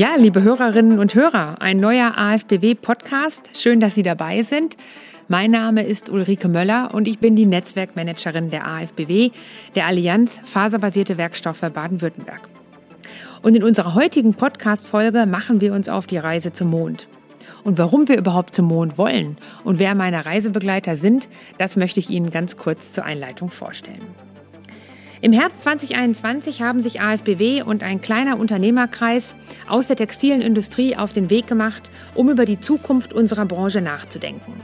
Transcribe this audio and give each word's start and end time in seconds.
Ja, 0.00 0.16
liebe 0.16 0.42
Hörerinnen 0.42 0.98
und 0.98 1.14
Hörer, 1.14 1.60
ein 1.60 1.78
neuer 1.78 2.16
AFBW-Podcast. 2.16 3.50
Schön, 3.52 3.80
dass 3.80 3.94
Sie 3.94 4.02
dabei 4.02 4.40
sind. 4.40 4.78
Mein 5.28 5.50
Name 5.50 5.82
ist 5.82 6.08
Ulrike 6.08 6.48
Möller 6.48 6.94
und 6.94 7.06
ich 7.06 7.18
bin 7.18 7.36
die 7.36 7.44
Netzwerkmanagerin 7.44 8.48
der 8.48 8.66
AFBW, 8.66 9.30
der 9.74 9.84
Allianz 9.84 10.40
Faserbasierte 10.42 11.18
Werkstoffe 11.18 11.60
Baden-Württemberg. 11.60 12.48
Und 13.42 13.54
in 13.54 13.62
unserer 13.62 13.94
heutigen 13.94 14.32
Podcast-Folge 14.32 15.26
machen 15.26 15.60
wir 15.60 15.74
uns 15.74 15.90
auf 15.90 16.06
die 16.06 16.16
Reise 16.16 16.54
zum 16.54 16.70
Mond. 16.70 17.06
Und 17.62 17.76
warum 17.76 18.08
wir 18.08 18.16
überhaupt 18.16 18.54
zum 18.54 18.68
Mond 18.68 18.96
wollen 18.96 19.36
und 19.64 19.78
wer 19.78 19.94
meine 19.94 20.24
Reisebegleiter 20.24 20.96
sind, 20.96 21.28
das 21.58 21.76
möchte 21.76 22.00
ich 22.00 22.08
Ihnen 22.08 22.30
ganz 22.30 22.56
kurz 22.56 22.94
zur 22.94 23.04
Einleitung 23.04 23.50
vorstellen. 23.50 24.29
Im 25.22 25.32
Herbst 25.34 25.62
2021 25.64 26.62
haben 26.62 26.80
sich 26.80 27.02
AFBW 27.02 27.60
und 27.62 27.82
ein 27.82 28.00
kleiner 28.00 28.38
Unternehmerkreis 28.38 29.36
aus 29.68 29.86
der 29.86 29.96
textilen 29.96 30.40
Industrie 30.40 30.96
auf 30.96 31.12
den 31.12 31.28
Weg 31.28 31.46
gemacht, 31.46 31.90
um 32.14 32.30
über 32.30 32.46
die 32.46 32.58
Zukunft 32.58 33.12
unserer 33.12 33.44
Branche 33.44 33.82
nachzudenken. 33.82 34.54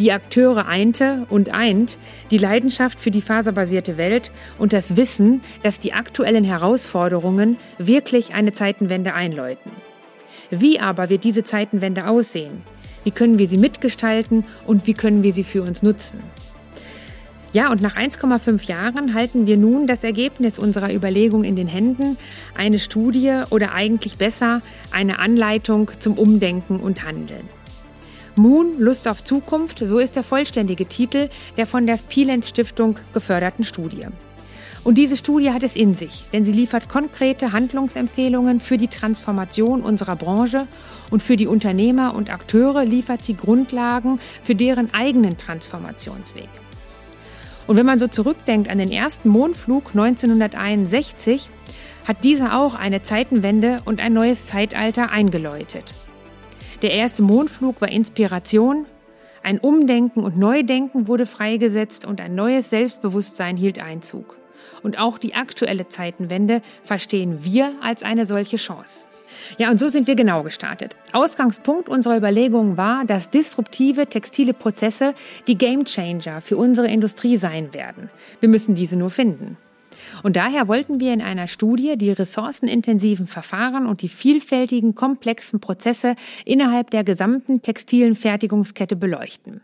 Die 0.00 0.10
Akteure 0.10 0.66
einte 0.66 1.26
und 1.30 1.54
eint 1.54 1.96
die 2.32 2.38
Leidenschaft 2.38 3.00
für 3.00 3.12
die 3.12 3.20
faserbasierte 3.20 3.96
Welt 3.96 4.32
und 4.58 4.72
das 4.72 4.96
Wissen, 4.96 5.42
dass 5.62 5.78
die 5.78 5.92
aktuellen 5.92 6.44
Herausforderungen 6.44 7.56
wirklich 7.78 8.34
eine 8.34 8.52
Zeitenwende 8.52 9.14
einläuten. 9.14 9.70
Wie 10.50 10.80
aber 10.80 11.08
wird 11.08 11.22
diese 11.22 11.44
Zeitenwende 11.44 12.08
aussehen? 12.08 12.62
Wie 13.04 13.12
können 13.12 13.38
wir 13.38 13.46
sie 13.46 13.58
mitgestalten 13.58 14.44
und 14.66 14.88
wie 14.88 14.94
können 14.94 15.22
wir 15.22 15.32
sie 15.32 15.44
für 15.44 15.62
uns 15.62 15.84
nutzen? 15.84 16.18
Ja, 17.54 17.70
und 17.70 17.80
nach 17.80 17.96
1,5 17.96 18.66
Jahren 18.66 19.14
halten 19.14 19.46
wir 19.46 19.56
nun 19.56 19.86
das 19.86 20.04
Ergebnis 20.04 20.58
unserer 20.58 20.92
Überlegung 20.92 21.44
in 21.44 21.56
den 21.56 21.66
Händen, 21.66 22.18
eine 22.54 22.78
Studie 22.78 23.40
oder 23.48 23.72
eigentlich 23.72 24.18
besser 24.18 24.60
eine 24.92 25.18
Anleitung 25.18 25.90
zum 25.98 26.18
Umdenken 26.18 26.78
und 26.78 27.04
Handeln. 27.04 27.48
Moon, 28.36 28.78
Lust 28.78 29.08
auf 29.08 29.24
Zukunft, 29.24 29.82
so 29.82 29.98
ist 29.98 30.14
der 30.14 30.24
vollständige 30.24 30.86
Titel 30.86 31.30
der 31.56 31.66
von 31.66 31.86
der 31.86 31.98
Pilenz 32.08 32.50
Stiftung 32.50 32.98
geförderten 33.14 33.64
Studie. 33.64 34.06
Und 34.84 34.96
diese 34.96 35.16
Studie 35.16 35.50
hat 35.50 35.62
es 35.62 35.74
in 35.74 35.94
sich, 35.94 36.24
denn 36.34 36.44
sie 36.44 36.52
liefert 36.52 36.88
konkrete 36.88 37.52
Handlungsempfehlungen 37.52 38.60
für 38.60 38.76
die 38.76 38.88
Transformation 38.88 39.82
unserer 39.82 40.16
Branche 40.16 40.66
und 41.10 41.22
für 41.22 41.36
die 41.36 41.46
Unternehmer 41.46 42.14
und 42.14 42.30
Akteure 42.30 42.84
liefert 42.84 43.24
sie 43.24 43.34
Grundlagen 43.34 44.20
für 44.44 44.54
deren 44.54 44.92
eigenen 44.92 45.38
Transformationsweg. 45.38 46.48
Und 47.68 47.76
wenn 47.76 47.86
man 47.86 47.98
so 47.98 48.06
zurückdenkt 48.06 48.70
an 48.70 48.78
den 48.78 48.90
ersten 48.90 49.28
Mondflug 49.28 49.90
1961, 49.90 51.50
hat 52.06 52.24
dieser 52.24 52.58
auch 52.58 52.74
eine 52.74 53.02
Zeitenwende 53.02 53.82
und 53.84 54.00
ein 54.00 54.14
neues 54.14 54.46
Zeitalter 54.46 55.12
eingeläutet. 55.12 55.84
Der 56.80 56.92
erste 56.92 57.22
Mondflug 57.22 57.82
war 57.82 57.90
Inspiration, 57.90 58.86
ein 59.42 59.58
Umdenken 59.58 60.24
und 60.24 60.38
Neudenken 60.38 61.08
wurde 61.08 61.26
freigesetzt 61.26 62.06
und 62.06 62.22
ein 62.22 62.34
neues 62.34 62.70
Selbstbewusstsein 62.70 63.58
hielt 63.58 63.78
Einzug. 63.78 64.38
Und 64.82 64.98
auch 64.98 65.18
die 65.18 65.34
aktuelle 65.34 65.88
Zeitenwende 65.88 66.62
verstehen 66.84 67.44
wir 67.44 67.74
als 67.82 68.02
eine 68.02 68.24
solche 68.24 68.56
Chance. 68.56 69.04
Ja, 69.58 69.70
und 69.70 69.78
so 69.78 69.88
sind 69.88 70.06
wir 70.06 70.14
genau 70.14 70.42
gestartet. 70.42 70.96
Ausgangspunkt 71.12 71.88
unserer 71.88 72.16
Überlegungen 72.16 72.76
war, 72.76 73.04
dass 73.04 73.30
disruptive 73.30 74.06
textile 74.06 74.54
Prozesse 74.54 75.14
die 75.46 75.58
Gamechanger 75.58 76.40
für 76.40 76.56
unsere 76.56 76.88
Industrie 76.88 77.36
sein 77.36 77.74
werden. 77.74 78.10
Wir 78.40 78.48
müssen 78.48 78.74
diese 78.74 78.96
nur 78.96 79.10
finden. 79.10 79.56
Und 80.22 80.36
daher 80.36 80.68
wollten 80.68 81.00
wir 81.00 81.12
in 81.12 81.20
einer 81.20 81.46
Studie 81.46 81.96
die 81.96 82.12
ressourcenintensiven 82.12 83.26
Verfahren 83.26 83.86
und 83.86 84.02
die 84.02 84.08
vielfältigen, 84.08 84.94
komplexen 84.94 85.60
Prozesse 85.60 86.14
innerhalb 86.44 86.90
der 86.90 87.04
gesamten 87.04 87.62
textilen 87.62 88.14
Fertigungskette 88.14 88.96
beleuchten. 88.96 89.60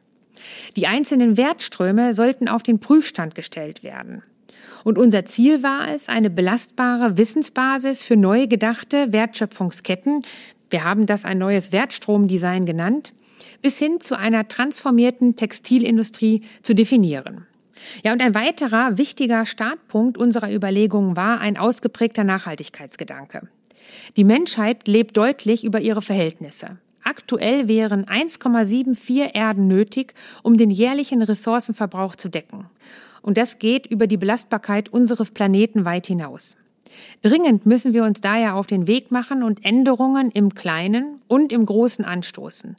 Die 0.76 0.86
einzelnen 0.86 1.36
Wertströme 1.36 2.14
sollten 2.14 2.48
auf 2.48 2.62
den 2.62 2.80
Prüfstand 2.80 3.34
gestellt 3.34 3.82
werden. 3.82 4.22
Und 4.84 4.98
unser 4.98 5.24
Ziel 5.24 5.62
war 5.62 5.88
es, 5.94 6.08
eine 6.08 6.30
belastbare 6.30 7.16
Wissensbasis 7.16 8.02
für 8.02 8.16
neu 8.16 8.46
gedachte 8.46 9.12
Wertschöpfungsketten, 9.12 10.24
wir 10.70 10.82
haben 10.82 11.06
das 11.06 11.24
ein 11.24 11.38
neues 11.38 11.70
Wertstromdesign 11.70 12.66
genannt, 12.66 13.12
bis 13.62 13.78
hin 13.78 14.00
zu 14.00 14.18
einer 14.18 14.48
transformierten 14.48 15.36
Textilindustrie 15.36 16.42
zu 16.62 16.74
definieren. 16.74 17.46
Ja, 18.02 18.12
und 18.12 18.22
ein 18.22 18.34
weiterer 18.34 18.98
wichtiger 18.98 19.46
Startpunkt 19.46 20.18
unserer 20.18 20.52
Überlegungen 20.52 21.16
war 21.16 21.40
ein 21.40 21.56
ausgeprägter 21.56 22.24
Nachhaltigkeitsgedanke. 22.24 23.48
Die 24.16 24.24
Menschheit 24.24 24.88
lebt 24.88 25.16
deutlich 25.16 25.64
über 25.64 25.80
ihre 25.80 26.02
Verhältnisse. 26.02 26.78
Aktuell 27.02 27.68
wären 27.68 28.06
1,74 28.06 29.34
Erden 29.34 29.68
nötig, 29.68 30.14
um 30.42 30.56
den 30.56 30.70
jährlichen 30.70 31.20
Ressourcenverbrauch 31.20 32.16
zu 32.16 32.28
decken. 32.28 32.66
Und 33.24 33.38
das 33.38 33.58
geht 33.58 33.86
über 33.86 34.06
die 34.06 34.18
Belastbarkeit 34.18 34.90
unseres 34.90 35.30
Planeten 35.30 35.86
weit 35.86 36.06
hinaus. 36.06 36.58
Dringend 37.22 37.64
müssen 37.64 37.94
wir 37.94 38.04
uns 38.04 38.20
daher 38.20 38.54
auf 38.54 38.66
den 38.66 38.86
Weg 38.86 39.10
machen 39.10 39.42
und 39.42 39.64
Änderungen 39.64 40.30
im 40.30 40.54
Kleinen 40.54 41.22
und 41.26 41.50
im 41.50 41.64
Großen 41.64 42.04
anstoßen. 42.04 42.76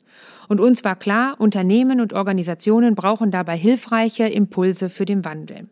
Und 0.47 0.59
uns 0.59 0.83
war 0.83 0.97
klar, 0.97 1.35
Unternehmen 1.39 1.99
und 1.99 2.13
Organisationen 2.13 2.93
brauchen 2.93 3.31
dabei 3.31 3.57
hilfreiche 3.57 4.27
Impulse 4.27 4.89
für 4.89 5.05
den 5.05 5.25
Wandel. 5.25 5.67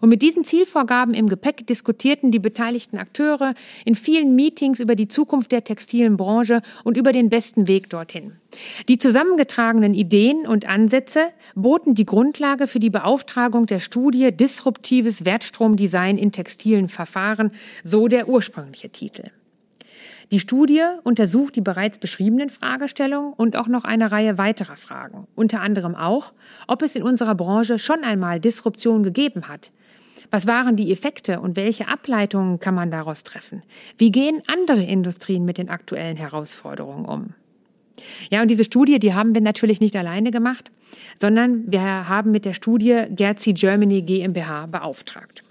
Und 0.00 0.08
mit 0.08 0.22
diesen 0.22 0.44
Zielvorgaben 0.44 1.14
im 1.14 1.28
Gepäck 1.28 1.66
diskutierten 1.66 2.30
die 2.30 2.38
beteiligten 2.38 2.98
Akteure 2.98 3.54
in 3.84 3.94
vielen 3.94 4.34
Meetings 4.34 4.80
über 4.80 4.94
die 4.94 5.08
Zukunft 5.08 5.52
der 5.52 5.64
textilen 5.64 6.16
Branche 6.16 6.62
und 6.84 6.96
über 6.96 7.12
den 7.12 7.30
besten 7.30 7.68
Weg 7.68 7.90
dorthin. 7.90 8.32
Die 8.88 8.98
zusammengetragenen 8.98 9.94
Ideen 9.94 10.46
und 10.46 10.68
Ansätze 10.68 11.28
boten 11.54 11.94
die 11.94 12.06
Grundlage 12.06 12.66
für 12.66 12.80
die 12.80 12.90
Beauftragung 12.90 13.66
der 13.66 13.80
Studie 13.80 14.32
Disruptives 14.32 15.24
Wertstromdesign 15.24 16.18
in 16.18 16.32
textilen 16.32 16.88
Verfahren, 16.88 17.52
so 17.84 18.08
der 18.08 18.28
ursprüngliche 18.28 18.90
Titel. 18.90 19.30
Die 20.30 20.38
Studie 20.38 20.84
untersucht 21.02 21.56
die 21.56 21.60
bereits 21.60 21.98
beschriebenen 21.98 22.50
Fragestellungen 22.50 23.32
und 23.32 23.56
auch 23.56 23.66
noch 23.66 23.82
eine 23.82 24.12
Reihe 24.12 24.38
weiterer 24.38 24.76
Fragen. 24.76 25.26
Unter 25.34 25.60
anderem 25.60 25.96
auch, 25.96 26.32
ob 26.68 26.82
es 26.82 26.94
in 26.94 27.02
unserer 27.02 27.34
Branche 27.34 27.80
schon 27.80 28.04
einmal 28.04 28.38
Disruption 28.38 29.02
gegeben 29.02 29.48
hat. 29.48 29.72
Was 30.30 30.46
waren 30.46 30.76
die 30.76 30.92
Effekte 30.92 31.40
und 31.40 31.56
welche 31.56 31.88
Ableitungen 31.88 32.60
kann 32.60 32.76
man 32.76 32.92
daraus 32.92 33.24
treffen? 33.24 33.64
Wie 33.98 34.12
gehen 34.12 34.42
andere 34.46 34.84
Industrien 34.84 35.44
mit 35.44 35.58
den 35.58 35.68
aktuellen 35.68 36.16
Herausforderungen 36.16 37.04
um? 37.06 37.34
Ja, 38.30 38.40
und 38.40 38.48
diese 38.48 38.64
Studie, 38.64 39.00
die 39.00 39.14
haben 39.14 39.34
wir 39.34 39.42
natürlich 39.42 39.80
nicht 39.80 39.96
alleine 39.96 40.30
gemacht, 40.30 40.70
sondern 41.18 41.70
wir 41.70 41.80
haben 41.80 42.30
mit 42.30 42.44
der 42.44 42.54
Studie 42.54 43.06
Gerzi 43.10 43.52
Germany 43.52 44.02
GmbH 44.02 44.66
beauftragt. 44.66 45.42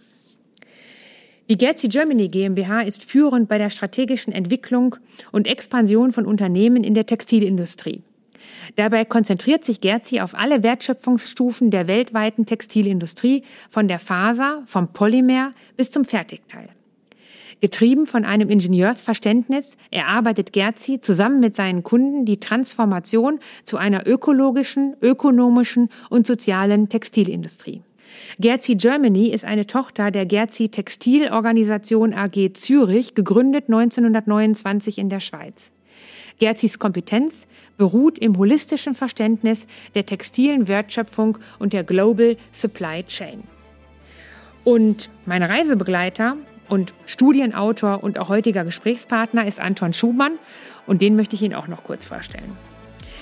Die 1.50 1.58
Gerzi 1.58 1.88
Germany 1.88 2.28
GmbH 2.28 2.82
ist 2.82 3.04
führend 3.04 3.50
bei 3.50 3.58
der 3.58 3.72
strategischen 3.72 4.32
Entwicklung 4.32 4.98
und 5.32 5.48
Expansion 5.48 6.12
von 6.12 6.28
Unternehmen 6.28 6.84
in 6.84 6.94
der 6.94 7.08
Textilindustrie. 7.08 8.04
Dabei 8.76 9.04
konzentriert 9.04 9.66
sich 9.66 9.82
Gerzi 9.82 10.20
auf 10.20 10.36
alle 10.36 10.62
Wertschöpfungsstufen 10.62 11.72
der 11.72 11.88
weltweiten 11.88 12.46
Textilindustrie, 12.46 13.42
von 13.72 13.88
der 13.88 13.98
Faser, 13.98 14.62
vom 14.68 14.94
Polymer 14.94 15.54
bis 15.76 15.90
zum 15.90 16.06
Fertigteil. 16.06 16.70
Getrieben 17.62 18.06
von 18.06 18.26
einem 18.26 18.52
Ingenieursverständnis 18.52 19.76
erarbeitet 19.90 20.54
Gerzi 20.54 21.02
zusammen 21.02 21.40
mit 21.40 21.56
seinen 21.56 21.82
Kunden 21.82 22.26
die 22.26 22.40
Transformation 22.40 23.40
zu 23.64 23.78
einer 23.78 24.06
ökologischen, 24.06 24.96
ökonomischen 25.02 25.90
und 26.12 26.28
sozialen 26.28 26.90
Textilindustrie. 26.90 27.82
Gerzi 28.40 28.76
Germany 28.76 29.28
ist 29.30 29.46
eine 29.46 29.68
Tochter 29.68 30.12
der 30.12 30.26
Gerzi 30.26 30.70
Textilorganisation 30.70 32.14
AG 32.14 32.54
Zürich, 32.54 33.16
gegründet 33.16 33.66
1929 33.68 34.98
in 34.98 35.10
der 35.10 35.20
Schweiz. 35.20 35.72
Gerzis 36.40 36.80
Kompetenz 36.80 37.34
beruht 37.78 38.18
im 38.18 38.38
holistischen 38.38 38.96
Verständnis 38.96 39.68
der 39.94 40.06
textilen 40.06 40.68
Wertschöpfung 40.68 41.38
und 41.60 41.74
der 41.74 41.84
Global 41.84 42.38
Supply 42.52 43.04
Chain. 43.04 43.44
Und 44.64 45.10
mein 45.26 45.44
Reisebegleiter 45.44 46.38
und 46.70 46.94
Studienautor 47.06 48.04
und 48.04 48.20
auch 48.20 48.30
heutiger 48.30 48.64
Gesprächspartner 48.64 49.48
ist 49.48 49.60
Anton 49.60 49.94
Schumann 49.94 50.34
und 50.88 51.02
den 51.02 51.16
möchte 51.16 51.36
ich 51.36 51.42
Ihnen 51.42 51.56
auch 51.56 51.68
noch 51.68 51.84
kurz 51.84 52.06
vorstellen. 52.06 52.58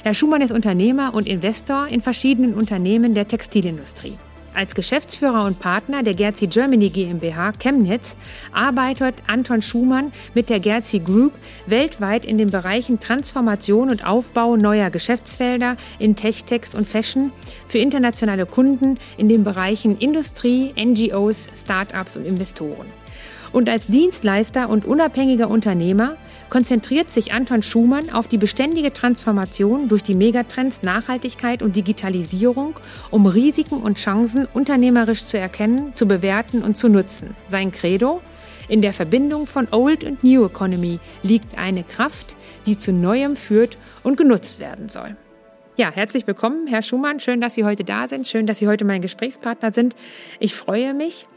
Herr 0.04 0.14
Schumann 0.14 0.42
ist 0.42 0.52
Unternehmer 0.52 1.14
und 1.14 1.28
Investor 1.28 1.88
in 1.88 2.02
verschiedenen 2.02 2.54
Unternehmen 2.54 3.14
der 3.14 3.28
Textilindustrie. 3.28 4.18
Als 4.58 4.74
Geschäftsführer 4.74 5.46
und 5.46 5.60
Partner 5.60 6.02
der 6.02 6.16
Gerzi 6.16 6.48
Germany 6.48 6.90
GmbH 6.90 7.52
Chemnitz 7.60 8.16
arbeitet 8.52 9.14
Anton 9.28 9.62
Schumann 9.62 10.12
mit 10.34 10.50
der 10.50 10.60
Gerzi 10.60 10.98
Group 10.98 11.34
weltweit 11.68 12.26
in 12.26 12.40
den 12.40 12.50
Bereichen 12.50 13.00
Transformation 13.00 13.92
und 13.92 14.04
Aufbau 14.04 14.56
neuer 14.56 14.90
Geschäftsfelder 14.90 15.78
in 16.00 16.16
Techtex 16.16 16.74
und 16.74 16.88
Fashion 16.88 17.32
für 17.68 17.78
internationale 17.78 18.48
Kunden 18.48 18.98
in 19.16 19.30
den 19.30 19.44
Bereichen 19.44 19.96
Industrie, 20.00 20.74
NGOs, 20.76 21.50
Startups 21.56 22.18
und 22.18 22.26
Investoren. 22.26 22.88
Und 23.52 23.70
als 23.70 23.88
Dienstleister 23.88 24.70
und 24.70 24.86
unabhängiger 24.86 25.50
Unternehmer 25.50 26.18
konzentriert 26.50 27.12
sich 27.12 27.34
Anton 27.34 27.64
Schumann 27.64 28.10
auf 28.10 28.28
die 28.28 28.38
beständige 28.38 28.94
Transformation 28.94 29.88
durch 29.90 30.04
die 30.04 30.16
Megatrends 30.16 30.84
Nachhaltigkeit 30.84 31.62
und 31.62 31.76
Digitalisierung, 31.76 32.76
um 33.12 33.26
Risiken 33.26 33.82
und 33.82 33.98
Chancen 33.98 34.48
unternehmerisch 34.54 35.26
zu 35.26 35.38
erkennen, 35.38 35.94
zu 35.94 36.08
bewerten 36.08 36.64
und 36.64 36.78
zu 36.78 36.90
nutzen. 36.90 37.36
Sein 37.48 37.72
Credo? 37.72 38.22
In 38.70 38.82
der 38.82 38.94
Verbindung 38.94 39.48
von 39.48 39.70
Old 39.72 40.04
und 40.04 40.24
New 40.26 40.46
Economy 40.46 41.00
liegt 41.24 41.58
eine 41.58 41.84
Kraft, 41.84 42.36
die 42.66 42.78
zu 42.78 42.92
Neuem 42.92 43.38
führt 43.38 43.78
und 44.04 44.18
genutzt 44.18 44.60
werden 44.60 44.90
soll. 44.90 45.16
Ja, 45.78 45.92
herzlich 45.92 46.28
willkommen, 46.28 46.68
Herr 46.68 46.82
Schumann. 46.82 47.20
Schön, 47.20 47.40
dass 47.40 47.54
Sie 47.54 47.64
heute 47.64 47.84
da 47.84 48.08
sind. 48.08 48.28
Schön, 48.28 48.48
dass 48.48 48.58
Sie 48.58 48.68
heute 48.68 48.84
mein 48.84 49.02
Gesprächspartner 49.02 49.72
sind. 49.72 49.96
Ich 50.40 50.56
freue 50.56 50.94
mich 50.94 51.28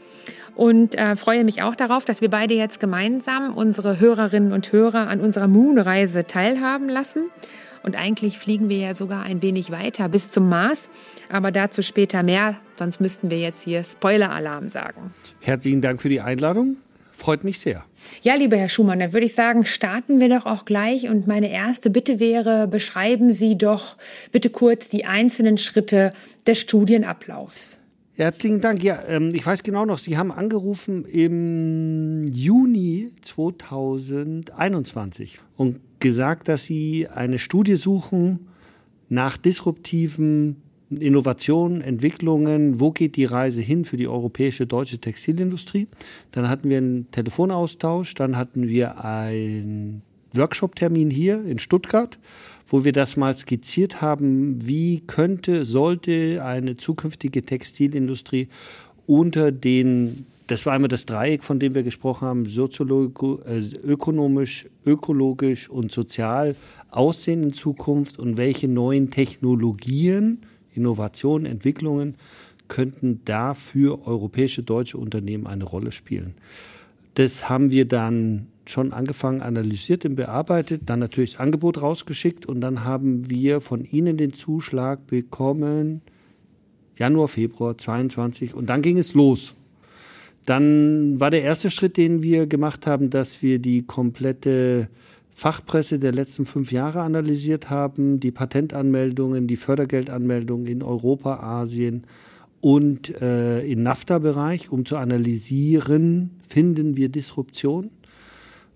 und 0.55 0.95
äh, 0.95 1.15
freue 1.15 1.43
mich 1.43 1.61
auch 1.61 1.75
darauf, 1.75 2.05
dass 2.05 2.21
wir 2.21 2.29
beide 2.29 2.53
jetzt 2.53 2.79
gemeinsam 2.79 3.55
unsere 3.55 3.99
Hörerinnen 3.99 4.53
und 4.53 4.71
Hörer 4.71 5.07
an 5.07 5.21
unserer 5.21 5.47
Moon-Reise 5.47 6.25
teilhaben 6.25 6.89
lassen. 6.89 7.23
Und 7.83 7.95
eigentlich 7.95 8.37
fliegen 8.37 8.69
wir 8.69 8.77
ja 8.77 8.93
sogar 8.93 9.23
ein 9.23 9.41
wenig 9.41 9.71
weiter 9.71 10.07
bis 10.07 10.31
zum 10.31 10.49
Mars, 10.49 10.89
aber 11.29 11.51
dazu 11.51 11.81
später 11.81 12.21
mehr, 12.21 12.57
sonst 12.77 13.01
müssten 13.01 13.31
wir 13.31 13.39
jetzt 13.39 13.63
hier 13.63 13.83
Spoiler-Alarm 13.83 14.69
sagen. 14.69 15.13
Herzlichen 15.39 15.81
Dank 15.81 16.01
für 16.01 16.09
die 16.09 16.21
Einladung. 16.21 16.77
Freut 17.11 17.43
mich 17.43 17.59
sehr. 17.59 17.83
Ja, 18.21 18.35
lieber 18.35 18.57
Herr 18.57 18.69
Schumann, 18.69 18.99
dann 18.99 19.13
würde 19.13 19.25
ich 19.25 19.35
sagen, 19.35 19.65
starten 19.65 20.19
wir 20.19 20.29
doch 20.29 20.45
auch 20.45 20.65
gleich. 20.65 21.07
Und 21.07 21.27
meine 21.27 21.51
erste 21.51 21.89
Bitte 21.89 22.19
wäre, 22.19 22.67
beschreiben 22.67 23.33
Sie 23.33 23.57
doch 23.57 23.95
bitte 24.31 24.49
kurz 24.49 24.89
die 24.89 25.05
einzelnen 25.05 25.57
Schritte 25.57 26.13
des 26.47 26.59
Studienablaufs. 26.59 27.77
Herzlichen 28.21 28.61
Dank. 28.61 28.83
Ja, 28.83 29.01
ähm, 29.07 29.33
ich 29.33 29.43
weiß 29.43 29.63
genau 29.63 29.83
noch, 29.83 29.97
Sie 29.97 30.15
haben 30.15 30.31
angerufen 30.31 31.05
im 31.05 32.27
Juni 32.27 33.09
2021 33.23 35.39
und 35.57 35.79
gesagt, 35.99 36.47
dass 36.47 36.65
Sie 36.65 37.07
eine 37.07 37.39
Studie 37.39 37.77
suchen 37.77 38.41
nach 39.09 39.37
disruptiven 39.37 40.57
Innovationen, 40.91 41.81
Entwicklungen, 41.81 42.79
wo 42.79 42.91
geht 42.91 43.15
die 43.15 43.25
Reise 43.25 43.61
hin 43.61 43.85
für 43.85 43.97
die 43.97 44.07
europäische 44.07 44.67
deutsche 44.67 44.99
Textilindustrie. 44.99 45.87
Dann 46.31 46.47
hatten 46.47 46.69
wir 46.69 46.77
einen 46.77 47.09
Telefonaustausch, 47.09 48.13
dann 48.13 48.37
hatten 48.37 48.67
wir 48.67 49.03
einen 49.03 50.03
Workshop-Termin 50.33 51.09
hier 51.09 51.45
in 51.45 51.59
Stuttgart 51.59 52.17
wo 52.71 52.85
wir 52.85 52.93
das 52.93 53.17
mal 53.17 53.35
skizziert 53.35 54.01
haben, 54.01 54.65
wie 54.65 55.01
könnte, 55.05 55.65
sollte 55.65 56.43
eine 56.43 56.77
zukünftige 56.77 57.43
Textilindustrie 57.43 58.47
unter 59.07 59.51
den, 59.51 60.25
das 60.47 60.65
war 60.65 60.73
einmal 60.73 60.87
das 60.87 61.05
Dreieck, 61.05 61.43
von 61.43 61.59
dem 61.59 61.75
wir 61.75 61.83
gesprochen 61.83 62.27
haben, 62.27 62.45
soziologisch, 62.45 63.73
ökonomisch, 63.83 64.67
ökologisch 64.85 65.69
und 65.69 65.91
sozial 65.91 66.55
aussehen 66.91 67.43
in 67.43 67.53
Zukunft 67.53 68.17
und 68.17 68.37
welche 68.37 68.69
neuen 68.69 69.11
Technologien, 69.11 70.39
Innovationen, 70.73 71.45
Entwicklungen 71.45 72.15
könnten 72.69 73.19
da 73.25 73.53
für 73.53 74.07
europäische 74.07 74.63
deutsche 74.63 74.97
Unternehmen 74.97 75.45
eine 75.45 75.65
Rolle 75.65 75.91
spielen. 75.91 76.35
Das 77.15 77.49
haben 77.49 77.71
wir 77.71 77.85
dann 77.85 78.47
schon 78.65 78.93
angefangen, 78.93 79.41
analysiert 79.41 80.05
und 80.05 80.15
bearbeitet, 80.15 80.83
dann 80.85 80.99
natürlich 80.99 81.31
das 81.31 81.39
Angebot 81.39 81.81
rausgeschickt 81.81 82.45
und 82.45 82.61
dann 82.61 82.85
haben 82.85 83.29
wir 83.29 83.59
von 83.59 83.83
Ihnen 83.83 84.17
den 84.17 84.33
Zuschlag 84.33 85.07
bekommen, 85.07 86.01
Januar, 86.97 87.27
Februar 87.27 87.77
22 87.77 88.53
und 88.53 88.67
dann 88.67 88.81
ging 88.81 88.97
es 88.97 89.13
los. 89.13 89.55
Dann 90.45 91.19
war 91.19 91.31
der 91.31 91.43
erste 91.43 91.69
Schritt, 91.69 91.97
den 91.97 92.23
wir 92.23 92.47
gemacht 92.47 92.87
haben, 92.87 93.09
dass 93.09 93.41
wir 93.41 93.59
die 93.59 93.83
komplette 93.83 94.89
Fachpresse 95.29 95.99
der 95.99 96.13
letzten 96.13 96.45
fünf 96.45 96.71
Jahre 96.71 97.01
analysiert 97.01 97.69
haben, 97.69 98.19
die 98.19 98.31
Patentanmeldungen, 98.31 99.47
die 99.47 99.55
Fördergeldanmeldungen 99.55 100.67
in 100.67 100.83
Europa, 100.83 101.39
Asien 101.41 102.05
und 102.61 103.21
äh, 103.21 103.61
im 103.65 103.83
NAFTA-Bereich, 103.83 104.71
um 104.71 104.85
zu 104.85 104.97
analysieren, 104.97 106.29
finden 106.47 106.95
wir 106.95 107.09
Disruption? 107.09 107.89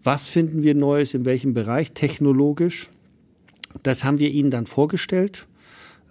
Was 0.04 0.28
finden 0.28 0.64
wir 0.64 0.76
Neues, 0.76 1.14
in 1.14 1.26
welchem 1.26 1.54
Bereich? 1.54 1.92
Technologisch. 1.92 2.90
Das 3.84 4.04
haben 4.04 4.20
wir 4.20 4.32
Ihnen 4.32 4.52
dann 4.52 4.66
vorgestellt. 4.66 5.48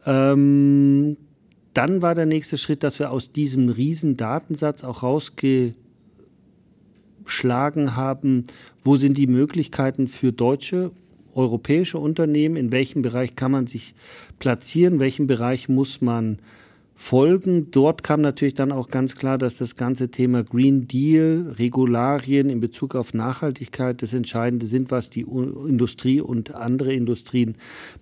Ähm, 0.07 1.17
dann 1.75 2.03
war 2.03 2.15
der 2.15 2.27
nächste 2.27 2.57
Schritt, 2.57 2.85
dass 2.85 3.01
wir 3.01 3.11
aus 3.11 3.33
diesem 3.33 3.69
riesen 3.69 4.17
Datensatz 4.17 4.85
auch 4.85 5.03
rausgeschlagen 5.03 5.77
haben, 7.97 8.45
wo 8.85 8.97
sind 8.97 9.19
die 9.19 9.27
Möglichkeiten 9.27 10.07
für 10.07 10.33
deutsche, 10.33 10.93
europäische 11.35 11.99
Unternehmen, 11.99 12.57
in 12.57 12.71
welchem 12.71 13.03
Bereich 13.03 13.35
kann 13.35 13.51
man 13.51 13.67
sich 13.67 13.95
platzieren, 14.39 14.95
in 14.95 15.01
welchem 15.01 15.27
Bereich 15.27 15.69
muss 15.69 16.01
man 16.01 16.39
folgen. 16.95 17.71
Dort 17.71 18.03
kam 18.03 18.21
natürlich 18.21 18.55
dann 18.55 18.73
auch 18.73 18.89
ganz 18.89 19.17
klar, 19.17 19.37
dass 19.37 19.57
das 19.57 19.77
ganze 19.77 20.11
Thema 20.11 20.45
Green 20.45 20.87
Deal, 20.87 21.55
Regularien 21.59 22.49
in 22.49 22.61
Bezug 22.61 22.95
auf 22.95 23.15
Nachhaltigkeit 23.15 24.01
das 24.01 24.13
Entscheidende 24.13 24.67
sind, 24.67 24.91
was 24.91 25.11
die 25.11 25.23
Industrie 25.23 26.21
und 26.21 26.55
andere 26.55 26.95
Industrien 26.95 27.57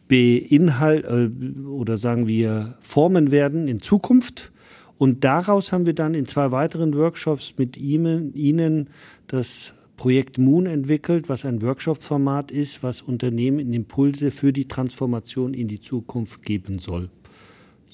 beinhalten 0.09 1.65
äh, 1.65 1.67
oder 1.67 1.97
sagen 1.97 2.29
wir 2.29 2.77
formen 2.81 3.31
werden 3.31 3.69
in 3.69 3.81
Zukunft. 3.81 4.53
Und 4.99 5.25
daraus 5.25 5.73
haben 5.73 5.87
wir 5.87 5.95
dann 5.95 6.15
in 6.15 6.27
zwei 6.27 6.53
weiteren 6.53 6.95
Workshops 6.95 7.55
mit 7.57 7.77
Ihnen, 7.77 8.35
Ihnen 8.35 8.91
das 9.27 9.73
Projekt 9.97 10.39
Moon 10.39 10.67
entwickelt, 10.67 11.29
was 11.29 11.45
ein 11.45 11.63
Workshop-Format 11.63 12.51
ist, 12.51 12.83
was 12.83 13.03
Unternehmen 13.03 13.73
Impulse 13.73 14.31
für 14.31 14.53
die 14.53 14.67
Transformation 14.67 15.55
in 15.55 15.69
die 15.69 15.81
Zukunft 15.81 16.43
geben 16.43 16.79
soll. 16.79 17.09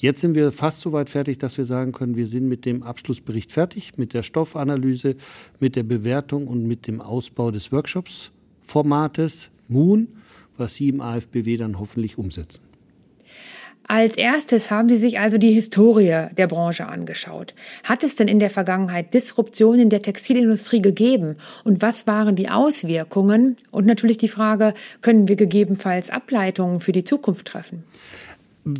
Jetzt 0.00 0.20
sind 0.20 0.36
wir 0.36 0.52
fast 0.52 0.80
so 0.80 0.92
weit 0.92 1.10
fertig, 1.10 1.38
dass 1.38 1.58
wir 1.58 1.64
sagen 1.64 1.90
können, 1.90 2.14
wir 2.14 2.28
sind 2.28 2.48
mit 2.48 2.64
dem 2.64 2.84
Abschlussbericht 2.84 3.50
fertig, 3.50 3.98
mit 3.98 4.14
der 4.14 4.22
Stoffanalyse, 4.22 5.16
mit 5.58 5.74
der 5.74 5.82
Bewertung 5.82 6.46
und 6.46 6.68
mit 6.68 6.86
dem 6.86 7.00
Ausbau 7.00 7.50
des 7.50 7.72
Workshops-Formates 7.72 9.50
Moon, 9.66 10.06
was 10.56 10.76
Sie 10.76 10.88
im 10.88 11.00
AFBW 11.00 11.56
dann 11.56 11.80
hoffentlich 11.80 12.16
umsetzen. 12.16 12.60
Als 13.90 14.16
erstes 14.16 14.70
haben 14.70 14.88
Sie 14.88 14.98
sich 14.98 15.18
also 15.18 15.36
die 15.38 15.52
Historie 15.52 16.26
der 16.36 16.46
Branche 16.46 16.86
angeschaut. 16.86 17.54
Hat 17.84 18.04
es 18.04 18.16
denn 18.16 18.28
in 18.28 18.38
der 18.38 18.50
Vergangenheit 18.50 19.14
Disruptionen 19.14 19.80
in 19.80 19.88
der 19.88 20.02
Textilindustrie 20.02 20.82
gegeben? 20.82 21.36
Und 21.64 21.80
was 21.80 22.06
waren 22.06 22.36
die 22.36 22.50
Auswirkungen? 22.50 23.56
Und 23.70 23.86
natürlich 23.86 24.18
die 24.18 24.28
Frage, 24.28 24.74
können 25.00 25.26
wir 25.26 25.36
gegebenenfalls 25.36 26.10
Ableitungen 26.10 26.80
für 26.80 26.92
die 26.92 27.04
Zukunft 27.04 27.46
treffen? 27.46 27.82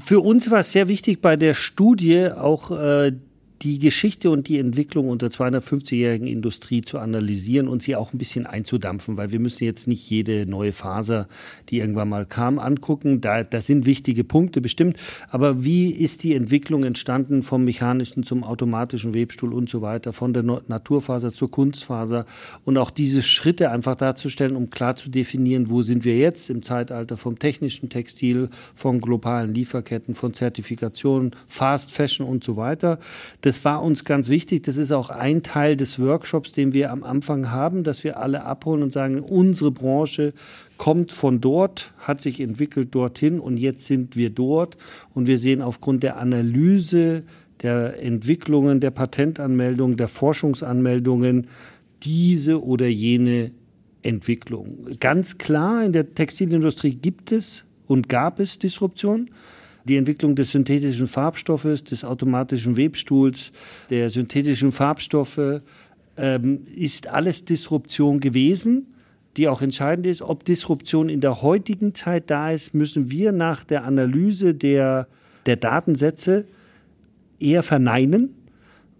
Für 0.03 0.21
uns 0.21 0.51
war 0.51 0.61
es 0.61 0.73
sehr 0.73 0.89
wichtig 0.89 1.21
bei 1.21 1.37
der 1.37 1.55
Studie 1.55 2.29
auch 2.31 2.71
äh, 2.71 3.13
die 3.63 3.79
Geschichte 3.79 4.31
und 4.31 4.49
die 4.49 4.59
Entwicklung 4.59 5.09
unserer 5.09 5.31
250-jährigen 5.31 6.29
Industrie 6.29 6.83
zu 6.83 6.99
analysieren 6.99 7.69
und 7.69 7.83
sie 7.83 7.97
auch 7.97 8.13
ein 8.13 8.19
bisschen 8.19 8.47
einzudampfen, 8.47 9.17
weil 9.17 9.33
wir 9.33 9.41
müssen 9.41 9.65
jetzt 9.65 9.89
nicht 9.89 10.09
jede 10.09 10.47
neue 10.47 10.73
Faser, 10.73 11.29
die 11.69 11.79
irgendwann 11.79 12.09
mal 12.09 12.27
kam, 12.27 12.59
angucken. 12.59 13.21
Da, 13.21 13.43
das 13.43 13.67
sind 13.67 13.87
wichtige 13.87 14.23
Punkte 14.25 14.61
bestimmt. 14.61 14.97
Aber 15.31 15.65
wie 15.65 15.91
ist 15.91 16.23
die 16.23 16.35
Entwicklung 16.35 16.85
entstanden 16.85 17.43
vom 17.43 17.65
mechanischen 17.65 18.23
zum 18.23 18.45
automatischen 18.45 19.15
Webstuhl 19.15 19.53
und 19.53 19.69
so 19.69 19.83
weiter, 19.83 20.13
von 20.13 20.33
der 20.33 20.43
Naturfaser 20.43 21.33
zur 21.33 21.51
Kunstfaser 21.51 22.27
und 22.65 22.79
auch 22.79 22.91
diese 22.91 23.23
Schritte 23.23 23.71
einfach 23.71 23.97
darzustellen, 23.97 24.57
um 24.57 24.71
klar 24.71 24.97
zu 24.97 25.11
definieren, 25.11 25.71
wo 25.71 25.83
sind 25.83 26.05
wir 26.05 26.17
jetzt 26.17 26.51
im 26.51 26.63
Zeitalter 26.63 27.17
vom 27.17 27.39
technischen 27.39 27.89
Textil, 27.89 28.51
von 28.75 29.01
globalen 29.01 29.53
Lieferketten, 29.53 30.15
von 30.15 30.35
Zertifikationen, 30.35 31.35
Fast 31.49 31.91
Fashion 31.91 32.27
und 32.27 32.45
so 32.45 32.57
weiter. 32.57 32.99
Das 33.41 33.48
war 33.65 33.83
uns 33.83 34.05
ganz 34.05 34.29
wichtig. 34.29 34.65
Das 34.65 34.77
ist 34.77 34.93
auch 34.93 35.11
ein 35.11 35.43
Teil 35.43 35.77
des 35.77 36.01
Workshops, 36.01 36.53
den 36.53 36.73
wir 36.73 36.91
am 36.91 37.03
Anfang 37.03 37.51
haben, 37.51 37.85
dass 37.85 38.05
wir 38.05 38.19
alle 38.19 38.45
abholen 38.45 38.83
und 38.83 38.93
sagen, 38.93 39.21
unsere 39.21 39.71
Branche 39.71 40.33
kommt 40.77 41.13
von 41.13 41.41
dort, 41.41 41.93
hat 41.99 42.21
sich 42.21 42.41
entwickelt 42.41 42.95
dorthin 42.95 43.41
und 43.41 43.59
jetzt 43.59 43.87
sind 43.87 44.17
wir 44.17 44.31
dort. 44.31 44.77
Und 45.15 45.27
wir 45.27 45.39
sehen 45.39 45.63
aufgrund 45.63 46.03
der 46.03 46.19
Analyse 46.19 47.23
der 47.63 48.03
Entwicklungen, 48.03 48.81
der 48.81 48.91
Patentanmeldungen, 48.91 49.97
der 49.97 50.09
Forschungsanmeldungen 50.09 51.49
diese 52.03 52.63
oder 52.63 52.87
jene 52.87 53.51
Entwicklung. 54.03 54.87
Ganz 55.01 55.39
klar, 55.39 55.85
in 55.85 55.93
der 55.93 56.15
Textilindustrie 56.15 56.95
gibt 56.95 57.33
es 57.33 57.65
und 57.87 58.09
gab 58.09 58.39
es 58.39 58.59
Disruption 58.59 59.31
die 59.89 59.97
Entwicklung 59.97 60.37
des 60.37 60.51
synthetischen 60.51 61.07
Farbstoffes, 61.07 61.83
des 61.85 62.05
automatischen 62.05 62.77
Webstuhls, 62.77 63.53
der 63.91 64.11
synthetischen 64.11 64.73
Farbstoffe, 64.73 65.61
ähm, 66.17 66.67
ist 66.75 67.07
alles 67.09 67.45
Disruption 67.45 68.21
gewesen, 68.21 68.87
die 69.37 69.49
auch 69.49 69.63
entscheidend 69.63 70.07
ist. 70.07 70.21
Ob 70.23 70.45
Disruption 70.45 71.09
in 71.09 71.21
der 71.21 71.43
heutigen 71.43 71.95
Zeit 71.95 72.31
da 72.31 72.51
ist, 72.51 72.75
müssen 72.75 73.11
wir 73.11 73.33
nach 73.33 73.65
der 73.65 73.85
Analyse 73.85 74.55
der, 74.55 75.09
der 75.47 75.57
Datensätze 75.57 76.45
eher 77.41 77.63
verneinen, 77.63 78.35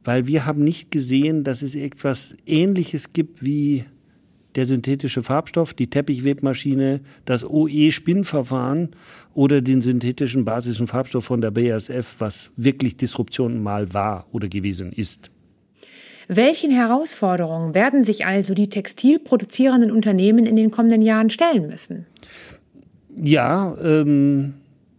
weil 0.05 0.27
wir 0.27 0.47
haben 0.47 0.63
nicht 0.63 0.91
gesehen, 0.91 1.45
dass 1.45 1.63
es 1.63 1.75
etwas 1.75 2.37
Ähnliches 2.47 3.13
gibt 3.13 3.45
wie 3.45 3.85
der 4.59 4.67
synthetische 4.67 5.23
Farbstoff, 5.23 5.73
die 5.73 5.87
Teppichwebmaschine, 5.87 6.99
das 7.25 7.45
OE-Spinnverfahren 7.49 8.89
oder 9.33 9.63
den 9.63 9.83
synthetischen 9.83 10.45
basischen 10.45 10.89
Farbstoff 10.89 11.27
von 11.27 11.41
der 11.41 11.53
BASF, 11.53 12.17
was 12.19 12.51
wirklich 12.57 12.97
Disruption 12.97 13.63
mal 13.63 13.95
war 13.95 14.27
oder 14.33 14.49
gewesen 14.49 14.93
ist. 14.93 15.31
Welchen 16.27 16.73
Herausforderungen 16.73 17.73
werden 17.73 18.03
sich 18.03 18.27
also 18.27 18.53
die 18.53 18.69
textilproduzierenden 18.69 19.93
Unternehmen 19.93 20.45
in 20.45 20.57
den 20.57 20.73
kommenden 20.73 21.03
Jahren 21.03 21.31
stellen 21.31 21.69
müssen? 21.69 22.07
Ja, 23.17 23.77
ähm, 23.81 24.55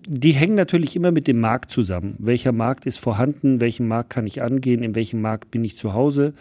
die 0.08 0.32
hängen 0.32 0.56
natürlich 0.56 0.96
immer 0.96 1.12
mit 1.12 1.28
dem 1.28 1.42
Markt 1.42 1.70
zusammen. 1.70 2.16
Welcher 2.18 2.54
Markt 2.54 2.86
ist 2.86 2.98
vorhanden? 2.98 3.60
Welchen 3.60 3.90
Markt 3.90 4.10
kann 4.10 4.26
ich 4.26 4.42
angehen? 4.42 4.84
In 4.84 4.96
welchem 4.96 5.22
Markt 5.22 5.52
bin 5.52 5.66
ich 5.66 5.76
zu 5.76 5.94
Hause? 5.94 6.34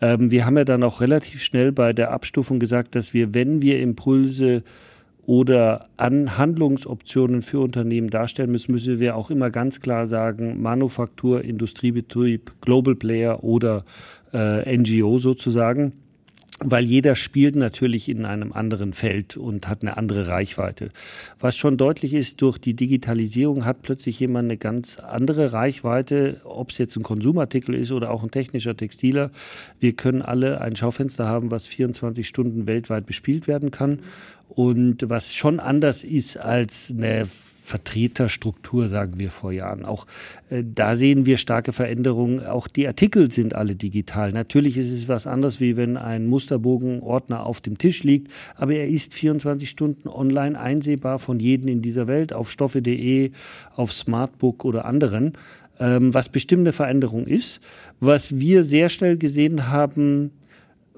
Ähm, 0.00 0.30
wir 0.30 0.46
haben 0.46 0.56
ja 0.56 0.64
dann 0.64 0.82
auch 0.82 1.00
relativ 1.00 1.42
schnell 1.42 1.72
bei 1.72 1.92
der 1.92 2.12
Abstufung 2.12 2.58
gesagt, 2.58 2.94
dass 2.94 3.14
wir, 3.14 3.34
wenn 3.34 3.62
wir 3.62 3.80
Impulse 3.80 4.62
oder 5.26 5.88
an 5.98 6.38
Handlungsoptionen 6.38 7.42
für 7.42 7.60
Unternehmen 7.60 8.08
darstellen 8.08 8.50
müssen, 8.50 8.72
müssen 8.72 8.98
wir 8.98 9.14
auch 9.14 9.30
immer 9.30 9.50
ganz 9.50 9.80
klar 9.80 10.06
sagen, 10.06 10.62
Manufaktur, 10.62 11.44
Industriebetrieb, 11.44 12.52
Global 12.62 12.94
Player 12.94 13.44
oder 13.44 13.84
äh, 14.32 14.76
NGO 14.76 15.18
sozusagen 15.18 15.92
weil 16.60 16.84
jeder 16.84 17.14
spielt 17.14 17.54
natürlich 17.54 18.08
in 18.08 18.24
einem 18.24 18.52
anderen 18.52 18.92
Feld 18.92 19.36
und 19.36 19.68
hat 19.68 19.82
eine 19.82 19.96
andere 19.96 20.26
Reichweite. 20.26 20.90
Was 21.38 21.56
schon 21.56 21.76
deutlich 21.76 22.14
ist, 22.14 22.42
durch 22.42 22.58
die 22.58 22.74
Digitalisierung 22.74 23.64
hat 23.64 23.82
plötzlich 23.82 24.18
jemand 24.18 24.46
eine 24.46 24.56
ganz 24.56 24.98
andere 24.98 25.52
Reichweite, 25.52 26.40
ob 26.44 26.70
es 26.70 26.78
jetzt 26.78 26.96
ein 26.96 27.04
Konsumartikel 27.04 27.74
ist 27.74 27.92
oder 27.92 28.10
auch 28.10 28.24
ein 28.24 28.30
technischer 28.30 28.76
Textiler. 28.76 29.30
Wir 29.78 29.92
können 29.92 30.22
alle 30.22 30.60
ein 30.60 30.74
Schaufenster 30.74 31.26
haben, 31.26 31.50
was 31.50 31.66
24 31.66 32.26
Stunden 32.26 32.66
weltweit 32.66 33.06
bespielt 33.06 33.46
werden 33.46 33.70
kann 33.70 34.00
und 34.48 35.08
was 35.08 35.34
schon 35.34 35.60
anders 35.60 36.02
ist 36.02 36.38
als 36.38 36.92
eine 36.96 37.28
Vertreterstruktur, 37.68 38.88
sagen 38.88 39.18
wir 39.18 39.30
vor 39.30 39.52
Jahren. 39.52 39.84
Auch 39.84 40.06
äh, 40.48 40.64
da 40.64 40.96
sehen 40.96 41.26
wir 41.26 41.36
starke 41.36 41.74
Veränderungen. 41.74 42.44
Auch 42.46 42.66
die 42.66 42.86
Artikel 42.86 43.30
sind 43.30 43.54
alle 43.54 43.76
digital. 43.76 44.32
Natürlich 44.32 44.78
ist 44.78 44.90
es 44.90 45.06
was 45.06 45.26
anderes, 45.26 45.60
wie 45.60 45.76
wenn 45.76 45.98
ein 45.98 46.26
Musterbogenordner 46.26 47.44
auf 47.44 47.60
dem 47.60 47.76
Tisch 47.76 48.04
liegt, 48.04 48.32
aber 48.56 48.72
er 48.72 48.88
ist 48.88 49.12
24 49.12 49.68
Stunden 49.68 50.08
online 50.08 50.58
einsehbar 50.58 51.18
von 51.18 51.40
jedem 51.40 51.68
in 51.68 51.82
dieser 51.82 52.08
Welt 52.08 52.32
auf 52.32 52.50
stoffe.de, 52.50 53.32
auf 53.76 53.92
Smartbook 53.92 54.64
oder 54.64 54.86
anderen, 54.86 55.34
ähm, 55.78 56.14
was 56.14 56.30
bestimmte 56.30 56.72
Veränderung 56.72 57.26
ist. 57.26 57.60
Was 58.00 58.38
wir 58.38 58.64
sehr 58.64 58.88
schnell 58.88 59.18
gesehen 59.18 59.68
haben, 59.68 60.30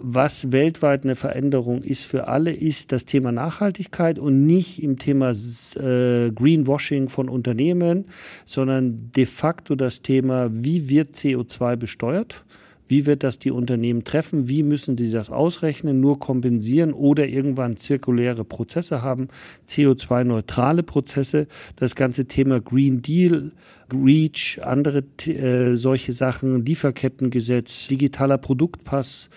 was 0.02 0.52
weltweit 0.52 1.04
eine 1.04 1.16
Veränderung 1.16 1.83
ist 1.83 2.04
für 2.04 2.28
alle, 2.28 2.52
ist 2.52 2.92
das 2.92 3.04
Thema 3.04 3.33
Nachhaltigkeit 3.33 4.19
und 4.19 4.47
nicht 4.47 4.83
im 4.83 4.99
Thema 4.99 5.30
äh, 5.30 6.30
Greenwashing 6.30 7.09
von 7.09 7.28
Unternehmen, 7.28 8.07
sondern 8.47 9.11
de 9.14 9.26
facto 9.26 9.75
das 9.75 10.02
Thema, 10.02 10.49
wie 10.52 10.88
wird 10.88 11.14
CO2 11.14 11.76
besteuert? 11.76 12.45
Wie 12.90 13.07
wird 13.07 13.23
das 13.23 13.38
die 13.38 13.52
Unternehmen 13.52 14.02
treffen? 14.02 14.49
Wie 14.49 14.64
müssen 14.64 14.97
die 14.97 15.12
das 15.12 15.30
ausrechnen? 15.30 16.00
Nur 16.00 16.19
kompensieren 16.19 16.92
oder 16.92 17.28
irgendwann 17.28 17.76
zirkuläre 17.76 18.45
Prozesse 18.45 19.00
haben, 19.00 19.28
CO2-neutrale 19.69 20.83
Prozesse. 20.83 21.47
Das 21.76 21.95
ganze 21.95 22.25
Thema 22.25 22.61
Green 22.61 23.00
Deal, 23.00 23.52
REACH, 23.92 24.59
andere 24.64 25.04
äh, 25.25 25.76
solche 25.76 26.12
Sachen, 26.12 26.64
Lieferkettengesetz, 26.64 27.87
digitaler 27.87 28.38
Produktpass, 28.38 29.30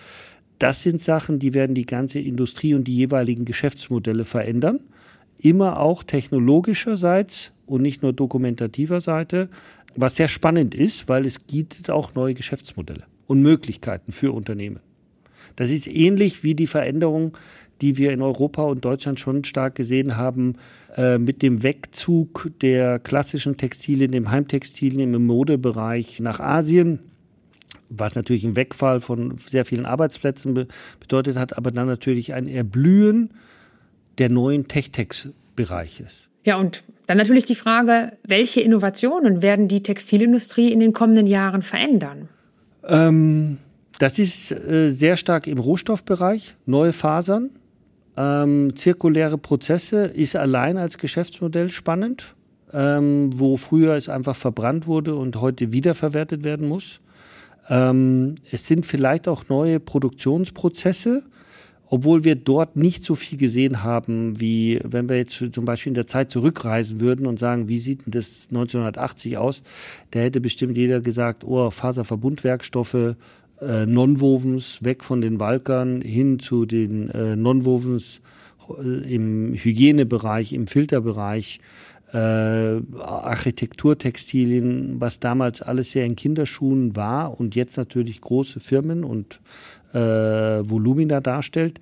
das 0.64 0.82
sind 0.82 1.02
Sachen, 1.02 1.38
die 1.38 1.52
werden 1.52 1.74
die 1.74 1.84
ganze 1.84 2.20
Industrie 2.20 2.72
und 2.72 2.84
die 2.84 2.96
jeweiligen 2.96 3.44
Geschäftsmodelle 3.44 4.24
verändern. 4.24 4.80
Immer 5.36 5.78
auch 5.78 6.02
technologischerseits 6.02 7.52
und 7.66 7.82
nicht 7.82 8.02
nur 8.02 8.14
dokumentativer 8.14 9.02
Seite, 9.02 9.50
was 9.94 10.16
sehr 10.16 10.28
spannend 10.28 10.74
ist, 10.74 11.06
weil 11.06 11.26
es 11.26 11.46
gibt 11.46 11.90
auch 11.90 12.14
neue 12.14 12.32
Geschäftsmodelle 12.32 13.04
und 13.26 13.42
Möglichkeiten 13.42 14.10
für 14.10 14.32
Unternehmen. 14.32 14.80
Das 15.54 15.68
ist 15.68 15.86
ähnlich 15.86 16.44
wie 16.44 16.54
die 16.54 16.66
Veränderung, 16.66 17.36
die 17.82 17.98
wir 17.98 18.12
in 18.12 18.22
Europa 18.22 18.62
und 18.62 18.86
Deutschland 18.86 19.20
schon 19.20 19.44
stark 19.44 19.74
gesehen 19.74 20.16
haben 20.16 20.54
äh, 20.96 21.18
mit 21.18 21.42
dem 21.42 21.62
Wegzug 21.62 22.50
der 22.62 22.98
klassischen 23.00 23.58
Textilien, 23.58 24.12
dem 24.12 24.30
Heimtextilien 24.30 25.12
im 25.12 25.26
Modebereich 25.26 26.20
nach 26.20 26.40
Asien 26.40 27.00
was 27.98 28.14
natürlich 28.14 28.44
ein 28.44 28.56
Wegfall 28.56 29.00
von 29.00 29.38
sehr 29.38 29.64
vielen 29.64 29.86
Arbeitsplätzen 29.86 30.54
be 30.54 30.66
bedeutet 31.00 31.36
hat, 31.36 31.56
aber 31.56 31.70
dann 31.70 31.86
natürlich 31.86 32.34
ein 32.34 32.48
Erblühen 32.48 33.30
der 34.18 34.28
neuen 34.28 34.68
Tech-Tex-Bereiches. 34.68 36.12
Ja, 36.44 36.56
und 36.56 36.82
dann 37.06 37.18
natürlich 37.18 37.44
die 37.44 37.54
Frage, 37.54 38.12
welche 38.22 38.60
Innovationen 38.60 39.42
werden 39.42 39.68
die 39.68 39.82
Textilindustrie 39.82 40.72
in 40.72 40.80
den 40.80 40.92
kommenden 40.92 41.26
Jahren 41.26 41.62
verändern? 41.62 42.28
Ähm, 42.86 43.58
das 43.98 44.18
ist 44.18 44.52
äh, 44.52 44.90
sehr 44.90 45.16
stark 45.16 45.46
im 45.46 45.58
Rohstoffbereich, 45.58 46.54
neue 46.66 46.92
Fasern. 46.92 47.50
Ähm, 48.16 48.76
zirkuläre 48.76 49.38
Prozesse 49.38 50.06
ist 50.06 50.36
allein 50.36 50.76
als 50.76 50.98
Geschäftsmodell 50.98 51.70
spannend, 51.70 52.34
ähm, 52.72 53.30
wo 53.34 53.56
früher 53.56 53.94
es 53.94 54.08
einfach 54.08 54.36
verbrannt 54.36 54.86
wurde 54.86 55.14
und 55.14 55.40
heute 55.40 55.72
wiederverwertet 55.72 56.44
werden 56.44 56.68
muss. 56.68 57.00
Ähm, 57.68 58.36
es 58.50 58.66
sind 58.66 58.86
vielleicht 58.86 59.28
auch 59.28 59.48
neue 59.48 59.80
Produktionsprozesse, 59.80 61.24
obwohl 61.88 62.24
wir 62.24 62.34
dort 62.34 62.76
nicht 62.76 63.04
so 63.04 63.14
viel 63.14 63.38
gesehen 63.38 63.82
haben, 63.82 64.40
wie 64.40 64.80
wenn 64.82 65.08
wir 65.08 65.16
jetzt 65.16 65.44
zum 65.52 65.64
Beispiel 65.64 65.90
in 65.90 65.94
der 65.94 66.06
Zeit 66.06 66.30
zurückreisen 66.30 67.00
würden 67.00 67.26
und 67.26 67.38
sagen, 67.38 67.68
wie 67.68 67.78
sieht 67.78 68.06
denn 68.06 68.12
das 68.12 68.48
1980 68.50 69.38
aus? 69.38 69.62
Da 70.10 70.20
hätte 70.20 70.40
bestimmt 70.40 70.76
jeder 70.76 71.00
gesagt, 71.00 71.44
oh, 71.44 71.70
Faserverbundwerkstoffe, 71.70 73.16
äh, 73.60 73.86
Nonwovens, 73.86 74.82
weg 74.82 75.04
von 75.04 75.20
den 75.20 75.38
Walkern 75.40 76.00
hin 76.00 76.38
zu 76.38 76.66
den 76.66 77.10
äh, 77.10 77.36
Nonwovens 77.36 78.20
äh, 78.82 79.14
im 79.14 79.54
Hygienebereich, 79.54 80.52
im 80.52 80.66
Filterbereich 80.66 81.60
äh, 82.14 82.80
Architekturtextilien, 83.00 85.00
was 85.00 85.18
damals 85.18 85.60
alles 85.60 85.90
sehr 85.90 86.06
in 86.06 86.16
Kinderschuhen 86.16 86.94
war 86.94 87.40
und 87.40 87.56
jetzt 87.56 87.76
natürlich 87.76 88.20
große 88.20 88.60
Firmen 88.60 89.02
und 89.02 89.40
äh, 89.92 89.98
Volumina 89.98 91.20
darstellt. 91.20 91.80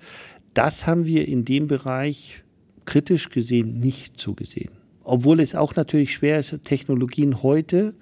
Das 0.55 0.87
haben 0.87 1.05
wir 1.05 1.27
in 1.27 1.45
dem 1.45 1.67
Bereich 1.67 2.43
kritisch 2.85 3.29
gesehen 3.29 3.79
nicht 3.79 4.19
so 4.19 4.33
gesehen. 4.33 4.71
Obwohl 5.03 5.39
es 5.39 5.53
auch 5.53 5.75
natürlich 5.75 6.13
schwer 6.13 6.39
ist, 6.39 6.63
Technologien 6.63 7.43
heute 7.43 7.93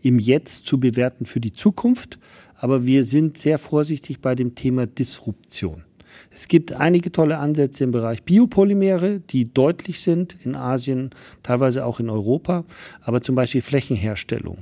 im 0.00 0.18
Jetzt 0.18 0.66
zu 0.66 0.80
bewerten 0.80 1.26
für 1.26 1.40
die 1.40 1.52
Zukunft. 1.52 2.18
Aber 2.56 2.86
wir 2.86 3.04
sind 3.04 3.36
sehr 3.36 3.58
vorsichtig 3.58 4.20
bei 4.20 4.34
dem 4.34 4.54
Thema 4.54 4.86
Disruption. 4.86 5.82
Es 6.30 6.48
gibt 6.48 6.72
einige 6.72 7.12
tolle 7.12 7.38
Ansätze 7.38 7.84
im 7.84 7.90
Bereich 7.90 8.22
Biopolymere, 8.22 9.20
die 9.20 9.52
deutlich 9.52 10.00
sind 10.00 10.36
in 10.44 10.54
Asien, 10.54 11.10
teilweise 11.42 11.84
auch 11.84 12.00
in 12.00 12.10
Europa, 12.10 12.64
aber 13.02 13.20
zum 13.20 13.34
Beispiel 13.34 13.62
Flächenherstellung. 13.62 14.58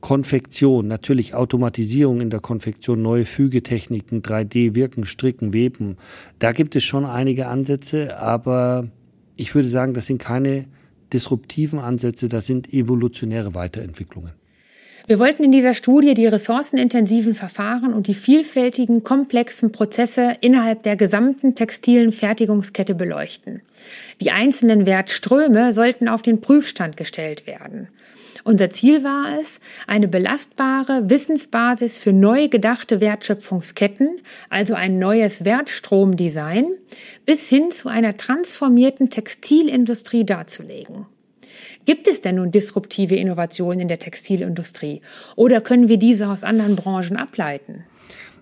Konfektion, 0.00 0.86
natürlich 0.86 1.34
Automatisierung 1.34 2.20
in 2.20 2.30
der 2.30 2.40
Konfektion, 2.40 3.02
neue 3.02 3.24
Fügetechniken, 3.24 4.22
3D, 4.22 4.74
Wirken, 4.74 5.06
Stricken, 5.06 5.52
Weben. 5.52 5.96
Da 6.38 6.52
gibt 6.52 6.76
es 6.76 6.84
schon 6.84 7.04
einige 7.04 7.48
Ansätze, 7.48 8.16
aber 8.18 8.88
ich 9.36 9.54
würde 9.54 9.68
sagen, 9.68 9.94
das 9.94 10.06
sind 10.06 10.18
keine 10.18 10.66
disruptiven 11.12 11.78
Ansätze, 11.78 12.28
das 12.28 12.46
sind 12.46 12.72
evolutionäre 12.72 13.54
Weiterentwicklungen. 13.54 14.37
Wir 15.08 15.18
wollten 15.18 15.42
in 15.42 15.52
dieser 15.52 15.72
Studie 15.72 16.12
die 16.12 16.26
ressourcenintensiven 16.26 17.34
Verfahren 17.34 17.94
und 17.94 18.08
die 18.08 18.14
vielfältigen, 18.14 19.04
komplexen 19.04 19.72
Prozesse 19.72 20.36
innerhalb 20.42 20.82
der 20.82 20.96
gesamten 20.96 21.54
textilen 21.54 22.12
Fertigungskette 22.12 22.94
beleuchten. 22.94 23.62
Die 24.20 24.32
einzelnen 24.32 24.84
Wertströme 24.84 25.72
sollten 25.72 26.08
auf 26.08 26.20
den 26.20 26.42
Prüfstand 26.42 26.98
gestellt 26.98 27.46
werden. 27.46 27.88
Unser 28.44 28.68
Ziel 28.68 29.02
war 29.02 29.38
es, 29.40 29.60
eine 29.86 30.08
belastbare 30.08 31.08
Wissensbasis 31.08 31.96
für 31.96 32.12
neu 32.12 32.48
gedachte 32.48 33.00
Wertschöpfungsketten, 33.00 34.20
also 34.50 34.74
ein 34.74 34.98
neues 34.98 35.42
Wertstromdesign, 35.42 36.66
bis 37.24 37.48
hin 37.48 37.70
zu 37.70 37.88
einer 37.88 38.18
transformierten 38.18 39.08
Textilindustrie 39.08 40.26
darzulegen. 40.26 41.06
Gibt 41.84 42.08
es 42.08 42.20
denn 42.20 42.36
nun 42.36 42.50
disruptive 42.50 43.16
Innovationen 43.16 43.80
in 43.80 43.88
der 43.88 43.98
Textilindustrie 43.98 45.00
oder 45.36 45.60
können 45.60 45.88
wir 45.88 45.96
diese 45.96 46.28
aus 46.28 46.42
anderen 46.42 46.76
Branchen 46.76 47.16
ableiten? 47.16 47.84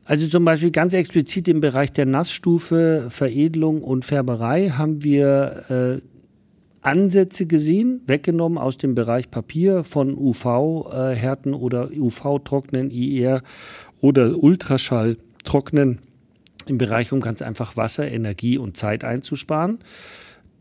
Also 0.05 0.29
zum 0.29 0.45
Beispiel 0.45 0.71
ganz 0.71 0.95
explizit 0.95 1.49
im 1.49 1.61
Bereich 1.61 1.93
der 1.93 2.07
Nassstufe, 2.07 3.09
Veredelung 3.11 3.83
und 3.83 4.05
Färberei 4.05 4.69
haben 4.69 5.03
wir 5.03 6.01
äh, 6.01 6.87
Ansätze 6.87 7.47
gesehen, 7.47 8.03
weggenommen 8.07 8.57
aus 8.57 8.79
dem 8.79 8.95
Bereich 8.95 9.29
Papier 9.33 9.83
von 9.83 10.17
UV-Härten 10.17 11.53
oder 11.55 11.91
UV-Trocknen, 11.91 12.93
IR 12.93 13.43
oder 14.01 14.41
Ultraschall-Trocknen 14.41 15.99
im 16.67 16.79
Bereich, 16.79 17.11
um 17.11 17.21
ganz 17.21 17.43
einfach 17.43 17.77
Wasser, 17.77 18.09
Energie 18.09 18.59
und 18.59 18.77
Zeit 18.77 19.03
einzusparen. 19.03 19.81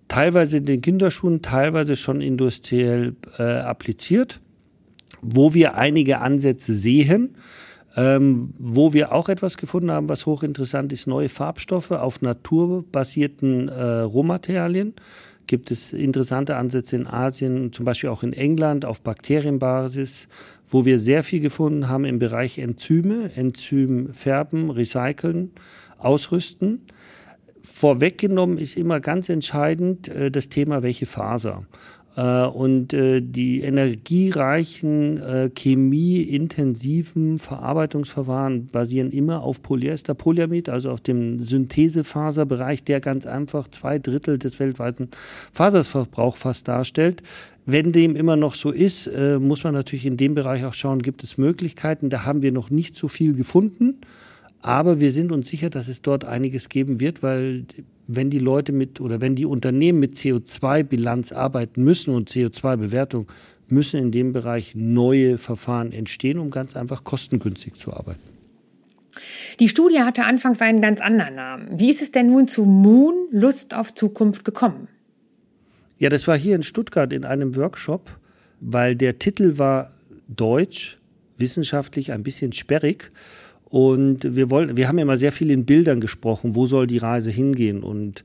Teilweise 0.07 0.57
in 0.57 0.65
den 0.65 0.81
Kinderschuhen, 0.81 1.41
teilweise 1.41 1.95
schon 1.95 2.21
industriell 2.21 3.15
äh, 3.37 3.43
appliziert, 3.43 4.39
wo 5.21 5.53
wir 5.53 5.77
einige 5.77 6.19
Ansätze 6.19 6.75
sehen. 6.75 7.35
Ähm, 7.97 8.53
wo 8.59 8.91
wir 8.91 9.13
auch 9.13 9.29
etwas 9.29 9.55
gefunden 9.55 9.89
haben, 9.89 10.09
was 10.09 10.25
hochinteressant 10.25 10.91
ist, 10.91 11.07
neue 11.07 11.29
Farbstoffe 11.29 11.91
auf 11.91 12.21
naturbasierten 12.21 13.69
äh, 13.69 13.99
Rohmaterialien 14.01 14.95
gibt 15.47 15.71
es 15.71 15.93
interessante 15.93 16.55
Ansätze 16.55 16.95
in 16.95 17.07
Asien, 17.07 17.73
zum 17.73 17.85
Beispiel 17.85 18.09
auch 18.09 18.23
in 18.23 18.33
England 18.33 18.85
auf 18.85 19.01
Bakterienbasis, 19.01 20.27
wo 20.67 20.85
wir 20.85 20.99
sehr 20.99 21.23
viel 21.23 21.39
gefunden 21.39 21.87
haben 21.87 22.05
im 22.05 22.19
Bereich 22.19 22.57
Enzyme, 22.57 23.31
Enzym 23.35 24.13
färben, 24.13 24.71
recyceln, 24.71 25.51
ausrüsten. 25.97 26.81
Vorweggenommen 27.65 28.57
ist 28.57 28.77
immer 28.77 28.99
ganz 28.99 29.29
entscheidend 29.29 30.07
äh, 30.07 30.31
das 30.31 30.49
Thema, 30.49 30.83
welche 30.83 31.05
Faser. 31.05 31.65
Äh, 32.15 32.45
und 32.45 32.93
äh, 32.93 33.21
die 33.21 33.61
energiereichen, 33.61 35.21
äh, 35.21 35.49
chemieintensiven 35.57 37.39
Verarbeitungsverfahren 37.39 38.67
basieren 38.67 39.11
immer 39.11 39.41
auf 39.41 39.61
Polyester, 39.61 40.13
Polyamid, 40.13 40.69
also 40.69 40.91
auf 40.91 41.01
dem 41.01 41.41
Synthesefaserbereich, 41.41 42.83
der 42.83 43.01
ganz 43.01 43.25
einfach 43.25 43.67
zwei 43.67 43.99
Drittel 43.99 44.39
des 44.39 44.59
weltweiten 44.59 45.09
Faserverbrauchs 45.51 46.41
fast 46.41 46.67
darstellt. 46.67 47.21
Wenn 47.65 47.91
dem 47.91 48.15
immer 48.15 48.35
noch 48.35 48.53
so 48.53 48.69
ist, 48.69 49.09
muss 49.39 49.63
man 49.63 49.73
natürlich 49.73 50.05
in 50.05 50.17
dem 50.17 50.35
Bereich 50.35 50.65
auch 50.65 50.75
schauen, 50.75 51.01
gibt 51.01 51.23
es 51.23 51.39
Möglichkeiten. 51.39 52.11
Da 52.11 52.23
haben 52.23 52.43
wir 52.43 52.51
noch 52.51 52.69
nicht 52.69 52.95
so 52.95 53.07
viel 53.07 53.33
gefunden. 53.33 54.01
Aber 54.65 54.99
wir 54.99 55.11
sind 55.11 55.31
uns 55.31 55.47
sicher, 55.47 55.69
dass 55.69 55.87
es 55.87 56.01
dort 56.01 56.25
einiges 56.25 56.69
geben 56.69 56.99
wird, 56.99 57.21
weil 57.21 57.65
wenn 58.07 58.31
die 58.31 58.39
Leute 58.39 58.71
mit 58.71 58.99
oder 58.99 59.21
wenn 59.21 59.35
die 59.35 59.45
Unternehmen 59.45 59.99
mit 59.99 60.15
CO2-Bilanz 60.15 61.31
arbeiten 61.33 61.83
müssen 61.83 62.15
und 62.15 62.31
CO2-Bewertung, 62.31 63.27
müssen 63.67 63.99
in 63.99 64.11
dem 64.11 64.33
Bereich 64.33 64.73
neue 64.73 65.37
Verfahren 65.37 65.91
entstehen, 65.91 66.39
um 66.39 66.49
ganz 66.49 66.75
einfach 66.75 67.03
kostengünstig 67.03 67.75
zu 67.75 67.93
arbeiten. 67.93 68.23
Die 69.59 69.69
Studie 69.69 69.99
hatte 69.99 70.23
anfangs 70.23 70.59
einen 70.61 70.81
ganz 70.81 70.99
anderen 70.99 71.35
Namen. 71.35 71.79
Wie 71.79 71.91
ist 71.91 72.01
es 72.01 72.09
denn 72.09 72.31
nun 72.31 72.47
zu 72.47 72.65
Moon 72.65 73.27
Lust 73.29 73.75
auf 73.75 73.93
Zukunft 73.93 74.45
gekommen? 74.45 74.87
Ja, 75.99 76.09
das 76.09 76.27
war 76.27 76.39
hier 76.39 76.55
in 76.55 76.63
Stuttgart 76.63 77.13
in 77.13 77.23
einem 77.23 77.55
Workshop, 77.55 78.17
weil 78.61 78.95
der 78.95 79.19
Titel 79.19 79.59
war 79.59 79.91
deutsch, 80.27 80.97
wissenschaftlich 81.37 82.11
ein 82.11 82.23
bisschen 82.23 82.51
sperrig. 82.51 83.11
Und 83.69 84.35
wir 84.35 84.49
wollen, 84.49 84.77
wir 84.77 84.87
haben 84.87 84.99
immer 84.99 85.17
sehr 85.17 85.31
viel 85.31 85.51
in 85.51 85.65
Bildern 85.65 85.99
gesprochen, 85.99 86.55
wo 86.55 86.65
soll 86.65 86.87
die 86.87 86.99
Reise 86.99 87.31
hingehen 87.31 87.83
und 87.83 88.23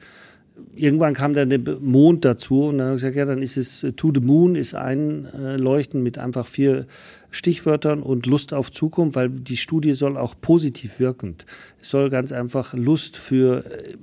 irgendwann 0.77 1.15
kam 1.15 1.35
dann 1.35 1.51
der 1.51 1.61
Mond 1.81 2.25
dazu 2.25 2.65
und 2.65 2.79
dann 2.79 2.89
habe 2.89 2.97
ich 2.97 3.03
gesagt, 3.03 3.17
ja, 3.17 3.25
dann 3.25 3.43
ist 3.43 3.57
es 3.57 3.85
To 3.97 4.13
the 4.15 4.21
Moon 4.21 4.55
ist 4.55 4.75
ein 4.75 5.29
Leuchten 5.59 6.03
mit 6.03 6.19
einfach 6.19 6.47
vier 6.47 6.87
Stichwörtern 7.31 8.03
und 8.03 8.27
Lust 8.27 8.53
auf 8.53 8.73
Zukunft, 8.73 9.17
weil 9.17 9.31
die 9.31 9.57
Studie 9.57 9.93
soll 9.93 10.17
auch 10.17 10.35
positiv 10.41 10.99
wirkend. 10.99 11.47
Es 11.81 11.91
soll 11.91 12.11
ganz 12.11 12.33
einfach 12.33 12.75
Lust 12.75 13.17
für 13.17 13.65
äh, 13.65 13.97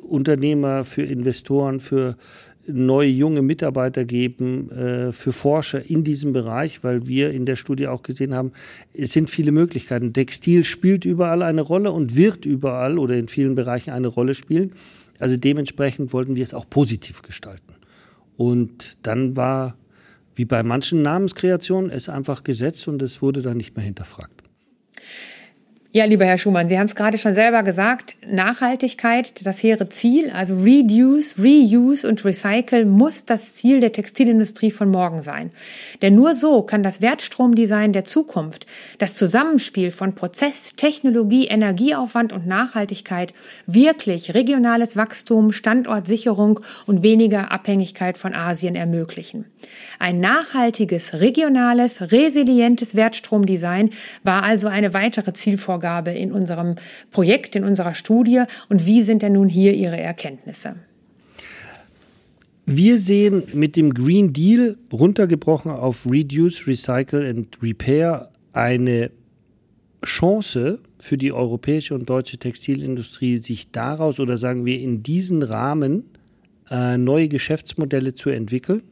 Unternehmer, 0.00 0.84
für 0.84 1.02
Investoren, 1.02 1.80
für 1.80 2.16
neue 2.68 3.08
junge 3.08 3.42
Mitarbeiter 3.42 4.04
geben 4.04 4.70
äh, 4.70 5.12
für 5.12 5.32
Forscher 5.32 5.88
in 5.88 6.04
diesem 6.04 6.32
Bereich, 6.32 6.84
weil 6.84 7.06
wir 7.06 7.30
in 7.30 7.46
der 7.46 7.56
Studie 7.56 7.88
auch 7.88 8.02
gesehen 8.02 8.34
haben, 8.34 8.52
es 8.94 9.12
sind 9.12 9.30
viele 9.30 9.52
Möglichkeiten. 9.52 10.12
Textil 10.12 10.64
spielt 10.64 11.04
überall 11.04 11.42
eine 11.42 11.62
Rolle 11.62 11.90
und 11.92 12.16
wird 12.16 12.46
überall 12.46 12.98
oder 12.98 13.16
in 13.16 13.28
vielen 13.28 13.54
Bereichen 13.54 13.90
eine 13.90 14.08
Rolle 14.08 14.34
spielen. 14.34 14.72
Also 15.18 15.36
dementsprechend 15.36 16.12
wollten 16.12 16.36
wir 16.36 16.44
es 16.44 16.54
auch 16.54 16.68
positiv 16.68 17.22
gestalten. 17.22 17.74
Und 18.36 18.96
dann 19.02 19.36
war, 19.36 19.76
wie 20.34 20.44
bei 20.44 20.62
manchen 20.62 21.02
Namenskreationen, 21.02 21.90
es 21.90 22.08
einfach 22.08 22.44
gesetzt 22.44 22.86
und 22.86 23.02
es 23.02 23.20
wurde 23.20 23.42
dann 23.42 23.56
nicht 23.56 23.76
mehr 23.76 23.84
hinterfragt. 23.84 24.47
Ja, 25.90 26.04
lieber 26.04 26.26
Herr 26.26 26.36
Schumann, 26.36 26.68
Sie 26.68 26.78
haben 26.78 26.84
es 26.84 26.94
gerade 26.94 27.16
schon 27.16 27.32
selber 27.32 27.62
gesagt, 27.62 28.14
Nachhaltigkeit, 28.26 29.46
das 29.46 29.62
hehre 29.62 29.88
Ziel, 29.88 30.30
also 30.30 30.54
Reduce, 30.56 31.36
Reuse 31.38 32.06
und 32.06 32.26
Recycle 32.26 32.84
muss 32.84 33.24
das 33.24 33.54
Ziel 33.54 33.80
der 33.80 33.92
Textilindustrie 33.92 34.70
von 34.70 34.90
morgen 34.90 35.22
sein. 35.22 35.50
Denn 36.02 36.14
nur 36.14 36.34
so 36.34 36.60
kann 36.60 36.82
das 36.82 37.00
Wertstromdesign 37.00 37.94
der 37.94 38.04
Zukunft, 38.04 38.66
das 38.98 39.14
Zusammenspiel 39.14 39.90
von 39.90 40.14
Prozess, 40.14 40.74
Technologie, 40.76 41.46
Energieaufwand 41.46 42.34
und 42.34 42.46
Nachhaltigkeit 42.46 43.32
wirklich 43.66 44.34
regionales 44.34 44.94
Wachstum, 44.94 45.52
Standortsicherung 45.52 46.60
und 46.84 47.02
weniger 47.02 47.50
Abhängigkeit 47.50 48.18
von 48.18 48.34
Asien 48.34 48.74
ermöglichen. 48.74 49.46
Ein 49.98 50.20
nachhaltiges, 50.20 51.14
regionales, 51.14 52.12
resilientes 52.12 52.94
Wertstromdesign 52.94 53.92
war 54.22 54.42
also 54.42 54.68
eine 54.68 54.92
weitere 54.92 55.32
Zielvorgabe 55.32 55.77
Zielvorgabe 55.78 56.10
in 56.10 56.32
unserem 56.32 56.76
Projekt, 57.10 57.56
in 57.56 57.64
unserer 57.64 57.94
Studie 57.94 58.44
und 58.68 58.86
wie 58.86 59.02
sind 59.02 59.22
denn 59.22 59.32
nun 59.32 59.48
hier 59.48 59.74
Ihre 59.74 59.98
Erkenntnisse? 59.98 60.76
Wir 62.66 62.98
sehen 62.98 63.44
mit 63.54 63.76
dem 63.76 63.94
Green 63.94 64.32
Deal 64.32 64.76
runtergebrochen 64.92 65.70
auf 65.70 66.04
Reduce, 66.04 66.66
Recycle 66.66 67.26
and 67.26 67.48
Repair 67.62 68.30
eine 68.52 69.10
Chance 70.04 70.80
für 70.98 71.16
die 71.16 71.32
europäische 71.32 71.94
und 71.94 72.08
deutsche 72.08 72.36
Textilindustrie, 72.36 73.38
sich 73.38 73.70
daraus 73.70 74.20
oder 74.20 74.36
sagen 74.36 74.66
wir 74.66 74.78
in 74.78 75.02
diesen 75.02 75.42
Rahmen 75.42 76.04
äh, 76.70 76.98
neue 76.98 77.28
Geschäftsmodelle 77.28 78.14
zu 78.14 78.28
entwickeln, 78.30 78.82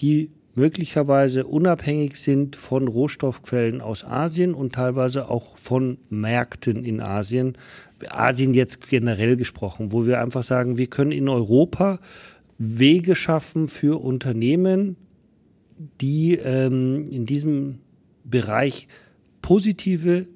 die 0.00 0.30
möglicherweise 0.56 1.46
unabhängig 1.46 2.16
sind 2.16 2.56
von 2.56 2.88
Rohstoffquellen 2.88 3.80
aus 3.80 4.04
Asien 4.04 4.54
und 4.54 4.74
teilweise 4.74 5.30
auch 5.30 5.56
von 5.56 5.98
Märkten 6.08 6.84
in 6.84 7.00
Asien. 7.00 7.56
Asien 8.08 8.54
jetzt 8.54 8.88
generell 8.88 9.36
gesprochen, 9.36 9.92
wo 9.92 10.06
wir 10.06 10.20
einfach 10.20 10.42
sagen, 10.42 10.78
wir 10.78 10.88
können 10.88 11.12
in 11.12 11.28
Europa 11.28 12.00
Wege 12.58 13.14
schaffen 13.14 13.68
für 13.68 14.02
Unternehmen, 14.02 14.96
die 16.00 16.36
ähm, 16.36 17.04
in 17.10 17.26
diesem 17.26 17.80
Bereich 18.24 18.88
positive 19.42 20.26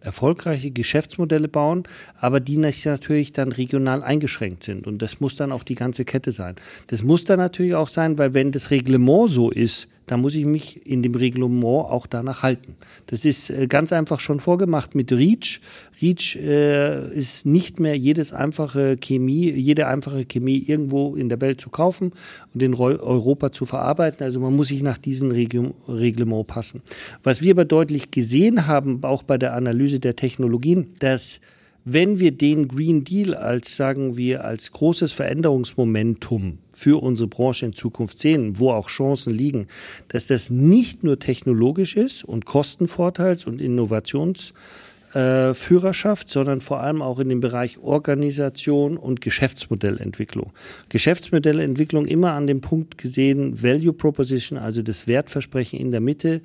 erfolgreiche 0.00 0.70
Geschäftsmodelle 0.70 1.48
bauen, 1.48 1.84
aber 2.18 2.40
die 2.40 2.56
natürlich 2.56 3.32
dann 3.32 3.52
regional 3.52 4.02
eingeschränkt 4.02 4.64
sind. 4.64 4.86
Und 4.86 5.02
das 5.02 5.20
muss 5.20 5.36
dann 5.36 5.52
auch 5.52 5.62
die 5.62 5.74
ganze 5.74 6.04
Kette 6.04 6.32
sein. 6.32 6.56
Das 6.86 7.02
muss 7.02 7.24
dann 7.24 7.38
natürlich 7.38 7.74
auch 7.74 7.88
sein, 7.88 8.18
weil 8.18 8.34
wenn 8.34 8.52
das 8.52 8.70
Reglement 8.70 9.30
so 9.30 9.50
ist, 9.50 9.88
da 10.10 10.16
muss 10.16 10.34
ich 10.34 10.44
mich 10.44 10.84
in 10.84 11.04
dem 11.04 11.14
Reglement 11.14 11.64
auch 11.64 12.08
danach 12.08 12.42
halten. 12.42 12.74
Das 13.06 13.24
ist 13.24 13.48
äh, 13.48 13.68
ganz 13.68 13.92
einfach 13.92 14.18
schon 14.18 14.40
vorgemacht 14.40 14.96
mit 14.96 15.12
REACH. 15.12 15.60
REACH 16.02 16.34
äh, 16.34 17.14
ist 17.14 17.46
nicht 17.46 17.78
mehr 17.78 17.96
jedes 17.96 18.32
einfache 18.32 18.96
Chemie, 18.96 19.50
jede 19.50 19.86
einfache 19.86 20.24
Chemie 20.24 20.64
irgendwo 20.66 21.14
in 21.14 21.28
der 21.28 21.40
Welt 21.40 21.60
zu 21.60 21.70
kaufen 21.70 22.10
und 22.52 22.60
in 22.60 22.74
Europa 22.74 23.52
zu 23.52 23.66
verarbeiten. 23.66 24.24
Also 24.24 24.40
man 24.40 24.56
muss 24.56 24.66
sich 24.68 24.82
nach 24.82 24.98
diesem 24.98 25.30
Reglement 25.30 26.44
passen. 26.48 26.82
Was 27.22 27.40
wir 27.40 27.52
aber 27.52 27.64
deutlich 27.64 28.10
gesehen 28.10 28.66
haben, 28.66 29.04
auch 29.04 29.22
bei 29.22 29.38
der 29.38 29.54
Analyse 29.54 30.00
der 30.00 30.16
Technologien, 30.16 30.96
dass 30.98 31.38
wenn 31.84 32.18
wir 32.18 32.32
den 32.32 32.66
Green 32.68 33.04
Deal 33.04 33.34
als, 33.34 33.76
sagen 33.76 34.16
wir, 34.16 34.42
als 34.44 34.72
großes 34.72 35.12
Veränderungsmomentum 35.12 36.56
für 36.72 37.02
unsere 37.02 37.28
Branche 37.28 37.66
in 37.66 37.74
Zukunft 37.74 38.20
sehen, 38.20 38.58
wo 38.58 38.70
auch 38.70 38.88
Chancen 38.88 39.34
liegen, 39.34 39.66
dass 40.08 40.26
das 40.26 40.48
nicht 40.50 41.04
nur 41.04 41.18
technologisch 41.18 41.96
ist 41.96 42.24
und 42.24 42.46
Kostenvorteils- 42.46 43.46
und 43.46 43.60
Innovationsführerschaft, 43.60 46.28
äh, 46.28 46.32
sondern 46.32 46.60
vor 46.60 46.80
allem 46.80 47.02
auch 47.02 47.18
in 47.18 47.28
dem 47.28 47.40
Bereich 47.40 47.76
Organisation 47.78 48.96
und 48.96 49.20
Geschäftsmodellentwicklung. 49.20 50.52
Geschäftsmodellentwicklung 50.88 52.06
immer 52.06 52.32
an 52.32 52.46
dem 52.46 52.62
Punkt 52.62 52.96
gesehen, 52.98 53.62
Value 53.62 53.92
Proposition, 53.92 54.58
also 54.58 54.82
das 54.82 55.06
Wertversprechen 55.06 55.78
in 55.78 55.90
der 55.90 56.00
Mitte, 56.00 56.40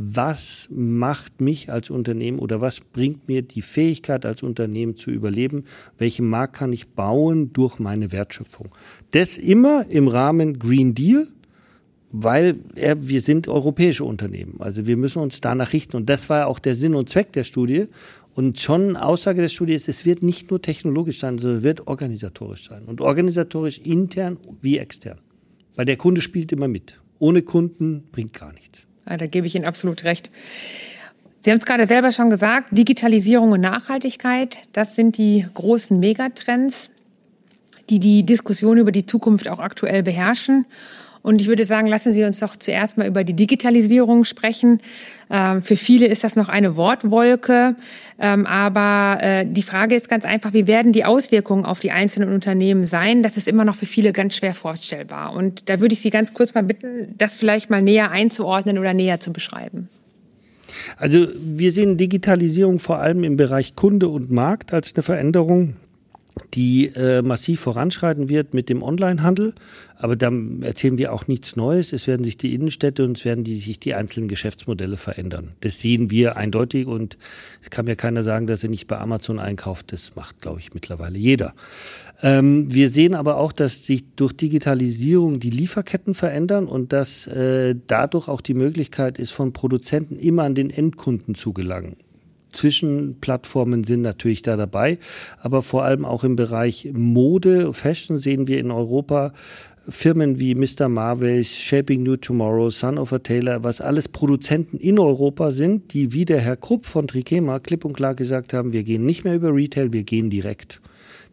was 0.00 0.68
macht 0.70 1.40
mich 1.40 1.72
als 1.72 1.90
Unternehmen 1.90 2.38
oder 2.38 2.60
was 2.60 2.78
bringt 2.80 3.26
mir 3.26 3.42
die 3.42 3.62
Fähigkeit 3.62 4.24
als 4.24 4.44
Unternehmen 4.44 4.96
zu 4.96 5.10
überleben, 5.10 5.64
welchen 5.98 6.28
Markt 6.28 6.54
kann 6.54 6.72
ich 6.72 6.90
bauen 6.90 7.52
durch 7.52 7.80
meine 7.80 8.12
Wertschöpfung. 8.12 8.68
Das 9.10 9.38
immer 9.38 9.86
im 9.88 10.06
Rahmen 10.06 10.60
Green 10.60 10.94
Deal, 10.94 11.26
weil 12.12 12.60
wir 12.74 13.20
sind 13.22 13.48
europäische 13.48 14.04
Unternehmen. 14.04 14.56
Also 14.60 14.86
wir 14.86 14.96
müssen 14.96 15.20
uns 15.20 15.40
danach 15.40 15.72
richten. 15.72 15.96
Und 15.96 16.08
das 16.08 16.30
war 16.30 16.46
auch 16.46 16.60
der 16.60 16.76
Sinn 16.76 16.94
und 16.94 17.10
Zweck 17.10 17.32
der 17.32 17.44
Studie. 17.44 17.86
Und 18.34 18.60
schon 18.60 18.96
Aussage 18.96 19.42
der 19.42 19.48
Studie 19.48 19.74
ist, 19.74 19.88
es 19.88 20.06
wird 20.06 20.22
nicht 20.22 20.50
nur 20.50 20.62
technologisch 20.62 21.18
sein, 21.18 21.38
sondern 21.38 21.58
es 21.58 21.64
wird 21.64 21.86
organisatorisch 21.88 22.68
sein. 22.68 22.84
Und 22.84 23.00
organisatorisch 23.00 23.78
intern 23.78 24.38
wie 24.62 24.78
extern. 24.78 25.18
Weil 25.74 25.86
der 25.86 25.96
Kunde 25.96 26.22
spielt 26.22 26.52
immer 26.52 26.68
mit. 26.68 26.98
Ohne 27.18 27.42
Kunden 27.42 28.04
bringt 28.12 28.32
gar 28.32 28.52
nichts. 28.52 28.87
Da 29.16 29.26
gebe 29.26 29.46
ich 29.46 29.54
Ihnen 29.54 29.66
absolut 29.66 30.04
recht. 30.04 30.30
Sie 31.40 31.50
haben 31.50 31.58
es 31.58 31.66
gerade 31.66 31.86
selber 31.86 32.12
schon 32.12 32.30
gesagt, 32.30 32.68
Digitalisierung 32.72 33.52
und 33.52 33.60
Nachhaltigkeit, 33.60 34.58
das 34.72 34.96
sind 34.96 35.16
die 35.18 35.46
großen 35.54 35.98
Megatrends, 35.98 36.90
die 37.88 38.00
die 38.00 38.24
Diskussion 38.24 38.76
über 38.76 38.92
die 38.92 39.06
Zukunft 39.06 39.48
auch 39.48 39.60
aktuell 39.60 40.02
beherrschen. 40.02 40.66
Und 41.22 41.40
ich 41.40 41.46
würde 41.48 41.64
sagen, 41.64 41.86
lassen 41.86 42.12
Sie 42.12 42.24
uns 42.24 42.40
doch 42.40 42.56
zuerst 42.56 42.96
mal 42.98 43.06
über 43.06 43.24
die 43.24 43.34
Digitalisierung 43.34 44.24
sprechen. 44.24 44.80
Ähm, 45.30 45.62
für 45.62 45.76
viele 45.76 46.06
ist 46.06 46.24
das 46.24 46.36
noch 46.36 46.48
eine 46.48 46.76
Wortwolke, 46.76 47.76
ähm, 48.18 48.46
aber 48.46 49.22
äh, 49.22 49.46
die 49.46 49.62
Frage 49.62 49.94
ist 49.94 50.08
ganz 50.08 50.24
einfach, 50.24 50.52
wie 50.52 50.66
werden 50.66 50.92
die 50.92 51.04
Auswirkungen 51.04 51.64
auf 51.64 51.80
die 51.80 51.90
einzelnen 51.90 52.32
Unternehmen 52.32 52.86
sein? 52.86 53.22
Das 53.22 53.36
ist 53.36 53.48
immer 53.48 53.64
noch 53.64 53.74
für 53.74 53.86
viele 53.86 54.12
ganz 54.12 54.36
schwer 54.36 54.54
vorstellbar. 54.54 55.34
Und 55.34 55.68
da 55.68 55.80
würde 55.80 55.92
ich 55.92 56.00
Sie 56.00 56.10
ganz 56.10 56.32
kurz 56.32 56.54
mal 56.54 56.62
bitten, 56.62 57.14
das 57.18 57.36
vielleicht 57.36 57.68
mal 57.70 57.82
näher 57.82 58.10
einzuordnen 58.10 58.78
oder 58.78 58.94
näher 58.94 59.20
zu 59.20 59.32
beschreiben. 59.32 59.88
Also 60.96 61.26
wir 61.34 61.72
sehen 61.72 61.96
Digitalisierung 61.96 62.78
vor 62.78 62.98
allem 62.98 63.24
im 63.24 63.36
Bereich 63.36 63.74
Kunde 63.74 64.08
und 64.08 64.30
Markt 64.30 64.72
als 64.72 64.94
eine 64.94 65.02
Veränderung 65.02 65.76
die 66.44 66.86
äh, 66.94 67.22
massiv 67.22 67.60
voranschreiten 67.60 68.28
wird 68.28 68.54
mit 68.54 68.68
dem 68.68 68.82
Onlinehandel. 68.82 69.54
Aber 69.96 70.14
da 70.14 70.30
erzählen 70.60 70.96
wir 70.96 71.12
auch 71.12 71.26
nichts 71.26 71.56
Neues. 71.56 71.92
Es 71.92 72.06
werden 72.06 72.24
sich 72.24 72.36
die 72.36 72.54
Innenstädte 72.54 73.04
und 73.04 73.18
es 73.18 73.24
werden 73.24 73.42
die, 73.42 73.58
sich 73.58 73.80
die 73.80 73.94
einzelnen 73.94 74.28
Geschäftsmodelle 74.28 74.96
verändern. 74.96 75.54
Das 75.60 75.80
sehen 75.80 76.10
wir 76.10 76.36
eindeutig 76.36 76.86
und 76.86 77.18
es 77.62 77.70
kann 77.70 77.86
mir 77.86 77.96
keiner 77.96 78.22
sagen, 78.22 78.46
dass 78.46 78.62
er 78.62 78.70
nicht 78.70 78.86
bei 78.86 78.98
Amazon 78.98 79.40
einkauft. 79.40 79.92
Das 79.92 80.14
macht, 80.14 80.40
glaube 80.40 80.60
ich, 80.60 80.72
mittlerweile 80.72 81.18
jeder. 81.18 81.54
Ähm, 82.22 82.72
wir 82.72 82.90
sehen 82.90 83.14
aber 83.14 83.36
auch, 83.36 83.52
dass 83.52 83.86
sich 83.86 84.04
durch 84.16 84.32
Digitalisierung 84.32 85.40
die 85.40 85.50
Lieferketten 85.50 86.14
verändern 86.14 86.66
und 86.66 86.92
dass 86.92 87.26
äh, 87.26 87.74
dadurch 87.86 88.28
auch 88.28 88.40
die 88.40 88.54
Möglichkeit 88.54 89.18
ist, 89.18 89.32
von 89.32 89.52
Produzenten 89.52 90.16
immer 90.16 90.44
an 90.44 90.54
den 90.54 90.70
Endkunden 90.70 91.34
zu 91.34 91.52
gelangen. 91.52 91.96
Zwischenplattformen 92.52 93.84
sind 93.84 94.02
natürlich 94.02 94.42
da 94.42 94.56
dabei, 94.56 94.98
aber 95.40 95.62
vor 95.62 95.84
allem 95.84 96.04
auch 96.04 96.24
im 96.24 96.36
Bereich 96.36 96.90
Mode, 96.92 97.72
Fashion 97.72 98.18
sehen 98.18 98.48
wir 98.48 98.58
in 98.58 98.70
Europa 98.70 99.32
Firmen 99.90 100.38
wie 100.38 100.54
Mr. 100.54 100.88
Marvis, 100.90 101.56
Shaping 101.56 102.02
New 102.02 102.16
Tomorrow, 102.16 102.68
Son 102.68 102.98
of 102.98 103.12
a 103.14 103.18
Taylor, 103.18 103.64
was 103.64 103.80
alles 103.80 104.08
Produzenten 104.08 104.76
in 104.76 104.98
Europa 104.98 105.50
sind, 105.50 105.94
die 105.94 106.12
wie 106.12 106.26
der 106.26 106.40
Herr 106.40 106.56
Krupp 106.56 106.84
von 106.84 107.08
Trikema 107.08 107.58
klipp 107.58 107.86
und 107.86 107.94
klar 107.94 108.14
gesagt 108.14 108.52
haben, 108.52 108.74
wir 108.74 108.82
gehen 108.82 109.06
nicht 109.06 109.24
mehr 109.24 109.34
über 109.34 109.54
Retail, 109.54 109.92
wir 109.94 110.02
gehen 110.02 110.28
direkt 110.28 110.82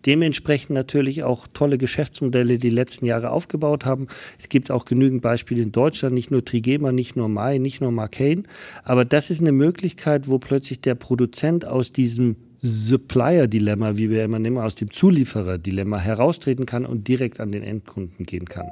dementsprechend 0.05 0.71
natürlich 0.71 1.23
auch 1.23 1.47
tolle 1.53 1.77
Geschäftsmodelle 1.77 2.57
die 2.57 2.69
letzten 2.69 3.05
Jahre 3.05 3.31
aufgebaut 3.31 3.85
haben. 3.85 4.07
Es 4.39 4.49
gibt 4.49 4.71
auch 4.71 4.85
genügend 4.85 5.21
Beispiele 5.21 5.61
in 5.61 5.71
Deutschland, 5.71 6.13
nicht 6.15 6.31
nur 6.31 6.43
Trigema, 6.43 6.91
nicht 6.91 7.15
nur 7.15 7.29
Mai, 7.29 7.57
nicht 7.57 7.81
nur 7.81 7.91
Marcane. 7.91 8.43
Aber 8.83 9.05
das 9.05 9.29
ist 9.29 9.41
eine 9.41 9.51
Möglichkeit, 9.51 10.27
wo 10.27 10.39
plötzlich 10.39 10.81
der 10.81 10.95
Produzent 10.95 11.65
aus 11.65 11.91
diesem 11.91 12.35
Supplier-Dilemma, 12.65 13.97
wie 13.97 14.09
wir 14.09 14.23
immer 14.23 14.39
nennen, 14.39 14.57
aus 14.57 14.75
dem 14.75 14.91
Zulieferer-Dilemma 14.91 15.99
heraustreten 15.99 16.65
kann 16.65 16.85
und 16.85 17.07
direkt 17.07 17.39
an 17.39 17.51
den 17.51 17.63
Endkunden 17.63 18.25
gehen 18.25 18.45
kann. 18.45 18.67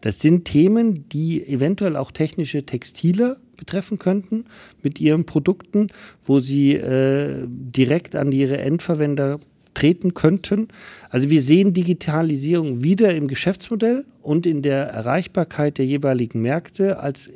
Das 0.00 0.20
sind 0.20 0.44
Themen, 0.44 1.08
die 1.08 1.46
eventuell 1.46 1.96
auch 1.96 2.10
technische 2.10 2.64
Textile 2.64 3.38
betreffen 3.56 3.98
könnten 3.98 4.44
mit 4.82 5.00
ihren 5.00 5.24
Produkten, 5.24 5.88
wo 6.22 6.40
sie 6.40 6.74
äh, 6.74 7.44
direkt 7.48 8.14
an 8.14 8.32
ihre 8.32 8.58
Endverwender 8.58 9.40
treten 9.74 10.14
könnten. 10.14 10.68
Also 11.10 11.30
wir 11.30 11.42
sehen 11.42 11.72
Digitalisierung 11.72 12.82
wieder 12.82 13.14
im 13.14 13.28
Geschäftsmodell 13.28 14.04
und 14.22 14.46
in 14.46 14.62
der 14.62 14.88
Erreichbarkeit 14.88 15.78
der 15.78 15.86
jeweiligen 15.86 16.42
Märkte 16.42 16.98
als 17.00 17.28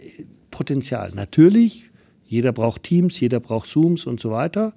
Potenzial. 0.51 1.13
Natürlich, 1.15 1.91
jeder 2.27 2.53
braucht 2.53 2.85
Teams, 2.85 3.19
jeder 3.21 3.41
braucht 3.41 3.69
Zooms 3.69 4.07
und 4.07 4.21
so 4.21 4.31
weiter. 4.31 4.73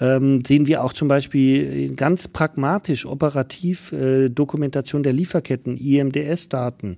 Ähm, 0.00 0.42
sehen 0.46 0.66
wir 0.66 0.82
auch 0.82 0.94
zum 0.94 1.08
Beispiel 1.08 1.94
ganz 1.94 2.26
pragmatisch, 2.26 3.04
operativ 3.04 3.92
äh, 3.92 4.30
Dokumentation 4.30 5.02
der 5.02 5.12
Lieferketten, 5.12 5.76
IMDS-Daten. 5.76 6.96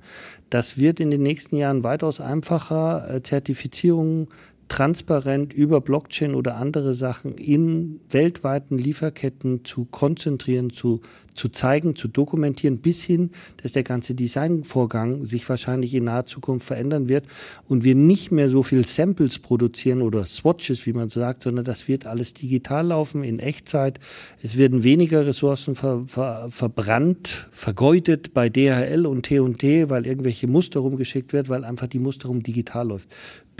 Das 0.50 0.78
wird 0.78 1.00
in 1.00 1.10
den 1.10 1.22
nächsten 1.22 1.56
Jahren 1.56 1.82
weitaus 1.82 2.20
einfacher. 2.20 3.12
Äh, 3.12 3.22
Zertifizierungen 3.22 4.28
transparent 4.72 5.52
über 5.52 5.82
Blockchain 5.82 6.34
oder 6.34 6.56
andere 6.56 6.94
Sachen 6.94 7.34
in 7.34 8.00
weltweiten 8.08 8.78
Lieferketten 8.78 9.66
zu 9.66 9.84
konzentrieren, 9.84 10.70
zu 10.70 11.02
zu 11.34 11.48
zeigen, 11.48 11.96
zu 11.96 12.08
dokumentieren, 12.08 12.78
bis 12.78 13.02
hin, 13.02 13.30
dass 13.62 13.72
der 13.72 13.82
ganze 13.82 14.14
Designvorgang 14.14 15.26
sich 15.26 15.48
wahrscheinlich 15.48 15.94
in 15.94 16.04
naher 16.04 16.26
Zukunft 16.26 16.66
verändern 16.66 17.08
wird 17.08 17.26
und 17.68 17.84
wir 17.84 17.94
nicht 17.94 18.32
mehr 18.32 18.48
so 18.48 18.62
viel 18.62 18.86
Samples 18.86 19.38
produzieren 19.38 20.02
oder 20.02 20.24
Swatches, 20.24 20.86
wie 20.86 20.92
man 20.92 21.08
sagt, 21.08 21.44
sondern 21.44 21.64
das 21.64 21.88
wird 21.88 22.06
alles 22.06 22.34
digital 22.34 22.88
laufen 22.88 23.24
in 23.24 23.38
Echtzeit. 23.38 23.98
Es 24.42 24.56
werden 24.56 24.84
weniger 24.84 25.26
Ressourcen 25.26 25.74
ver, 25.74 26.04
ver, 26.06 26.46
verbrannt, 26.50 27.48
vergeudet 27.50 28.34
bei 28.34 28.48
DHL 28.48 29.06
und 29.06 29.22
T&T, 29.22 29.90
weil 29.90 30.06
irgendwelche 30.06 30.46
Muster 30.46 30.80
rumgeschickt 30.80 31.32
wird, 31.32 31.48
weil 31.48 31.64
einfach 31.64 31.86
die 31.86 31.98
Musterung 31.98 32.42
digital 32.42 32.88
läuft. 32.88 33.08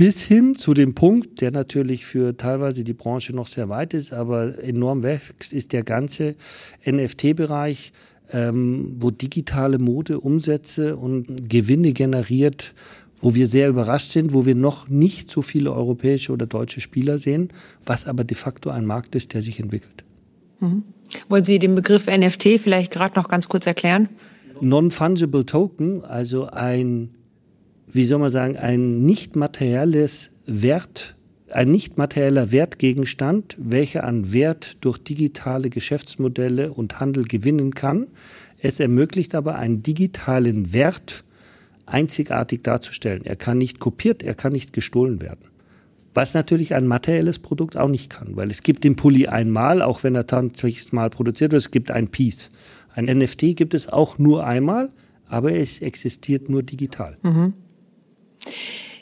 Bis 0.02 0.24
hin 0.24 0.56
zu 0.56 0.74
dem 0.74 0.96
Punkt, 0.96 1.40
der 1.40 1.52
natürlich 1.52 2.04
für 2.04 2.36
teilweise 2.36 2.82
die 2.82 2.92
Branche 2.92 3.32
noch 3.32 3.46
sehr 3.46 3.68
weit 3.68 3.94
ist, 3.94 4.12
aber 4.12 4.60
enorm 4.60 5.04
wächst, 5.04 5.52
ist 5.52 5.72
der 5.72 5.84
ganze 5.84 6.34
NFT-Bereich 6.84 7.36
Bereich, 7.36 7.92
ähm, 8.32 8.96
wo 8.98 9.12
digitale 9.12 9.78
Mode 9.78 10.18
Umsätze 10.18 10.96
und 10.96 11.48
Gewinne 11.48 11.92
generiert, 11.92 12.74
wo 13.20 13.36
wir 13.36 13.46
sehr 13.46 13.68
überrascht 13.68 14.10
sind, 14.10 14.32
wo 14.32 14.44
wir 14.44 14.56
noch 14.56 14.88
nicht 14.88 15.28
so 15.28 15.40
viele 15.40 15.72
europäische 15.72 16.32
oder 16.32 16.46
deutsche 16.46 16.80
Spieler 16.80 17.18
sehen, 17.18 17.50
was 17.86 18.08
aber 18.08 18.24
de 18.24 18.36
facto 18.36 18.70
ein 18.70 18.84
Markt 18.84 19.14
ist, 19.14 19.34
der 19.34 19.42
sich 19.42 19.60
entwickelt. 19.60 20.02
Mhm. 20.58 20.82
Wollen 21.28 21.44
Sie 21.44 21.60
den 21.60 21.76
Begriff 21.76 22.08
NFT 22.08 22.58
vielleicht 22.58 22.92
gerade 22.92 23.14
noch 23.14 23.28
ganz 23.28 23.48
kurz 23.48 23.68
erklären? 23.68 24.08
Non-fungible 24.60 25.46
Token, 25.46 26.04
also 26.04 26.46
ein, 26.46 27.10
wie 27.92 28.06
soll 28.06 28.18
man 28.18 28.32
sagen, 28.32 28.56
ein 28.56 29.04
nicht 29.04 29.36
materielles 29.36 30.30
Wert 30.46 31.14
ein 31.52 31.70
nicht 31.70 31.98
materieller 31.98 32.50
Wertgegenstand, 32.50 33.56
welcher 33.58 34.04
an 34.04 34.32
Wert 34.32 34.76
durch 34.80 34.98
digitale 34.98 35.70
Geschäftsmodelle 35.70 36.72
und 36.72 37.00
Handel 37.00 37.24
gewinnen 37.24 37.74
kann. 37.74 38.08
Es 38.58 38.80
ermöglicht 38.80 39.34
aber 39.34 39.56
einen 39.56 39.82
digitalen 39.82 40.72
Wert 40.72 41.24
einzigartig 41.86 42.62
darzustellen. 42.62 43.24
Er 43.24 43.36
kann 43.36 43.58
nicht 43.58 43.80
kopiert, 43.80 44.22
er 44.22 44.34
kann 44.34 44.52
nicht 44.52 44.72
gestohlen 44.72 45.20
werden. 45.20 45.48
Was 46.14 46.34
natürlich 46.34 46.74
ein 46.74 46.86
materielles 46.86 47.38
Produkt 47.38 47.76
auch 47.76 47.88
nicht 47.88 48.10
kann, 48.10 48.36
weil 48.36 48.50
es 48.50 48.62
gibt 48.62 48.84
den 48.84 48.96
Pulli 48.96 49.28
einmal, 49.28 49.82
auch 49.82 50.02
wenn 50.02 50.14
er 50.14 50.26
tatsächlich 50.26 50.92
mal 50.92 51.10
produziert 51.10 51.52
wird, 51.52 51.62
es 51.62 51.70
gibt 51.70 51.90
ein 51.90 52.08
Piece. 52.08 52.50
Ein 52.94 53.06
NFT 53.06 53.56
gibt 53.56 53.72
es 53.72 53.88
auch 53.88 54.18
nur 54.18 54.46
einmal, 54.46 54.90
aber 55.26 55.54
es 55.54 55.80
existiert 55.80 56.50
nur 56.50 56.62
digital. 56.62 57.16
Mhm. 57.22 57.54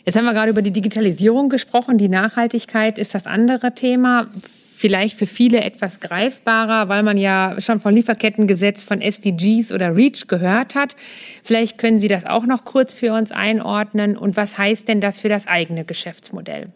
Jetzt 0.04 0.16
haben 0.16 0.24
wir 0.24 0.32
gerade 0.32 0.50
über 0.50 0.62
die 0.62 0.70
Digitalisierung 0.70 1.48
gesprochen. 1.48 1.98
Die 1.98 2.08
Nachhaltigkeit 2.08 2.98
ist 2.98 3.14
das 3.14 3.26
andere 3.26 3.74
Thema. 3.74 4.28
Vielleicht 4.76 5.18
für 5.18 5.26
viele 5.26 5.62
etwas 5.62 6.00
greifbarer, 6.00 6.88
weil 6.88 7.02
man 7.02 7.18
ja 7.18 7.56
schon 7.60 7.80
von 7.80 7.94
Lieferkettengesetz, 7.94 8.82
von 8.82 9.02
SDGs 9.02 9.72
oder 9.72 9.94
REACH 9.94 10.26
gehört 10.26 10.74
hat. 10.74 10.96
Vielleicht 11.42 11.76
können 11.76 11.98
Sie 11.98 12.08
das 12.08 12.24
auch 12.24 12.46
noch 12.46 12.64
kurz 12.64 12.94
für 12.94 13.12
uns 13.12 13.30
einordnen. 13.30 14.16
Und 14.16 14.36
was 14.36 14.56
heißt 14.56 14.88
denn 14.88 15.02
das 15.02 15.20
für 15.20 15.28
das 15.28 15.46
eigene 15.46 15.84
Geschäftsmodell? 15.84 16.72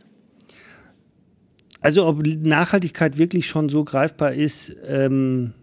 Also 1.80 2.06
ob 2.06 2.24
Nachhaltigkeit 2.24 3.18
wirklich 3.18 3.46
schon 3.46 3.68
so 3.68 3.84
greifbar 3.84 4.32
ist, 4.32 4.76
ähm, 4.86 5.54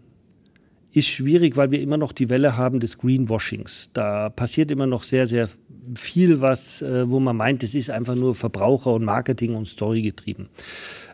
ist 0.92 1.08
schwierig, 1.08 1.56
weil 1.56 1.70
wir 1.70 1.80
immer 1.80 1.96
noch 1.96 2.12
die 2.12 2.28
Welle 2.28 2.56
haben 2.56 2.80
des 2.80 2.98
Greenwashings. 2.98 3.90
Da 3.92 4.28
passiert 4.28 4.70
immer 4.70 4.86
noch 4.86 5.04
sehr, 5.04 5.26
sehr 5.26 5.48
viel, 5.94 6.40
was, 6.40 6.82
äh, 6.82 7.08
wo 7.08 7.20
man 7.20 7.36
meint, 7.36 7.62
es 7.62 7.74
ist 7.74 7.90
einfach 7.90 8.14
nur 8.14 8.34
Verbraucher 8.34 8.94
und 8.94 9.04
Marketing 9.04 9.54
und 9.54 9.66
Story 9.66 10.02
getrieben. 10.02 10.48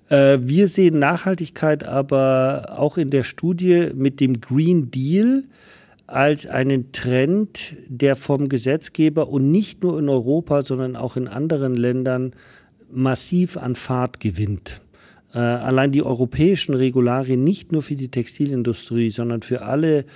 Äh, 0.09 0.38
wir 0.42 0.68
sehen 0.68 0.98
Nachhaltigkeit 0.98 1.85
aber 1.85 2.76
auch 2.76 2.98
in 2.98 3.11
der 3.11 3.24
Studie 3.24 3.90
mit 3.94 4.20
dem 4.20 4.40
Green 4.40 4.90
Deal 4.90 5.44
als 6.07 6.46
einen 6.46 6.92
Trend, 6.92 7.74
der 7.88 8.16
vom 8.16 8.48
Gesetzgeber 8.48 9.28
und 9.28 9.50
nicht 9.50 9.83
nur 9.83 9.98
in 9.98 10.09
Europa, 10.09 10.62
sondern 10.62 10.96
auch 10.96 11.16
in 11.16 11.28
anderen 11.28 11.76
Ländern 11.76 12.33
massiv 12.90 13.59
an 13.59 13.74
Fahrt 13.74 14.18
gewinnt. 14.18 14.81
Äh, 15.35 15.38
allein 15.38 15.92
die 15.92 16.02
europäischen 16.02 16.74
Regularien 16.74 17.44
nicht 17.44 17.72
nur 17.72 17.83
für 17.83 17.94
die 17.94 18.09
Textilindustrie, 18.09 19.11
sondern 19.11 19.42
für 19.42 19.62
alle 19.62 20.07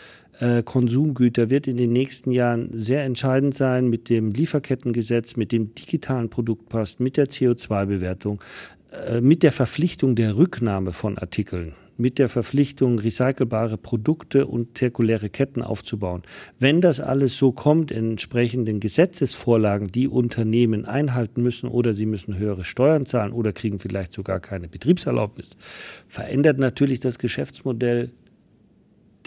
Konsumgüter 0.65 1.51
wird 1.51 1.67
in 1.67 1.77
den 1.77 1.93
nächsten 1.93 2.33
Jahren 2.33 2.71
sehr 2.73 3.05
entscheidend 3.05 3.55
sein 3.55 3.89
mit 3.89 4.09
dem 4.09 4.33
Lieferkettengesetz, 4.33 5.37
mit 5.37 5.53
dem 5.53 5.75
digitalen 5.75 6.31
Produktpass, 6.31 6.99
mit 6.99 7.17
der 7.17 7.29
CO2-Bewertung, 7.29 8.41
äh, 8.91 9.21
mit 9.21 9.43
der 9.43 9.53
Verpflichtung 9.53 10.17
der 10.17 10.37
Rücknahme 10.37 10.93
von 10.93 11.19
Artikeln 11.19 11.75
mit 11.99 12.19
der 12.19 12.29
Verpflichtung, 12.29 12.99
recycelbare 12.99 13.77
Produkte 13.79 14.47
und 14.47 14.77
zirkuläre 14.77 15.31
Ketten 15.31 15.63
aufzubauen. 15.63 16.23
Wenn 16.59 16.81
das 16.81 17.01
alles 17.01 17.37
so 17.37 17.53
kommt, 17.53 17.91
in 17.91 18.13
entsprechenden 18.13 18.81
Gesetzesvorlagen, 18.81 19.93
die 19.93 20.09
Unternehmen 20.09 20.85
einhalten 20.85 21.43
müssen 21.43 21.69
oder 21.69 21.95
sie 21.95 22.07
müssen 22.07 22.37
höhere 22.37 22.65
Steuern 22.65 23.07
zahlen 23.07 23.33
oder 23.33 23.53
kriegen 23.53 23.79
vielleicht 23.79 24.13
sogar 24.13 24.41
keine 24.41 24.69
Betriebserlaubnis, 24.69 25.51
verändert 26.09 26.59
natürlich 26.59 27.01
das 27.01 27.19
Geschäftsmodell 27.19 28.11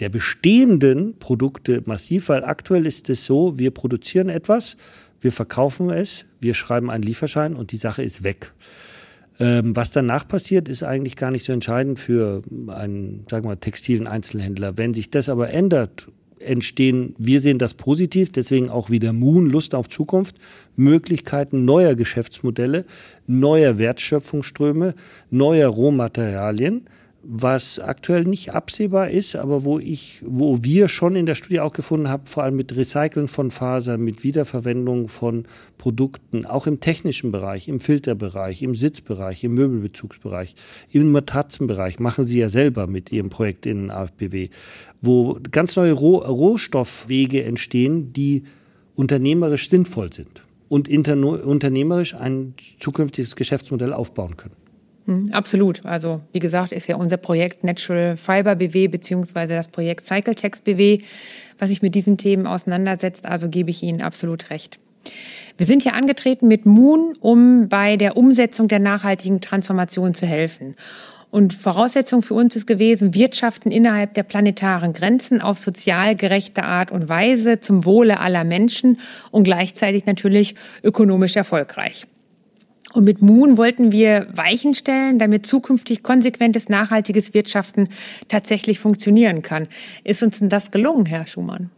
der 0.00 0.08
bestehenden 0.08 1.18
Produkte 1.18 1.82
massiv, 1.86 2.28
weil 2.28 2.44
aktuell 2.44 2.86
ist 2.86 3.08
es 3.08 3.24
so, 3.24 3.58
wir 3.58 3.70
produzieren 3.70 4.28
etwas, 4.28 4.76
wir 5.20 5.32
verkaufen 5.32 5.90
es, 5.90 6.24
wir 6.40 6.54
schreiben 6.54 6.90
einen 6.90 7.02
Lieferschein 7.02 7.56
und 7.56 7.72
die 7.72 7.78
Sache 7.78 8.02
ist 8.02 8.22
weg. 8.22 8.52
Ähm, 9.38 9.76
was 9.76 9.90
danach 9.90 10.26
passiert, 10.26 10.68
ist 10.68 10.82
eigentlich 10.82 11.16
gar 11.16 11.30
nicht 11.30 11.44
so 11.44 11.52
entscheidend 11.52 11.98
für 11.98 12.42
einen, 12.68 13.26
sagen 13.30 13.44
wir 13.44 13.50
mal, 13.50 13.56
textilen 13.56 14.06
Einzelhändler. 14.06 14.76
Wenn 14.78 14.94
sich 14.94 15.10
das 15.10 15.28
aber 15.28 15.50
ändert, 15.50 16.08
entstehen, 16.38 17.14
wir 17.18 17.40
sehen 17.40 17.58
das 17.58 17.74
positiv, 17.74 18.30
deswegen 18.30 18.70
auch 18.70 18.90
wieder 18.90 19.12
Moon, 19.12 19.48
Lust 19.50 19.74
auf 19.74 19.88
Zukunft, 19.88 20.36
Möglichkeiten 20.76 21.64
neuer 21.64 21.94
Geschäftsmodelle, 21.94 22.84
neuer 23.26 23.78
Wertschöpfungsströme, 23.78 24.94
neuer 25.30 25.68
Rohmaterialien 25.68 26.84
was 27.28 27.80
aktuell 27.80 28.24
nicht 28.24 28.54
absehbar 28.54 29.10
ist, 29.10 29.34
aber 29.34 29.64
wo 29.64 29.78
ich, 29.78 30.22
wo 30.24 30.62
wir 30.62 30.88
schon 30.88 31.16
in 31.16 31.26
der 31.26 31.34
Studie 31.34 31.60
auch 31.60 31.72
gefunden 31.72 32.08
haben, 32.08 32.26
vor 32.26 32.44
allem 32.44 32.56
mit 32.56 32.76
Recyceln 32.76 33.26
von 33.26 33.50
Fasern, 33.50 34.00
mit 34.00 34.22
Wiederverwendung 34.22 35.08
von 35.08 35.44
Produkten, 35.76 36.46
auch 36.46 36.66
im 36.66 36.80
technischen 36.80 37.32
Bereich, 37.32 37.68
im 37.68 37.80
Filterbereich, 37.80 38.62
im 38.62 38.74
Sitzbereich, 38.74 39.42
im 39.42 39.54
Möbelbezugsbereich, 39.54 40.54
im 40.92 41.10
Matratzenbereich, 41.10 41.98
machen 41.98 42.26
Sie 42.26 42.38
ja 42.38 42.48
selber 42.48 42.86
mit 42.86 43.10
Ihrem 43.10 43.30
Projekt 43.30 43.66
in 43.66 43.90
AFBW, 43.90 44.50
wo 45.00 45.38
ganz 45.50 45.74
neue 45.74 45.92
Roh 45.92 46.18
Rohstoffwege 46.18 47.42
entstehen, 47.42 48.12
die 48.12 48.44
unternehmerisch 48.94 49.68
sinnvoll 49.68 50.12
sind 50.12 50.42
und 50.68 50.88
unternehmerisch 50.88 52.14
ein 52.14 52.54
zukünftiges 52.78 53.36
Geschäftsmodell 53.36 53.92
aufbauen 53.92 54.36
können. 54.36 54.65
Hm, 55.06 55.30
absolut. 55.32 55.84
Also 55.84 56.20
wie 56.32 56.40
gesagt, 56.40 56.72
ist 56.72 56.88
ja 56.88 56.96
unser 56.96 57.16
Projekt 57.16 57.64
Natural 57.64 58.16
Fiber 58.16 58.56
BW 58.56 58.88
beziehungsweise 58.88 59.54
das 59.54 59.68
Projekt 59.68 60.06
Cycletext 60.06 60.64
BW, 60.64 60.98
was 61.58 61.70
sich 61.70 61.80
mit 61.80 61.94
diesen 61.94 62.18
Themen 62.18 62.46
auseinandersetzt. 62.46 63.24
Also 63.24 63.48
gebe 63.48 63.70
ich 63.70 63.82
Ihnen 63.82 64.02
absolut 64.02 64.50
recht. 64.50 64.78
Wir 65.56 65.66
sind 65.66 65.84
hier 65.84 65.94
angetreten 65.94 66.48
mit 66.48 66.66
Moon, 66.66 67.16
um 67.20 67.68
bei 67.68 67.96
der 67.96 68.16
Umsetzung 68.16 68.68
der 68.68 68.80
nachhaltigen 68.80 69.40
Transformation 69.40 70.12
zu 70.12 70.26
helfen. 70.26 70.74
Und 71.30 71.54
Voraussetzung 71.54 72.22
für 72.22 72.34
uns 72.34 72.56
ist 72.56 72.66
gewesen, 72.66 73.14
Wirtschaften 73.14 73.70
innerhalb 73.70 74.14
der 74.14 74.22
planetaren 74.22 74.92
Grenzen 74.92 75.40
auf 75.40 75.58
sozial 75.58 76.16
gerechte 76.16 76.62
Art 76.62 76.90
und 76.90 77.08
Weise 77.08 77.60
zum 77.60 77.84
Wohle 77.84 78.20
aller 78.20 78.44
Menschen 78.44 78.98
und 79.30 79.44
gleichzeitig 79.44 80.06
natürlich 80.06 80.54
ökonomisch 80.82 81.36
erfolgreich. 81.36 82.06
Und 82.96 83.04
mit 83.04 83.20
Moon 83.20 83.58
wollten 83.58 83.92
wir 83.92 84.26
Weichen 84.32 84.72
stellen, 84.72 85.18
damit 85.18 85.44
zukünftig 85.44 86.02
konsequentes, 86.02 86.70
nachhaltiges 86.70 87.34
Wirtschaften 87.34 87.90
tatsächlich 88.28 88.78
funktionieren 88.78 89.42
kann. 89.42 89.68
Ist 90.02 90.22
uns 90.22 90.38
denn 90.38 90.48
das 90.48 90.70
gelungen, 90.70 91.04
Herr 91.04 91.26
Schumann? 91.26 91.68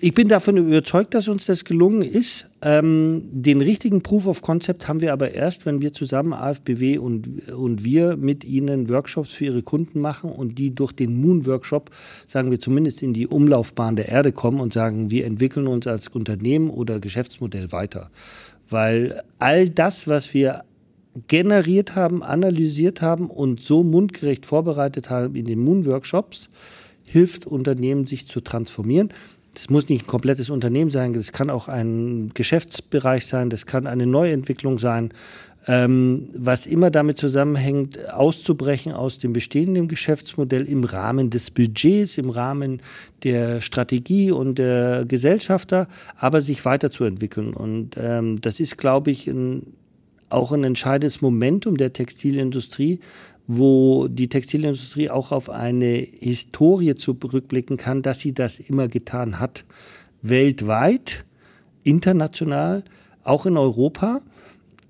Ich 0.00 0.14
bin 0.14 0.28
davon 0.28 0.56
überzeugt, 0.56 1.12
dass 1.12 1.28
uns 1.28 1.44
das 1.44 1.66
gelungen 1.66 2.00
ist. 2.00 2.48
Ähm, 2.62 3.22
den 3.32 3.60
richtigen 3.60 4.02
Proof 4.02 4.26
of 4.26 4.40
Concept 4.40 4.88
haben 4.88 5.02
wir 5.02 5.12
aber 5.12 5.32
erst, 5.32 5.66
wenn 5.66 5.82
wir 5.82 5.92
zusammen 5.92 6.32
AFBW 6.32 6.96
und, 6.96 7.50
und 7.52 7.84
wir 7.84 8.16
mit 8.16 8.44
Ihnen 8.44 8.88
Workshops 8.88 9.32
für 9.32 9.44
Ihre 9.44 9.62
Kunden 9.62 10.00
machen 10.00 10.30
und 10.30 10.58
die 10.58 10.74
durch 10.74 10.92
den 10.92 11.20
Moon 11.20 11.44
Workshop, 11.44 11.90
sagen 12.26 12.50
wir 12.50 12.60
zumindest 12.60 13.02
in 13.02 13.12
die 13.12 13.26
Umlaufbahn 13.26 13.96
der 13.96 14.08
Erde 14.08 14.32
kommen 14.32 14.60
und 14.60 14.72
sagen, 14.72 15.10
wir 15.10 15.26
entwickeln 15.26 15.66
uns 15.66 15.86
als 15.86 16.08
Unternehmen 16.08 16.70
oder 16.70 16.98
Geschäftsmodell 16.98 17.72
weiter 17.72 18.10
weil 18.74 19.22
all 19.38 19.68
das, 19.68 20.08
was 20.08 20.34
wir 20.34 20.64
generiert 21.28 21.94
haben, 21.94 22.24
analysiert 22.24 23.02
haben 23.02 23.30
und 23.30 23.60
so 23.60 23.84
mundgerecht 23.84 24.44
vorbereitet 24.44 25.10
haben 25.10 25.36
in 25.36 25.44
den 25.44 25.60
Moon-Workshops, 25.60 26.50
hilft 27.04 27.46
Unternehmen, 27.46 28.04
sich 28.04 28.26
zu 28.26 28.40
transformieren. 28.40 29.10
Das 29.54 29.70
muss 29.70 29.88
nicht 29.88 30.04
ein 30.04 30.08
komplettes 30.08 30.50
Unternehmen 30.50 30.90
sein, 30.90 31.12
das 31.12 31.30
kann 31.30 31.50
auch 31.50 31.68
ein 31.68 32.32
Geschäftsbereich 32.34 33.28
sein, 33.28 33.48
das 33.48 33.64
kann 33.64 33.86
eine 33.86 34.06
Neuentwicklung 34.06 34.80
sein 34.80 35.10
ähm, 35.66 36.28
was 36.34 36.66
immer 36.66 36.90
damit 36.90 37.18
zusammenhängt, 37.18 38.10
auszubrechen 38.10 38.92
aus 38.92 39.18
dem 39.18 39.32
bestehenden 39.32 39.88
Geschäftsmodell 39.88 40.66
im 40.66 40.84
Rahmen 40.84 41.30
des 41.30 41.50
Budgets, 41.50 42.18
im 42.18 42.30
Rahmen 42.30 42.82
der 43.22 43.62
Strategie 43.62 44.30
und 44.30 44.58
der 44.58 45.04
Gesellschafter, 45.06 45.88
aber 46.18 46.40
sich 46.42 46.64
weiterzuentwickeln. 46.64 47.54
Und 47.54 47.96
ähm, 47.96 48.40
das 48.42 48.60
ist, 48.60 48.76
glaube 48.76 49.10
ich, 49.10 49.26
ein, 49.26 49.74
auch 50.28 50.52
ein 50.52 50.64
entscheidendes 50.64 51.22
Momentum 51.22 51.78
der 51.78 51.92
Textilindustrie, 51.92 53.00
wo 53.46 54.08
die 54.08 54.28
Textilindustrie 54.28 55.10
auch 55.10 55.32
auf 55.32 55.48
eine 55.48 56.06
Historie 56.20 56.94
zurückblicken 56.94 57.76
kann, 57.76 58.02
dass 58.02 58.20
sie 58.20 58.32
das 58.32 58.58
immer 58.58 58.88
getan 58.88 59.38
hat. 59.38 59.64
Weltweit, 60.22 61.24
international, 61.82 62.84
auch 63.22 63.46
in 63.46 63.56
Europa. 63.56 64.20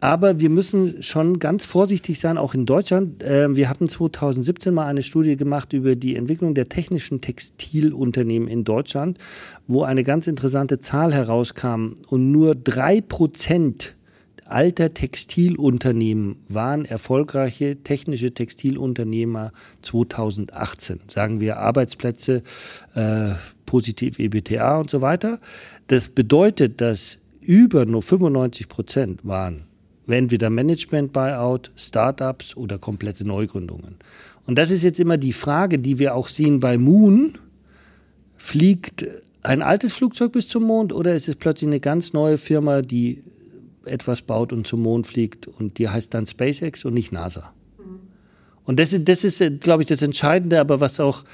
Aber 0.05 0.39
wir 0.39 0.51
müssen 0.51 1.03
schon 1.03 1.39
ganz 1.39 1.65
vorsichtig 1.65 2.21
sein, 2.21 2.37
auch 2.37 2.53
in 2.53 2.67
Deutschland. 2.67 3.25
Ähm, 3.27 3.57
wir 3.57 3.71
hatten 3.71 3.89
2017 3.89 4.75
mal 4.75 4.85
eine 4.85 5.03
Studie 5.03 5.35
gemacht 5.35 5.73
über 5.73 5.97
die 5.97 6.15
Entwicklung 6.15 6.53
der 6.53 6.69
technischen 6.69 7.23
Textilunternehmen 7.23 8.47
in 8.47 8.65
Deutschland, 8.65 9.17
wo 9.67 9.83
eine 9.83 10.05
ganz 10.05 10.27
interessante 10.27 10.79
Zahl 10.79 11.15
herauskam. 11.15 11.95
Und 12.07 12.33
nur 12.33 12.55
drei 12.55 13.01
Prozent 13.01 13.95
alter 14.45 14.93
Textilunternehmen 14.93 16.37
waren 16.49 16.85
erfolgreiche 16.85 17.77
technische 17.83 18.35
Textilunternehmer 18.35 19.53
2018. 19.81 21.01
Sagen 21.09 21.41
wir 21.41 21.57
Arbeitsplätze, 21.57 22.43
äh, 22.95 23.31
positiv 23.65 24.19
EBTA 24.19 24.81
und 24.81 24.91
so 24.91 25.01
weiter. 25.01 25.41
Das 25.87 26.11
bedeutet, 26.11 26.83
dass 26.83 27.17
über 27.41 27.87
nur 27.87 28.03
95 28.03 28.69
Prozent 28.69 29.21
waren 29.25 29.65
entweder 30.07 30.51
Management-Buyout, 30.51 31.71
Startups 31.77 32.57
oder 32.57 32.79
komplette 32.79 33.25
Neugründungen. 33.25 33.97
Und 34.47 34.57
das 34.57 34.71
ist 34.71 34.83
jetzt 34.83 35.01
immer 35.01 35.17
die 35.17 35.33
Frage, 35.33 35.79
die 35.79 35.99
wir 35.99 36.15
auch 36.15 36.29
sehen 36.29 36.61
bei 36.61 36.77
Moon. 36.77 37.39
Fliegt 38.37 39.07
ein 39.43 39.63
altes 39.63 39.97
Flugzeug 39.97 40.33
bis 40.33 40.49
zum 40.49 40.65
Mond 40.65 40.93
oder 40.93 41.15
ist 41.15 41.29
es 41.29 41.37
plötzlich 41.37 41.69
eine 41.69 41.81
ganz 41.81 42.13
neue 42.13 42.39
Firma, 42.39 42.83
die 42.83 43.23
etwas 43.85 44.23
baut 44.23 44.53
und 44.53 44.67
zum 44.67 44.83
Mond 44.83 45.07
fliegt 45.07 45.47
und 45.47 45.79
die 45.79 45.89
heißt 45.89 46.13
dann 46.13 46.27
SpaceX 46.27 46.85
und 46.85 46.95
nicht 46.95 47.13
NASA? 47.13 47.53
Und 48.65 48.81
das 48.81 48.93
ist, 48.95 49.09
das 49.09 49.25
ist, 49.25 49.61
glaube 49.61 49.83
ich, 49.83 49.89
das 49.89 50.01
Entscheidende, 50.01 50.59
aber 50.59 50.81
was 50.81 50.99
auch 50.99 51.25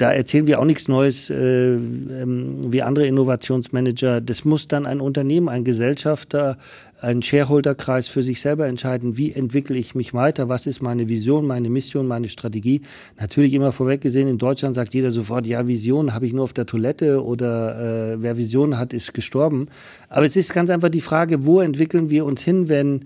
da 0.00 0.10
erzählen 0.10 0.46
wir 0.46 0.60
auch 0.60 0.64
nichts 0.64 0.88
Neues 0.88 1.28
äh, 1.28 1.74
ähm, 1.74 2.72
wie 2.72 2.80
andere 2.80 3.06
Innovationsmanager. 3.06 4.22
Das 4.22 4.46
muss 4.46 4.66
dann 4.66 4.86
ein 4.86 4.98
Unternehmen, 5.00 5.50
ein 5.50 5.62
Gesellschafter, 5.62 6.56
ein 7.02 7.20
Shareholderkreis 7.20 8.08
für 8.08 8.22
sich 8.22 8.40
selber 8.40 8.66
entscheiden, 8.66 9.18
wie 9.18 9.32
entwickle 9.32 9.76
ich 9.76 9.94
mich 9.94 10.14
weiter, 10.14 10.48
was 10.48 10.66
ist 10.66 10.80
meine 10.80 11.08
Vision, 11.10 11.46
meine 11.46 11.68
Mission, 11.68 12.06
meine 12.06 12.30
Strategie. 12.30 12.80
Natürlich 13.18 13.52
immer 13.52 13.72
vorweg 13.72 14.00
gesehen, 14.00 14.26
in 14.26 14.38
Deutschland 14.38 14.74
sagt 14.74 14.94
jeder 14.94 15.10
sofort, 15.10 15.46
ja, 15.46 15.66
Vision 15.66 16.14
habe 16.14 16.26
ich 16.26 16.32
nur 16.32 16.44
auf 16.44 16.54
der 16.54 16.64
Toilette 16.64 17.22
oder 17.22 18.12
äh, 18.12 18.22
wer 18.22 18.38
Vision 18.38 18.78
hat, 18.78 18.94
ist 18.94 19.12
gestorben. 19.12 19.68
Aber 20.08 20.24
es 20.24 20.34
ist 20.34 20.54
ganz 20.54 20.70
einfach 20.70 20.88
die 20.88 21.02
Frage, 21.02 21.44
wo 21.44 21.60
entwickeln 21.60 22.08
wir 22.08 22.24
uns 22.24 22.42
hin, 22.42 22.70
wenn 22.70 23.04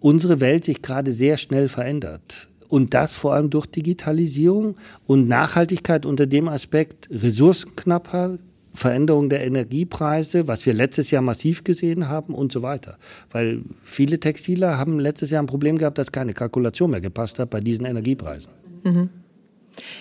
unsere 0.00 0.40
Welt 0.40 0.64
sich 0.64 0.82
gerade 0.82 1.12
sehr 1.12 1.36
schnell 1.36 1.68
verändert 1.68 2.48
und 2.68 2.94
das 2.94 3.16
vor 3.16 3.34
allem 3.34 3.50
durch 3.50 3.66
Digitalisierung 3.66 4.76
und 5.06 5.28
Nachhaltigkeit 5.28 6.06
unter 6.06 6.26
dem 6.26 6.48
Aspekt 6.48 7.08
Ressourcenknappheit, 7.10 8.40
Veränderung 8.72 9.28
der 9.28 9.44
Energiepreise, 9.44 10.46
was 10.46 10.64
wir 10.64 10.72
letztes 10.72 11.10
Jahr 11.10 11.22
massiv 11.22 11.64
gesehen 11.64 12.08
haben 12.08 12.34
und 12.34 12.52
so 12.52 12.62
weiter. 12.62 12.98
Weil 13.30 13.62
viele 13.82 14.20
Textiler 14.20 14.78
haben 14.78 15.00
letztes 15.00 15.30
Jahr 15.30 15.42
ein 15.42 15.46
Problem 15.46 15.78
gehabt, 15.78 15.98
dass 15.98 16.12
keine 16.12 16.32
Kalkulation 16.32 16.90
mehr 16.90 17.00
gepasst 17.00 17.38
hat 17.38 17.50
bei 17.50 17.60
diesen 17.60 17.86
Energiepreisen. 17.86 18.52
Mhm. 18.84 19.08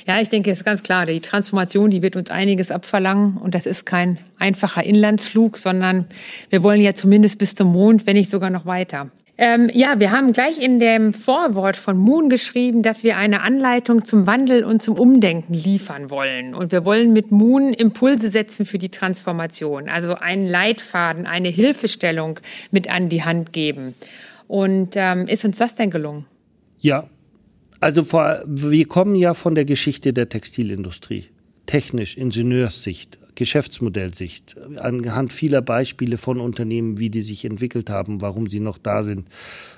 Ja, 0.08 0.20
ich 0.22 0.30
denke, 0.30 0.50
es 0.52 0.60
ist 0.60 0.64
ganz 0.64 0.82
klar, 0.82 1.06
die 1.06 1.20
Transformation, 1.20 1.92
die 1.92 2.02
wird 2.02 2.16
uns 2.16 2.32
einiges 2.32 2.72
abverlangen 2.72 3.38
und 3.38 3.54
das 3.54 3.66
ist 3.66 3.86
kein 3.86 4.18
einfacher 4.40 4.84
Inlandsflug, 4.84 5.58
sondern 5.58 6.06
wir 6.50 6.64
wollen 6.64 6.82
ja 6.82 6.96
zumindest 6.96 7.38
bis 7.38 7.56
zum 7.56 7.72
Mond, 7.72 8.08
wenn 8.08 8.16
nicht 8.16 8.30
sogar 8.30 8.50
noch 8.50 8.66
weiter. 8.66 9.12
Ähm, 9.38 9.70
ja, 9.74 10.00
wir 10.00 10.12
haben 10.12 10.34
gleich 10.34 10.58
in 10.58 10.80
dem 10.80 11.14
Vorwort 11.14 11.78
von 11.78 11.98
Moon 11.98 12.30
geschrieben, 12.30 12.82
dass 12.82 13.04
wir 13.04 13.18
eine 13.18 13.42
Anleitung 13.42 14.04
zum 14.04 14.26
Wandel 14.26 14.64
und 14.64 14.82
zum 14.82 14.98
Umdenken 14.98 15.54
liefern 15.54 16.10
wollen. 16.10 16.56
Und 16.56 16.72
wir 16.72 16.86
wollen 16.86 17.14
mit 17.14 17.32
Moon 17.32 17.74
Impulse 17.74 18.32
setzen 18.32 18.66
für 18.66 18.80
die 18.80 18.90
Transformation, 18.90 19.90
also 19.90 20.16
einen 20.16 20.48
Leitfaden, 20.48 21.28
eine 21.28 21.50
Hilfestellung 21.50 22.40
mit 22.72 22.90
an 22.90 23.10
die 23.10 23.24
Hand 23.24 23.54
geben. 23.54 23.94
Und 24.48 24.92
ähm, 24.96 25.28
ist 25.28 25.46
uns 25.46 25.58
das 25.58 25.76
denn 25.76 25.92
gelungen? 25.92 26.26
Ja, 26.80 27.08
Also 27.80 28.04
vor, 28.04 28.42
wir 28.48 28.88
kommen 28.88 29.16
ja 29.16 29.34
von 29.34 29.54
der 29.54 29.66
Geschichte 29.66 30.14
der 30.14 30.30
Textilindustrie. 30.30 31.26
Technisch, 31.68 32.18
Ingenieurssicht, 32.18 33.20
Geschäftsmodellsicht, 33.38 34.56
anhand 34.78 35.32
vieler 35.32 35.62
Beispiele 35.62 36.18
von 36.18 36.40
Unternehmen, 36.40 36.98
wie 36.98 37.12
die 37.12 37.22
sich 37.22 37.46
entwickelt 37.46 37.90
haben, 37.90 38.22
warum 38.22 38.48
sie 38.48 38.60
noch 38.60 38.80
da 38.80 39.04
sind, 39.04 39.28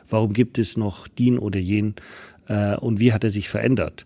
warum 0.10 0.34
gibt 0.34 0.58
es 0.58 0.78
noch 0.78 1.08
den 1.08 1.38
oder 1.38 1.60
jen 1.60 1.96
äh, 2.48 2.78
und 2.78 3.00
wie 3.00 3.12
hat 3.12 3.24
er 3.24 3.32
sich 3.32 3.50
verändert. 3.50 4.06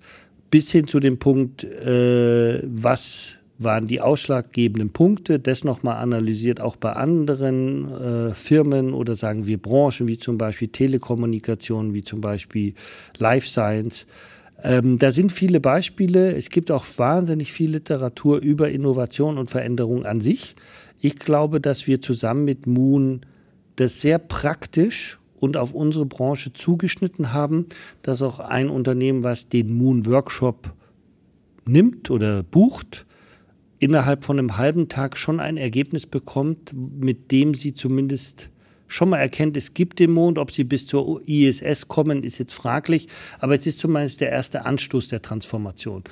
Bis 0.50 0.72
hin 0.72 0.88
zu 0.88 1.00
dem 1.00 1.20
Punkt, 1.20 1.64
äh, 1.64 2.62
was 2.64 3.36
waren 3.60 3.86
die 3.86 4.02
ausschlaggebenden 4.02 4.90
Punkte, 4.90 5.40
das 5.40 5.64
nochmal 5.64 5.98
analysiert, 5.98 6.60
auch 6.60 6.76
bei 6.76 6.94
anderen 6.94 7.92
äh, 7.92 8.34
Firmen 8.34 8.94
oder 8.94 9.16
sagen 9.16 9.46
wir 9.46 9.62
Branchen, 9.62 10.08
wie 10.08 10.18
zum 10.18 10.40
Beispiel 10.40 10.70
Telekommunikation, 10.70 11.94
wie 11.94 12.04
zum 12.04 12.22
Beispiel 12.22 12.74
Life 13.20 13.48
Science. 13.48 14.08
Ähm, 14.64 14.98
da 14.98 15.12
sind 15.12 15.32
viele 15.32 15.60
Beispiele. 15.60 16.36
Es 16.36 16.50
gibt 16.50 16.72
auch 16.72 16.86
wahnsinnig 16.98 17.52
viel 17.52 17.72
Literatur 17.72 18.40
über 18.40 18.72
Innovation 18.72 19.38
und 19.38 19.52
Veränderung 19.52 20.06
an 20.06 20.22
sich. 20.22 20.56
Ich 21.02 21.20
glaube, 21.20 21.60
dass 21.60 21.86
wir 21.86 22.02
zusammen 22.02 22.46
mit 22.46 22.66
Moon 22.66 23.26
das 23.76 24.00
sehr 24.00 24.20
praktisch 24.20 25.20
und 25.38 25.58
auf 25.58 25.74
unsere 25.74 26.06
Branche 26.06 26.54
zugeschnitten 26.54 27.34
haben, 27.34 27.66
dass 28.02 28.22
auch 28.22 28.40
ein 28.40 28.70
Unternehmen, 28.70 29.24
was 29.24 29.50
den 29.50 29.74
Moon 29.74 30.06
Workshop 30.06 30.74
nimmt 31.66 32.10
oder 32.10 32.44
bucht, 32.44 33.06
innerhalb 33.80 34.24
von 34.24 34.40
einem 34.40 34.58
halben 34.58 34.88
Tag 34.88 35.18
schon 35.18 35.42
ein 35.42 35.58
Ergebnis 35.58 36.06
bekommt, 36.06 36.72
mit 36.74 37.32
dem 37.32 37.54
sie 37.54 37.74
zumindest 37.74 38.50
schon 38.94 39.10
mal 39.10 39.18
erkennt, 39.18 39.58
es 39.58 39.74
gibt 39.74 40.00
den 40.00 40.12
Mond. 40.12 40.38
Ob 40.38 40.52
sie 40.52 40.64
bis 40.64 40.86
zur 40.86 41.28
ISS 41.28 41.88
kommen, 41.88 42.24
ist 42.24 42.38
jetzt 42.38 42.54
fraglich. 42.54 43.08
Aber 43.40 43.56
es 43.56 43.66
ist 43.66 43.80
zumindest 43.80 44.22
der 44.22 44.32
erste 44.32 44.66
Anstoß 44.66 45.08
der 45.08 45.22
Transformation. 45.22 46.04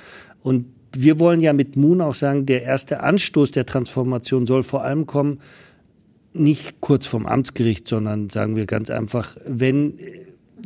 Und 0.42 0.66
wir 0.94 1.20
wollen 1.20 1.40
ja 1.40 1.52
mit 1.52 1.76
Moon 1.76 2.00
auch 2.00 2.14
sagen, 2.14 2.44
der 2.44 2.64
erste 2.64 3.00
Anstoß 3.00 3.52
der 3.52 3.66
Transformation 3.66 4.46
soll 4.46 4.64
vor 4.64 4.84
allem 4.84 5.06
kommen, 5.06 5.38
nicht 6.34 6.80
kurz 6.80 7.06
vom 7.06 7.26
Amtsgericht, 7.26 7.86
sondern 7.86 8.30
sagen 8.30 8.56
wir 8.56 8.66
ganz 8.66 8.90
einfach, 8.90 9.36
wenn, 9.46 9.94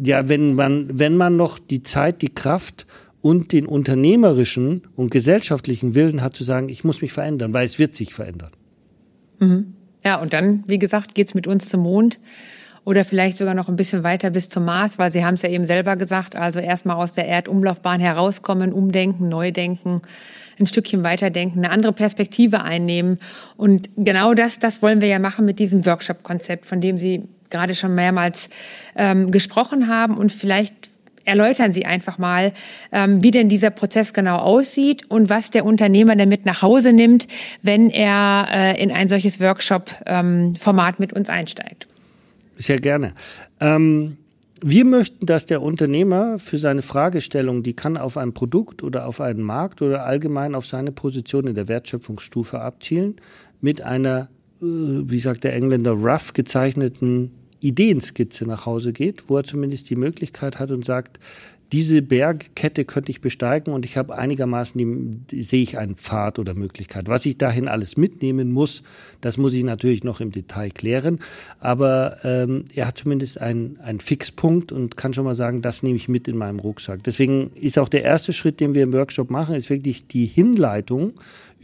ja, 0.02 0.28
wenn 0.28 0.54
man, 0.54 0.98
wenn 0.98 1.16
man 1.16 1.36
noch 1.36 1.58
die 1.58 1.82
Zeit, 1.82 2.22
die 2.22 2.34
Kraft 2.34 2.86
und 3.20 3.52
den 3.52 3.66
unternehmerischen 3.66 4.82
und 4.96 5.10
gesellschaftlichen 5.10 5.94
Willen 5.94 6.22
hat 6.22 6.34
zu 6.34 6.44
sagen, 6.44 6.68
ich 6.70 6.82
muss 6.82 7.02
mich 7.02 7.12
verändern, 7.12 7.52
weil 7.52 7.66
es 7.66 7.78
wird 7.78 7.94
sich 7.94 8.14
verändern. 8.14 8.50
Mhm. 9.38 9.75
Ja, 10.06 10.20
und 10.20 10.32
dann, 10.32 10.62
wie 10.68 10.78
gesagt, 10.78 11.16
geht's 11.16 11.34
mit 11.34 11.48
uns 11.48 11.68
zum 11.68 11.80
Mond 11.80 12.20
oder 12.84 13.04
vielleicht 13.04 13.38
sogar 13.38 13.54
noch 13.54 13.68
ein 13.68 13.74
bisschen 13.74 14.04
weiter 14.04 14.30
bis 14.30 14.48
zum 14.48 14.64
Mars, 14.64 15.00
weil 15.00 15.10
Sie 15.10 15.24
haben 15.24 15.34
es 15.34 15.42
ja 15.42 15.48
eben 15.48 15.66
selber 15.66 15.96
gesagt, 15.96 16.36
also 16.36 16.60
erstmal 16.60 16.94
aus 16.94 17.14
der 17.14 17.26
Erdumlaufbahn 17.26 17.98
herauskommen, 17.98 18.72
umdenken, 18.72 19.28
neu 19.28 19.50
denken, 19.50 20.02
ein 20.60 20.68
Stückchen 20.68 21.02
weiterdenken, 21.02 21.58
eine 21.58 21.72
andere 21.72 21.92
Perspektive 21.92 22.62
einnehmen. 22.62 23.18
Und 23.56 23.90
genau 23.96 24.32
das, 24.32 24.60
das 24.60 24.80
wollen 24.80 25.00
wir 25.00 25.08
ja 25.08 25.18
machen 25.18 25.44
mit 25.44 25.58
diesem 25.58 25.84
Workshop-Konzept, 25.84 26.66
von 26.66 26.80
dem 26.80 26.98
Sie 26.98 27.24
gerade 27.50 27.74
schon 27.74 27.96
mehrmals 27.96 28.48
ähm, 28.94 29.32
gesprochen 29.32 29.88
haben 29.88 30.16
und 30.16 30.30
vielleicht 30.30 30.88
erläutern 31.26 31.72
Sie 31.72 31.84
einfach 31.84 32.18
mal, 32.18 32.52
ähm, 32.92 33.22
wie 33.22 33.30
denn 33.30 33.48
dieser 33.48 33.70
Prozess 33.70 34.12
genau 34.12 34.38
aussieht 34.38 35.10
und 35.10 35.28
was 35.28 35.50
der 35.50 35.64
Unternehmer 35.64 36.16
damit 36.16 36.46
nach 36.46 36.62
Hause 36.62 36.92
nimmt, 36.92 37.26
wenn 37.62 37.90
er 37.90 38.48
äh, 38.50 38.82
in 38.82 38.90
ein 38.90 39.08
solches 39.08 39.40
Workshop-Format 39.40 40.94
ähm, 40.94 40.96
mit 40.98 41.12
uns 41.12 41.28
einsteigt. 41.28 41.86
Sehr 42.56 42.78
gerne. 42.78 43.12
Ähm 43.60 44.16
wir 44.62 44.86
möchten, 44.86 45.26
dass 45.26 45.44
der 45.44 45.60
Unternehmer 45.60 46.38
für 46.38 46.56
seine 46.56 46.80
Fragestellung, 46.80 47.62
die 47.62 47.74
kann 47.74 47.98
auf 47.98 48.16
ein 48.16 48.32
Produkt 48.32 48.82
oder 48.82 49.06
auf 49.06 49.20
einen 49.20 49.42
Markt 49.42 49.82
oder 49.82 50.06
allgemein 50.06 50.54
auf 50.54 50.66
seine 50.66 50.92
Position 50.92 51.46
in 51.46 51.54
der 51.54 51.68
Wertschöpfungsstufe 51.68 52.60
abzielen, 52.60 53.16
mit 53.60 53.82
einer, 53.82 54.28
äh, 54.62 54.64
wie 54.64 55.20
sagt 55.20 55.44
der 55.44 55.54
Engländer, 55.54 55.92
rough 55.92 56.32
gezeichneten 56.32 57.32
Ideenskizze 57.66 58.46
nach 58.46 58.66
Hause 58.66 58.92
geht, 58.92 59.28
wo 59.28 59.36
er 59.36 59.44
zumindest 59.44 59.90
die 59.90 59.96
Möglichkeit 59.96 60.58
hat 60.58 60.70
und 60.70 60.84
sagt, 60.84 61.18
diese 61.72 62.00
Bergkette 62.00 62.84
könnte 62.84 63.10
ich 63.10 63.20
besteigen 63.20 63.72
und 63.72 63.84
ich 63.84 63.96
habe 63.96 64.16
einigermaßen, 64.16 65.26
die, 65.30 65.42
sehe 65.42 65.62
ich 65.62 65.78
einen 65.78 65.96
Pfad 65.96 66.38
oder 66.38 66.54
Möglichkeit. 66.54 67.08
Was 67.08 67.26
ich 67.26 67.38
dahin 67.38 67.66
alles 67.66 67.96
mitnehmen 67.96 68.52
muss, 68.52 68.82
das 69.20 69.36
muss 69.36 69.52
ich 69.52 69.64
natürlich 69.64 70.04
noch 70.04 70.20
im 70.20 70.30
Detail 70.30 70.70
klären. 70.70 71.18
Aber 71.58 72.18
ähm, 72.22 72.66
er 72.74 72.86
hat 72.86 72.98
zumindest 72.98 73.40
einen, 73.40 73.80
einen 73.80 73.98
Fixpunkt 73.98 74.70
und 74.70 74.96
kann 74.96 75.12
schon 75.12 75.24
mal 75.24 75.34
sagen, 75.34 75.60
das 75.60 75.82
nehme 75.82 75.96
ich 75.96 76.08
mit 76.08 76.28
in 76.28 76.36
meinem 76.36 76.60
Rucksack. 76.60 77.02
Deswegen 77.02 77.50
ist 77.54 77.78
auch 77.78 77.88
der 77.88 78.04
erste 78.04 78.32
Schritt, 78.32 78.60
den 78.60 78.76
wir 78.76 78.84
im 78.84 78.92
Workshop 78.92 79.30
machen, 79.30 79.56
ist 79.56 79.68
wirklich 79.68 80.06
die 80.06 80.26
Hinleitung 80.26 81.14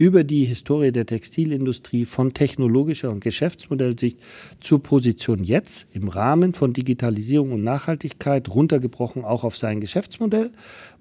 über 0.03 0.25
die 0.25 0.43
Historie 0.43 0.91
der 0.91 1.05
Textilindustrie 1.05 2.03
von 2.03 2.33
technologischer 2.33 3.09
und 3.09 3.23
Geschäftsmodellsicht 3.23 4.17
zur 4.59 4.83
Position 4.83 5.45
jetzt 5.45 5.87
im 5.93 6.09
Rahmen 6.09 6.51
von 6.51 6.73
Digitalisierung 6.73 7.53
und 7.53 7.63
Nachhaltigkeit 7.63 8.49
runtergebrochen 8.49 9.23
auch 9.23 9.45
auf 9.45 9.55
sein 9.55 9.79
Geschäftsmodell, 9.79 10.51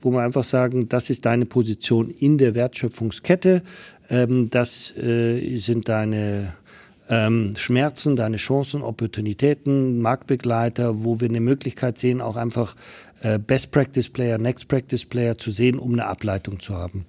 wo 0.00 0.12
man 0.12 0.24
einfach 0.24 0.44
sagen, 0.44 0.88
das 0.88 1.10
ist 1.10 1.26
deine 1.26 1.46
Position 1.46 2.10
in 2.10 2.38
der 2.38 2.54
Wertschöpfungskette, 2.54 3.64
ähm, 4.08 4.50
das 4.50 4.96
äh, 4.96 5.56
sind 5.58 5.88
deine 5.88 6.54
ähm, 7.08 7.54
Schmerzen, 7.56 8.14
deine 8.14 8.36
Chancen, 8.36 8.82
Opportunitäten, 8.82 10.00
Marktbegleiter, 10.00 11.02
wo 11.02 11.20
wir 11.20 11.28
eine 11.28 11.40
Möglichkeit 11.40 11.98
sehen, 11.98 12.20
auch 12.20 12.36
einfach 12.36 12.76
äh, 13.20 13.40
Best 13.40 13.72
Practice 13.72 14.08
Player, 14.08 14.38
Next 14.38 14.68
Practice 14.68 15.04
Player 15.04 15.36
zu 15.36 15.50
sehen, 15.50 15.80
um 15.80 15.92
eine 15.92 16.06
Ableitung 16.06 16.60
zu 16.60 16.76
haben. 16.76 17.04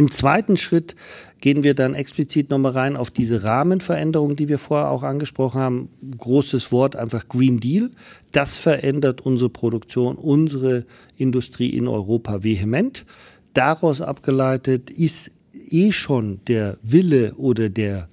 Im 0.00 0.10
zweiten 0.10 0.56
Schritt 0.56 0.96
gehen 1.42 1.62
wir 1.62 1.74
dann 1.74 1.94
explizit 1.94 2.48
nochmal 2.48 2.72
rein 2.72 2.96
auf 2.96 3.10
diese 3.10 3.44
Rahmenveränderungen, 3.44 4.34
die 4.34 4.48
wir 4.48 4.56
vorher 4.56 4.88
auch 4.88 5.02
angesprochen 5.02 5.60
haben. 5.60 5.88
Großes 6.16 6.72
Wort, 6.72 6.96
einfach 6.96 7.28
Green 7.28 7.60
Deal. 7.60 7.90
Das 8.32 8.56
verändert 8.56 9.20
unsere 9.20 9.50
Produktion, 9.50 10.16
unsere 10.16 10.86
Industrie 11.18 11.68
in 11.68 11.86
Europa 11.86 12.42
vehement. 12.42 13.04
Daraus 13.52 14.00
abgeleitet 14.00 14.88
ist 14.88 15.32
eh 15.68 15.92
schon 15.92 16.40
der 16.46 16.78
Wille 16.82 17.34
oder 17.34 17.68
der 17.68 18.08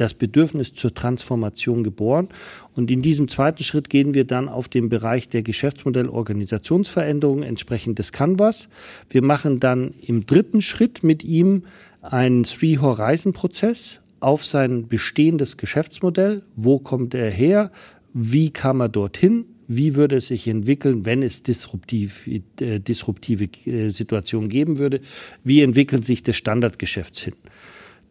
das 0.00 0.14
Bedürfnis 0.14 0.72
zur 0.72 0.94
Transformation 0.94 1.84
geboren. 1.84 2.28
Und 2.74 2.90
in 2.90 3.02
diesem 3.02 3.28
zweiten 3.28 3.62
Schritt 3.62 3.90
gehen 3.90 4.14
wir 4.14 4.24
dann 4.24 4.48
auf 4.48 4.68
den 4.68 4.88
Bereich 4.88 5.28
der 5.28 5.42
Geschäftsmodell-Organisationsveränderung 5.42 7.42
entsprechend 7.42 7.98
des 7.98 8.10
Canvas. 8.10 8.68
Wir 9.10 9.22
machen 9.22 9.60
dann 9.60 9.92
im 10.00 10.24
dritten 10.24 10.62
Schritt 10.62 11.04
mit 11.04 11.22
ihm 11.22 11.64
einen 12.00 12.44
Three-Horizon-Prozess 12.44 14.00
auf 14.20 14.44
sein 14.44 14.88
bestehendes 14.88 15.58
Geschäftsmodell. 15.58 16.42
Wo 16.56 16.78
kommt 16.78 17.14
er 17.14 17.30
her? 17.30 17.70
Wie 18.14 18.50
kam 18.50 18.80
er 18.80 18.88
dorthin? 18.88 19.44
Wie 19.68 19.94
würde 19.94 20.16
es 20.16 20.28
sich 20.28 20.48
entwickeln, 20.48 21.04
wenn 21.04 21.22
es 21.22 21.42
disruptiv, 21.42 22.26
äh, 22.26 22.80
disruptive 22.80 23.48
äh, 23.66 23.90
Situationen 23.90 24.48
geben 24.48 24.78
würde? 24.78 25.00
Wie 25.44 25.62
entwickelt 25.62 26.04
sich 26.04 26.22
das 26.22 26.36
Standardgeschäft 26.36 27.18
hin? 27.18 27.34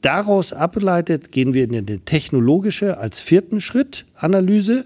Daraus 0.02 0.54
abgeleitet 0.54 1.32
gehen 1.32 1.54
wir 1.54 1.66
in 1.66 1.76
eine 1.76 2.00
technologische 2.00 2.98
als 2.98 3.20
vierten 3.20 3.60
Schritt 3.60 4.06
Analyse. 4.16 4.86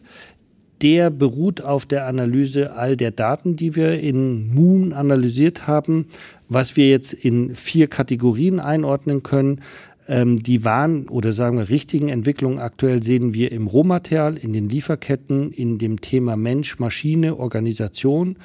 Der 0.81 1.11
beruht 1.11 1.61
auf 1.61 1.85
der 1.85 2.07
Analyse 2.07 2.75
all 2.75 2.97
der 2.97 3.11
Daten, 3.11 3.55
die 3.55 3.75
wir 3.75 3.99
in 3.99 4.53
Moon 4.53 4.91
analysiert 4.91 5.67
haben, 5.67 6.07
was 6.49 6.75
wir 6.75 6.89
jetzt 6.89 7.13
in 7.13 7.55
vier 7.55 7.87
Kategorien 7.87 8.59
einordnen 8.59 9.23
können. 9.23 9.61
Ähm, 10.07 10.41
die 10.43 10.65
wahren 10.65 11.07
oder 11.07 11.31
sagen 11.31 11.57
wir 11.57 11.69
richtigen 11.69 12.09
Entwicklungen 12.09 12.59
aktuell 12.59 13.01
sehen 13.03 13.33
wir 13.33 13.51
im 13.51 13.67
Rohmaterial, 13.67 14.35
in 14.35 14.51
den 14.51 14.67
Lieferketten, 14.67 15.51
in 15.51 15.77
dem 15.77 16.01
Thema 16.01 16.35
Mensch, 16.35 16.79
Maschine, 16.79 17.37
Organisation 17.37 18.35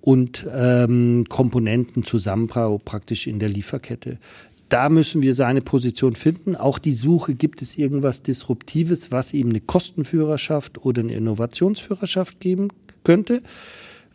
und 0.00 0.48
ähm, 0.52 1.24
Komponentenzusammenbau 1.28 2.78
praktisch 2.78 3.26
in 3.26 3.38
der 3.38 3.50
Lieferkette 3.50 4.18
da 4.72 4.88
müssen 4.88 5.20
wir 5.20 5.34
seine 5.34 5.60
Position 5.60 6.14
finden. 6.14 6.56
Auch 6.56 6.78
die 6.78 6.94
Suche, 6.94 7.34
gibt 7.34 7.60
es 7.60 7.76
irgendwas 7.76 8.22
Disruptives, 8.22 9.12
was 9.12 9.34
ihm 9.34 9.50
eine 9.50 9.60
Kostenführerschaft 9.60 10.84
oder 10.84 11.02
eine 11.02 11.12
Innovationsführerschaft 11.12 12.40
geben 12.40 12.68
könnte. 13.04 13.42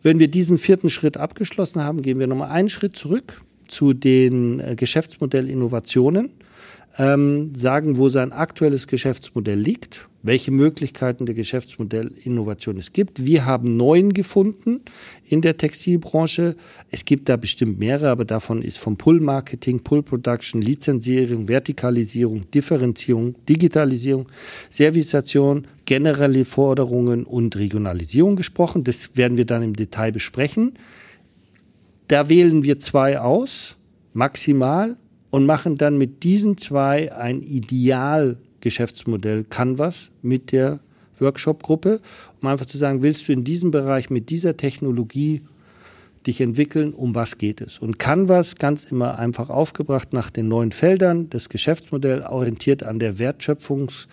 Wenn 0.02 0.18
wir 0.18 0.30
diesen 0.30 0.58
vierten 0.58 0.90
Schritt 0.90 1.16
abgeschlossen 1.16 1.84
haben, 1.84 2.02
gehen 2.02 2.18
wir 2.20 2.26
nochmal 2.26 2.50
einen 2.50 2.70
Schritt 2.70 2.96
zurück 2.96 3.40
zu 3.68 3.94
den 3.94 4.60
äh, 4.60 4.76
Geschäftsmodellinnovationen, 4.76 6.32
ähm, 6.98 7.54
sagen, 7.56 7.98
wo 7.98 8.10
sein 8.10 8.32
aktuelles 8.32 8.88
Geschäftsmodell 8.88 9.60
liegt 9.60 10.08
welche 10.28 10.52
Möglichkeiten 10.52 11.26
der 11.26 11.34
Geschäftsmodellinnovation 11.36 12.78
es 12.78 12.92
gibt. 12.92 13.26
Wir 13.26 13.46
haben 13.46 13.78
neun 13.78 14.14
gefunden 14.14 14.82
in 15.24 15.42
der 15.42 15.58
Textilbranche. 15.58 16.56
Es 16.92 17.06
gibt 17.06 17.30
da 17.30 17.38
bestimmt 17.38 17.80
mehrere, 17.80 18.10
aber 18.10 18.26
davon 18.26 18.62
ist 18.62 18.78
vom 18.78 18.98
Pull-Marketing, 18.98 19.80
Pull-Production, 19.80 20.62
Lizenzierung, 20.62 21.48
Vertikalisierung, 21.48 22.52
Differenzierung, 22.52 23.36
Digitalisierung, 23.48 24.28
Servisation, 24.70 25.66
generelle 25.86 26.46
Forderungen 26.46 27.24
und 27.24 27.56
Regionalisierung 27.56 28.36
gesprochen. 28.36 28.84
Das 28.84 29.16
werden 29.16 29.38
wir 29.38 29.46
dann 29.46 29.64
im 29.64 29.76
Detail 29.76 30.12
besprechen. 30.12 30.74
Da 32.10 32.30
wählen 32.30 32.64
wir 32.64 32.80
zwei 32.80 33.20
aus, 33.20 33.76
maximal, 34.14 34.98
und 35.38 35.46
machen 35.46 35.78
dann 35.78 36.00
mit 36.00 36.24
diesen 36.24 36.58
zwei 36.58 37.14
ein 37.14 37.44
Idealgeschäftsmodell 37.44 39.44
Canvas 39.44 40.10
mit 40.24 40.52
der 40.52 40.80
Workshop-Gruppe, 41.20 42.02
um 42.42 42.48
einfach 42.48 42.66
zu 42.66 42.80
sagen, 42.80 43.04
willst 43.04 43.28
du 43.28 43.34
in 43.34 43.44
diesem 43.44 43.70
Bereich 43.70 44.10
mit 44.10 44.32
dieser 44.32 44.58
Technologie 44.58 45.44
dich 46.26 46.42
entwickeln, 46.42 46.92
um 46.92 47.14
was 47.14 47.38
geht 47.38 47.62
es? 47.62 47.78
Und 47.78 48.00
Canvas 48.00 48.56
ganz 48.56 48.86
immer 48.86 49.20
einfach 49.20 49.52
aufgebracht 49.52 50.12
nach 50.12 50.32
den 50.32 50.48
neuen 50.48 50.72
Feldern, 50.72 51.30
das 51.30 51.50
Geschäftsmodell 51.50 52.24
orientiert 52.24 52.82
an 52.82 52.98
der 52.98 53.18
Wertschöpfungs- 53.18 54.08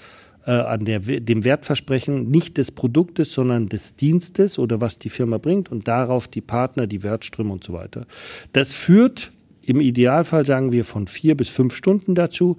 äh, 0.45 0.51
an 0.51 0.85
der, 0.85 1.01
dem 1.01 1.45
Wertversprechen 1.45 2.31
nicht 2.31 2.59
des 2.59 2.71
Produktes, 2.71 3.33
sondern 3.33 3.71
des 3.71 3.97
Dienstes 3.97 4.59
oder 4.59 4.79
was 4.79 4.99
die 4.99 5.09
Firma 5.09 5.39
bringt 5.39 5.73
und 5.73 5.89
darauf 5.89 6.29
die 6.29 6.43
Partner, 6.43 6.87
die 6.87 7.03
Wertströme 7.03 7.51
und 7.51 7.65
so 7.65 7.73
weiter. 7.73 8.07
Das 8.53 8.75
führt 8.75 9.33
im 9.69 9.81
Idealfall, 9.81 10.47
sagen 10.47 10.73
wir, 10.73 10.85
von 10.85 11.07
vier 11.07 11.37
bis 11.37 11.49
fünf 11.49 11.75
Stunden 11.75 12.15
dazu, 12.15 12.57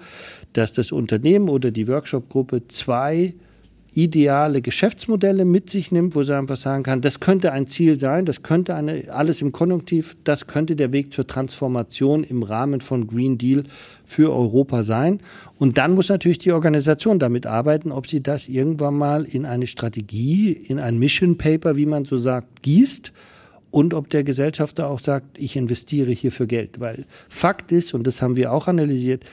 dass 0.54 0.74
das 0.74 0.92
Unternehmen 0.92 1.50
oder 1.50 1.72
die 1.72 1.88
Workshop-Gruppe 1.88 2.68
zwei 2.68 3.34
ideale 3.96 4.62
Geschäftsmodelle 4.62 5.46
mit 5.46 5.70
sich 5.70 5.92
nimmt, 5.92 6.16
wo 6.16 6.24
sie 6.24 6.36
einfach 6.36 6.58
sagen 6.58 6.84
kann, 6.84 7.00
das 7.00 7.22
könnte 7.22 7.54
ein 7.54 7.68
Ziel 7.68 7.98
sein, 7.98 8.26
das 8.26 8.44
könnte 8.44 8.76
eine, 8.76 9.06
alles 9.10 9.42
im 9.42 9.54
Konjunktiv, 9.54 10.18
das 10.26 10.48
könnte 10.48 10.76
der 10.76 10.92
Weg 10.92 11.14
zur 11.14 11.26
Transformation 11.26 12.26
im 12.26 12.44
Rahmen 12.44 12.82
von 12.82 13.08
Green 13.08 13.38
Deal 13.38 13.64
für 14.04 14.34
Europa 14.34 14.84
sein. 14.84 15.22
Und 15.58 15.78
dann 15.78 15.94
muss 15.94 16.10
natürlich 16.10 16.40
die 16.40 16.52
Organisation 16.52 17.20
damit 17.20 17.46
arbeiten, 17.46 17.94
ob 17.94 18.08
sie 18.08 18.22
das 18.22 18.50
irgendwann 18.50 18.98
mal 18.98 19.24
in 19.24 19.46
eine 19.46 19.66
Strategie, 19.66 20.52
in 20.52 20.78
ein 20.78 21.00
Mission 21.00 21.38
Paper, 21.38 21.78
wie 21.78 21.86
man 21.86 22.04
so 22.04 22.18
sagt, 22.18 22.64
gießt 22.64 23.14
und 23.76 23.94
ob 23.94 24.10
der 24.10 24.24
Gesellschafter 24.24 24.90
auch 24.90 25.02
sagt, 25.02 25.38
ich 25.38 25.58
investiere 25.58 26.10
hier 26.12 26.32
für 26.32 26.48
Geld. 26.48 26.80
Weil 26.80 27.04
Fakt 27.28 27.74
ist, 27.74 27.94
und 27.94 28.08
das 28.08 28.22
haben 28.22 28.38
wir 28.38 28.54
auch 28.54 28.70
analysiert, 28.70 29.26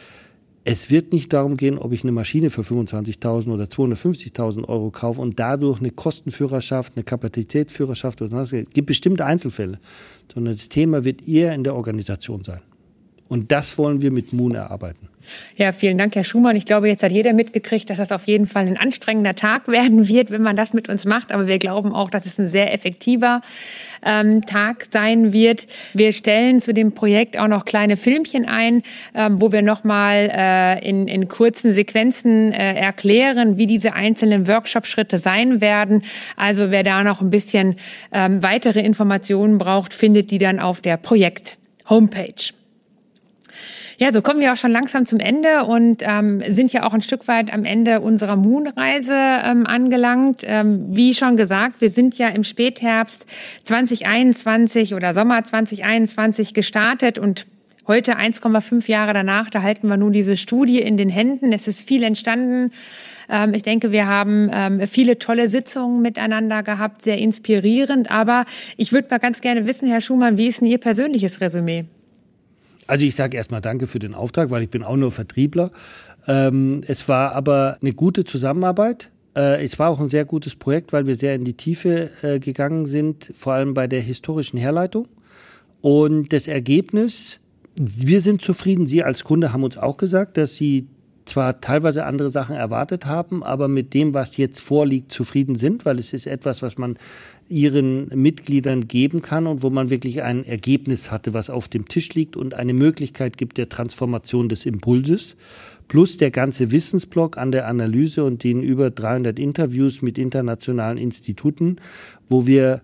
es 0.65 0.91
wird 0.91 1.13
nicht 1.13 1.33
darum 1.33 1.57
gehen, 1.57 1.79
ob 1.79 1.93
ich 1.93 2.03
eine 2.03 2.11
Maschine 2.11 2.51
für 2.51 2.63
25.000 2.63 3.53
oder 3.53 3.67
250.000 3.67 4.69
Euro 4.69 4.91
kaufe 4.91 5.21
und 5.21 5.39
dadurch 5.39 5.79
eine 5.79 5.93
Kostenführerschaft, 5.93 6.95
eine 6.97 7.05
Kapazitätsführerschaft 7.05 8.21
oder 8.21 8.33
was. 8.33 8.53
Es 8.53 8.69
gibt 8.71 8.87
bestimmte 8.89 9.25
Einzelfälle, 9.25 9.79
sondern 10.35 10.57
das 10.57 10.69
Thema 10.69 11.05
wird 11.05 11.29
eher 11.29 11.55
in 11.55 11.63
der 11.63 11.77
Organisation 11.77 12.43
sein. 12.43 12.63
Und 13.33 13.51
das 13.51 13.79
wollen 13.79 14.03
wir 14.03 14.13
mit 14.13 14.35
Moon 14.35 14.55
erarbeiten. 14.55 15.09
Ja, 15.57 15.73
vielen 15.73 15.97
Dank, 15.97 16.15
Herr 16.17 16.25
Schumann. 16.25 16.55
Ich 16.55 16.67
glaube, 16.67 16.89
jetzt 16.89 17.03
hat 17.03 17.13
jeder 17.13 17.33
mitgekriegt, 17.33 17.89
dass 17.89 17.97
das 17.97 18.13
auf 18.13 18.27
jeden 18.27 18.47
Fall 18.47 18.67
ein 18.67 18.77
anstrengender 18.77 19.35
Tag 19.35 19.69
werden 19.69 20.07
wird, 20.07 20.31
wenn 20.31 20.43
man 20.43 20.55
das 20.55 20.75
mit 20.75 20.91
uns 20.91 21.07
macht. 21.07 21.33
Aber 21.33 21.47
wir 21.47 21.59
glauben 21.59 21.95
auch, 21.95 22.11
dass 22.11 22.27
es 22.27 22.39
ein 22.39 22.49
sehr 22.49 22.75
effektiver 22.75 23.41
ähm, 24.05 24.45
Tag 24.45 24.89
sein 24.91 25.33
wird. 25.33 25.67
Wir 25.95 26.13
stellen 26.13 26.61
zu 26.61 26.75
dem 26.75 26.93
Projekt 26.93 27.39
auch 27.39 27.49
noch 27.49 27.65
kleine 27.65 27.97
Filmchen 27.97 28.47
ein, 28.47 28.83
ähm, 29.15 29.41
wo 29.41 29.51
wir 29.51 29.63
nochmal 29.63 30.31
äh, 30.31 30.87
in, 30.87 31.09
in 31.09 31.27
kurzen 31.27 31.73
Sequenzen 31.73 32.53
äh, 32.53 32.75
erklären, 32.75 33.57
wie 33.57 33.67
diese 33.67 33.95
einzelnen 33.95 34.47
Workshop-Schritte 34.47 35.19
sein 35.19 35.63
werden. 35.63 36.05
Also 36.37 36.71
wer 36.71 36.83
da 36.83 37.03
noch 37.03 37.23
ein 37.23 37.31
bisschen 37.31 37.77
ähm, 38.13 38.43
weitere 38.43 38.81
Informationen 38.81 39.57
braucht, 39.57 39.95
findet 39.95 40.31
die 40.31 40.39
dann 40.39 40.61
auf 40.61 40.83
der 40.83 40.99
Projekt-Homepage. 40.99 42.53
Ja, 44.03 44.13
so 44.13 44.21
kommen 44.21 44.41
wir 44.41 44.53
auch 44.53 44.57
schon 44.57 44.73
langsam 44.73 45.07
zum 45.07 45.21
Ende 45.21 45.63
und 45.63 46.03
ähm, 46.05 46.43
sind 46.49 46.73
ja 46.73 46.83
auch 46.83 46.93
ein 46.93 47.03
Stück 47.03 47.29
weit 47.29 47.55
am 47.55 47.65
Ende 47.65 48.01
unserer 48.01 48.35
Moonreise 48.35 49.15
ähm, 49.15 49.65
angelangt. 49.65 50.43
Ähm, 50.45 50.87
wie 50.89 51.15
schon 51.15 51.37
gesagt, 51.37 51.81
wir 51.81 51.89
sind 51.89 52.19
ja 52.19 52.27
im 52.27 52.43
Spätherbst 52.43 53.25
2021 53.63 54.95
oder 54.95 55.15
Sommer 55.15 55.45
2021 55.45 56.53
gestartet 56.53 57.17
und 57.21 57.47
Heute, 57.87 58.17
1,5 58.17 58.89
Jahre 58.89 59.13
danach, 59.13 59.51
da 59.51 59.63
halten 59.63 59.89
wir 59.89 59.97
nun 59.97 60.13
diese 60.13 60.37
Studie 60.37 60.81
in 60.81 60.97
den 60.97 61.09
Händen. 61.09 61.53
Es 61.53 61.67
ist 61.67 61.87
viel 61.87 62.03
entstanden. 62.03 62.73
Ähm, 63.29 63.55
ich 63.55 63.63
denke, 63.63 63.93
wir 63.93 64.09
haben 64.09 64.51
ähm, 64.53 64.87
viele 64.89 65.19
tolle 65.19 65.49
Sitzungen 65.49 66.03
miteinander 66.03 66.65
gehabt, 66.65 67.03
sehr 67.03 67.19
inspirierend. 67.19 68.11
Aber 68.11 68.47
ich 68.77 68.93
würde 68.93 69.09
mal 69.11 69.19
ganz 69.19 69.41
gerne 69.41 69.67
wissen, 69.67 69.89
Herr 69.89 70.01
Schumann, 70.01 70.39
wie 70.39 70.49
ist 70.49 70.61
denn 70.61 70.69
Ihr 70.69 70.79
persönliches 70.79 71.41
Resümee? 71.41 71.87
Also 72.93 73.07
ich 73.07 73.15
sage 73.15 73.39
erstmal 73.39 73.63
danke 73.63 73.87
für 73.87 74.01
den 74.01 74.15
Auftrag, 74.15 74.51
weil 74.51 74.65
ich 74.65 74.69
bin 74.69 74.83
auch 74.83 74.97
nur 74.97 75.11
Vertriebler. 75.11 75.71
Ähm, 76.29 76.83
es 76.87 77.09
war 77.09 77.35
aber 77.35 77.79
eine 77.81 77.95
gute 77.95 78.25
Zusammenarbeit. 78.25 79.09
Äh, 79.35 79.65
es 79.65 79.79
war 79.79 79.89
auch 79.89 79.99
ein 79.99 80.11
sehr 80.11 80.27
gutes 80.27 80.57
Projekt, 80.57 80.93
weil 80.93 81.07
wir 81.07 81.17
sehr 81.17 81.35
in 81.35 81.47
die 81.47 81.55
Tiefe 81.55 82.11
äh, 82.21 82.39
gegangen 82.39 82.85
sind, 82.85 83.33
vor 83.35 83.55
allem 83.55 83.73
bei 83.73 83.87
der 83.87 84.03
historischen 84.03 84.59
Herleitung. 84.59 85.09
Und 85.81 86.35
das 86.35 86.49
Ergebnis, 86.49 87.39
wir 87.77 88.21
sind 88.21 88.43
zufrieden. 88.43 88.85
Sie 88.85 89.03
als 89.03 89.25
Kunde 89.25 89.55
haben 89.55 89.65
uns 89.65 89.79
auch 89.79 89.97
gesagt, 89.97 90.37
dass 90.37 90.57
Sie 90.57 90.87
zwar 91.25 91.63
teilweise 91.63 92.05
andere 92.05 92.29
Sachen 92.29 92.57
erwartet 92.57 93.07
haben, 93.07 93.43
aber 93.43 93.69
mit 93.69 93.95
dem, 93.95 94.13
was 94.13 94.37
jetzt 94.37 94.61
vorliegt, 94.61 95.13
zufrieden 95.13 95.57
sind, 95.57 95.87
weil 95.87 95.99
es 95.99 96.13
ist 96.13 96.27
etwas, 96.27 96.61
was 96.61 96.77
man 96.77 96.99
ihren 97.53 98.09
Mitgliedern 98.09 98.89
geben 98.89 99.21
kann 99.21 99.47
und 99.47 99.63
wo 99.63 99.69
man 99.69 99.91
wirklich 99.91 100.23
ein 100.23 100.45
Ergebnis 100.45 101.11
hatte, 101.11 101.35
was 101.35 101.51
auf 101.51 101.69
dem 101.69 101.87
Tisch 101.87 102.15
liegt 102.15 102.35
und 102.35 102.55
eine 102.55 102.73
Möglichkeit 102.73 103.37
gibt 103.37 103.59
der 103.59 103.69
Transformation 103.69 104.49
des 104.49 104.65
Impulses. 104.65 105.37
Plus 105.87 106.17
der 106.17 106.31
ganze 106.31 106.71
Wissensblock 106.71 107.37
an 107.37 107.53
der 107.53 107.69
Analyse 107.69 108.25
und 108.25 108.43
den 108.43 108.63
über 108.63 108.91
300 108.91 109.39
Interviews 109.39 110.01
mit 110.01 110.17
internationalen 110.17 110.97
Instituten, 110.97 111.77
wo 112.31 112.47
wir 112.47 112.81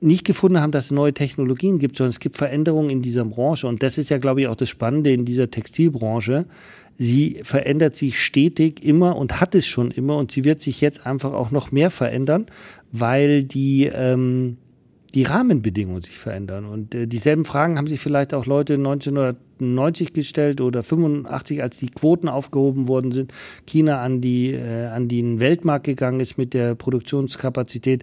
nicht 0.00 0.26
gefunden 0.26 0.60
haben, 0.60 0.70
dass 0.70 0.86
es 0.86 0.90
neue 0.90 1.14
Technologien 1.14 1.78
gibt, 1.78 1.96
sondern 1.96 2.10
es 2.10 2.20
gibt 2.20 2.36
Veränderungen 2.36 2.90
in 2.90 3.00
dieser 3.00 3.24
Branche. 3.24 3.66
Und 3.66 3.82
das 3.82 3.96
ist 3.96 4.10
ja, 4.10 4.18
glaube 4.18 4.42
ich, 4.42 4.48
auch 4.48 4.54
das 4.54 4.68
Spannende 4.68 5.12
in 5.12 5.24
dieser 5.24 5.50
Textilbranche. 5.50 6.44
Sie 7.00 7.38
verändert 7.44 7.94
sich 7.94 8.20
stetig 8.20 8.84
immer 8.84 9.16
und 9.16 9.40
hat 9.40 9.54
es 9.54 9.66
schon 9.68 9.92
immer 9.92 10.16
und 10.16 10.32
sie 10.32 10.44
wird 10.44 10.60
sich 10.60 10.80
jetzt 10.80 11.06
einfach 11.06 11.32
auch 11.32 11.52
noch 11.52 11.70
mehr 11.70 11.92
verändern, 11.92 12.46
weil 12.90 13.44
die, 13.44 13.84
ähm, 13.84 14.56
die 15.14 15.22
Rahmenbedingungen 15.22 16.02
sich 16.02 16.18
verändern. 16.18 16.64
Und 16.64 16.96
äh, 16.96 17.06
dieselben 17.06 17.44
Fragen 17.44 17.78
haben 17.78 17.86
sich 17.86 18.00
vielleicht 18.00 18.34
auch 18.34 18.46
Leute 18.46 18.74
1990 18.74 20.12
gestellt 20.12 20.60
oder 20.60 20.82
85, 20.82 21.62
als 21.62 21.78
die 21.78 21.88
Quoten 21.88 22.28
aufgehoben 22.28 22.88
worden 22.88 23.12
sind, 23.12 23.32
China 23.64 24.02
an 24.02 24.20
die 24.20 24.52
äh, 24.54 24.86
an 24.86 25.06
den 25.06 25.38
Weltmarkt 25.38 25.86
gegangen 25.86 26.18
ist 26.18 26.36
mit 26.36 26.52
der 26.52 26.74
Produktionskapazität 26.74 28.02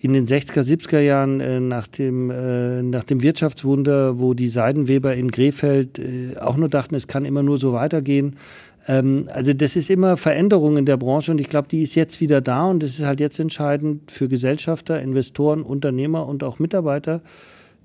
in 0.00 0.12
den 0.12 0.26
60er, 0.26 0.62
70er 0.62 1.00
Jahren 1.00 1.40
äh, 1.40 1.60
nach, 1.60 1.88
dem, 1.88 2.30
äh, 2.30 2.82
nach 2.82 3.04
dem 3.04 3.22
Wirtschaftswunder, 3.22 4.20
wo 4.20 4.32
die 4.32 4.48
Seidenweber 4.48 5.14
in 5.14 5.32
Krefeld 5.32 5.98
äh, 5.98 6.36
auch 6.38 6.56
nur 6.56 6.68
dachten, 6.68 6.94
es 6.94 7.08
kann 7.08 7.24
immer 7.24 7.42
nur 7.42 7.58
so 7.58 7.72
weitergehen. 7.72 8.36
Ähm, 8.86 9.28
also 9.32 9.52
das 9.52 9.74
ist 9.74 9.90
immer 9.90 10.16
Veränderung 10.16 10.76
in 10.76 10.86
der 10.86 10.96
Branche 10.96 11.32
und 11.32 11.40
ich 11.40 11.48
glaube, 11.48 11.68
die 11.68 11.82
ist 11.82 11.96
jetzt 11.96 12.20
wieder 12.20 12.40
da 12.40 12.66
und 12.66 12.82
es 12.84 13.00
ist 13.00 13.04
halt 13.04 13.18
jetzt 13.18 13.40
entscheidend 13.40 14.12
für 14.12 14.28
Gesellschafter, 14.28 15.00
Investoren, 15.02 15.62
Unternehmer 15.62 16.26
und 16.28 16.44
auch 16.44 16.60
Mitarbeiter 16.60 17.20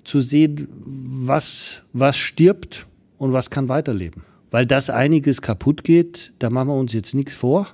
zu 0.04 0.20
sehen, 0.20 0.68
was, 0.84 1.82
was 1.92 2.16
stirbt 2.16 2.86
und 3.18 3.32
was 3.32 3.50
kann 3.50 3.68
weiterleben. 3.68 4.22
Weil 4.50 4.66
das 4.66 4.88
einiges 4.88 5.42
kaputt 5.42 5.82
geht, 5.82 6.32
da 6.38 6.48
machen 6.48 6.68
wir 6.68 6.76
uns 6.76 6.92
jetzt 6.92 7.12
nichts 7.12 7.34
vor. 7.34 7.66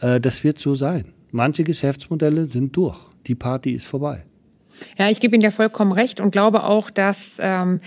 Äh, 0.00 0.20
das 0.20 0.44
wird 0.44 0.60
so 0.60 0.76
sein. 0.76 1.06
Manche 1.32 1.64
Geschäftsmodelle 1.64 2.46
sind 2.46 2.76
durch 2.76 3.13
die 3.26 3.34
Party 3.34 3.72
ist 3.72 3.86
vorbei. 3.86 4.24
Ja, 4.98 5.08
ich 5.08 5.20
gebe 5.20 5.34
Ihnen 5.34 5.42
ja 5.42 5.50
vollkommen 5.50 5.92
recht 5.92 6.20
und 6.20 6.30
glaube 6.30 6.64
auch, 6.64 6.90
dass 6.90 7.36
ähm, 7.40 7.80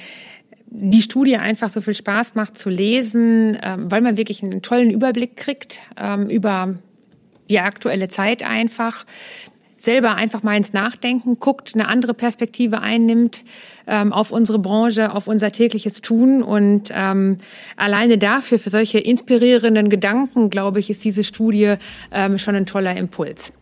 die 0.69 1.01
Studie 1.01 1.37
einfach 1.37 1.69
so 1.69 1.81
viel 1.81 1.93
Spaß 1.93 2.35
macht 2.35 2.57
zu 2.57 2.69
lesen, 2.69 3.57
ähm, 3.61 3.91
weil 3.91 4.01
man 4.01 4.17
wirklich 4.17 4.43
einen 4.43 4.61
tollen 4.61 4.91
Überblick 4.91 5.35
kriegt 5.35 5.81
ähm, 5.97 6.29
über 6.29 6.75
die 7.49 7.59
aktuelle 7.59 8.09
Zeit 8.09 8.43
einfach 8.43 9.05
selber 9.77 10.15
einfach 10.15 10.43
mal 10.43 10.57
ins 10.57 10.73
Nachdenken 10.73 11.39
guckt, 11.39 11.71
eine 11.73 11.87
andere 11.87 12.13
Perspektive 12.13 12.81
einnimmt 12.81 13.45
ähm, 13.85 14.11
auf 14.11 14.31
unsere 14.31 14.59
Branche, 14.59 15.13
auf 15.13 15.27
unser 15.27 15.51
tägliches 15.51 16.01
Tun. 16.01 16.41
Und 16.41 16.91
ähm, 16.93 17.37
alleine 17.75 18.17
dafür, 18.17 18.59
für 18.59 18.71
solche 18.71 18.97
inspirierenden 18.97 19.89
Gedanken, 19.89 20.49
glaube 20.49 20.79
ich, 20.79 20.89
ist 20.89 21.05
diese 21.05 21.23
Studie 21.23 21.75
ähm, 22.11 22.37
schon 22.39 22.55
ein 22.55 22.65
toller 22.65 22.97
Impuls. 22.97 23.53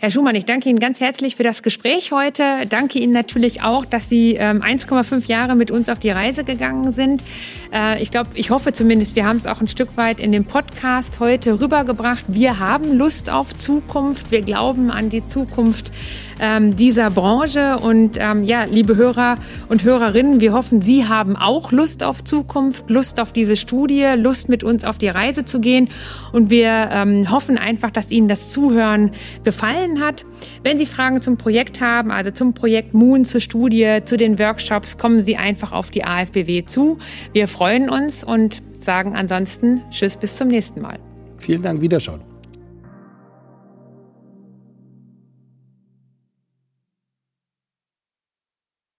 Herr 0.00 0.12
Schumann, 0.12 0.36
ich 0.36 0.44
danke 0.44 0.68
Ihnen 0.68 0.78
ganz 0.78 1.00
herzlich 1.00 1.34
für 1.34 1.42
das 1.42 1.64
Gespräch 1.64 2.12
heute. 2.12 2.66
Danke 2.68 3.00
Ihnen 3.00 3.12
natürlich 3.12 3.62
auch, 3.62 3.84
dass 3.84 4.08
Sie 4.08 4.34
ähm, 4.34 4.62
1,5 4.62 5.26
Jahre 5.26 5.56
mit 5.56 5.72
uns 5.72 5.88
auf 5.88 5.98
die 5.98 6.10
Reise 6.10 6.44
gegangen 6.44 6.92
sind. 6.92 7.24
Äh, 7.74 8.00
ich 8.00 8.12
glaube, 8.12 8.30
ich 8.34 8.50
hoffe 8.50 8.72
zumindest, 8.72 9.16
wir 9.16 9.26
haben 9.26 9.38
es 9.38 9.46
auch 9.46 9.60
ein 9.60 9.66
Stück 9.66 9.96
weit 9.96 10.20
in 10.20 10.30
dem 10.30 10.44
Podcast 10.44 11.18
heute 11.18 11.60
rübergebracht. 11.60 12.24
Wir 12.28 12.60
haben 12.60 12.96
Lust 12.96 13.28
auf 13.28 13.58
Zukunft. 13.58 14.30
Wir 14.30 14.42
glauben 14.42 14.92
an 14.92 15.10
die 15.10 15.26
Zukunft 15.26 15.90
ähm, 16.40 16.76
dieser 16.76 17.10
Branche. 17.10 17.76
Und 17.78 18.16
ähm, 18.18 18.44
ja, 18.44 18.64
liebe 18.64 18.96
Hörer 18.96 19.36
und 19.68 19.84
Hörerinnen, 19.84 20.40
wir 20.40 20.52
hoffen, 20.52 20.80
Sie 20.80 21.06
haben 21.06 21.36
auch 21.36 21.72
Lust 21.72 22.02
auf 22.02 22.22
Zukunft, 22.24 22.88
Lust 22.88 23.20
auf 23.20 23.32
diese 23.32 23.56
Studie, 23.56 24.06
Lust 24.16 24.48
mit 24.48 24.64
uns 24.64 24.84
auf 24.84 24.98
die 24.98 25.08
Reise 25.08 25.44
zu 25.44 25.60
gehen. 25.60 25.90
Und 26.32 26.50
wir 26.50 26.88
ähm, 26.92 27.30
hoffen 27.30 27.58
einfach, 27.58 27.90
dass 27.90 28.10
Ihnen 28.10 28.28
das 28.28 28.50
Zuhören 28.50 29.12
gefallen 29.44 30.00
hat. 30.00 30.24
Wenn 30.62 30.78
Sie 30.78 30.86
Fragen 30.86 31.22
zum 31.22 31.36
Projekt 31.36 31.80
haben, 31.80 32.10
also 32.10 32.30
zum 32.30 32.54
Projekt 32.54 32.94
Moon, 32.94 33.24
zur 33.24 33.40
Studie, 33.40 34.00
zu 34.04 34.16
den 34.16 34.38
Workshops, 34.38 34.98
kommen 34.98 35.22
Sie 35.22 35.36
einfach 35.36 35.72
auf 35.72 35.90
die 35.90 36.04
AFBW 36.04 36.64
zu. 36.66 36.98
Wir 37.32 37.48
freuen 37.48 37.90
uns 37.90 38.24
und 38.24 38.62
sagen 38.80 39.16
ansonsten 39.16 39.82
Tschüss 39.90 40.16
bis 40.16 40.36
zum 40.36 40.48
nächsten 40.48 40.80
Mal. 40.80 40.98
Vielen 41.38 41.62
Dank, 41.62 41.80
Wiederschauen. 41.80 42.37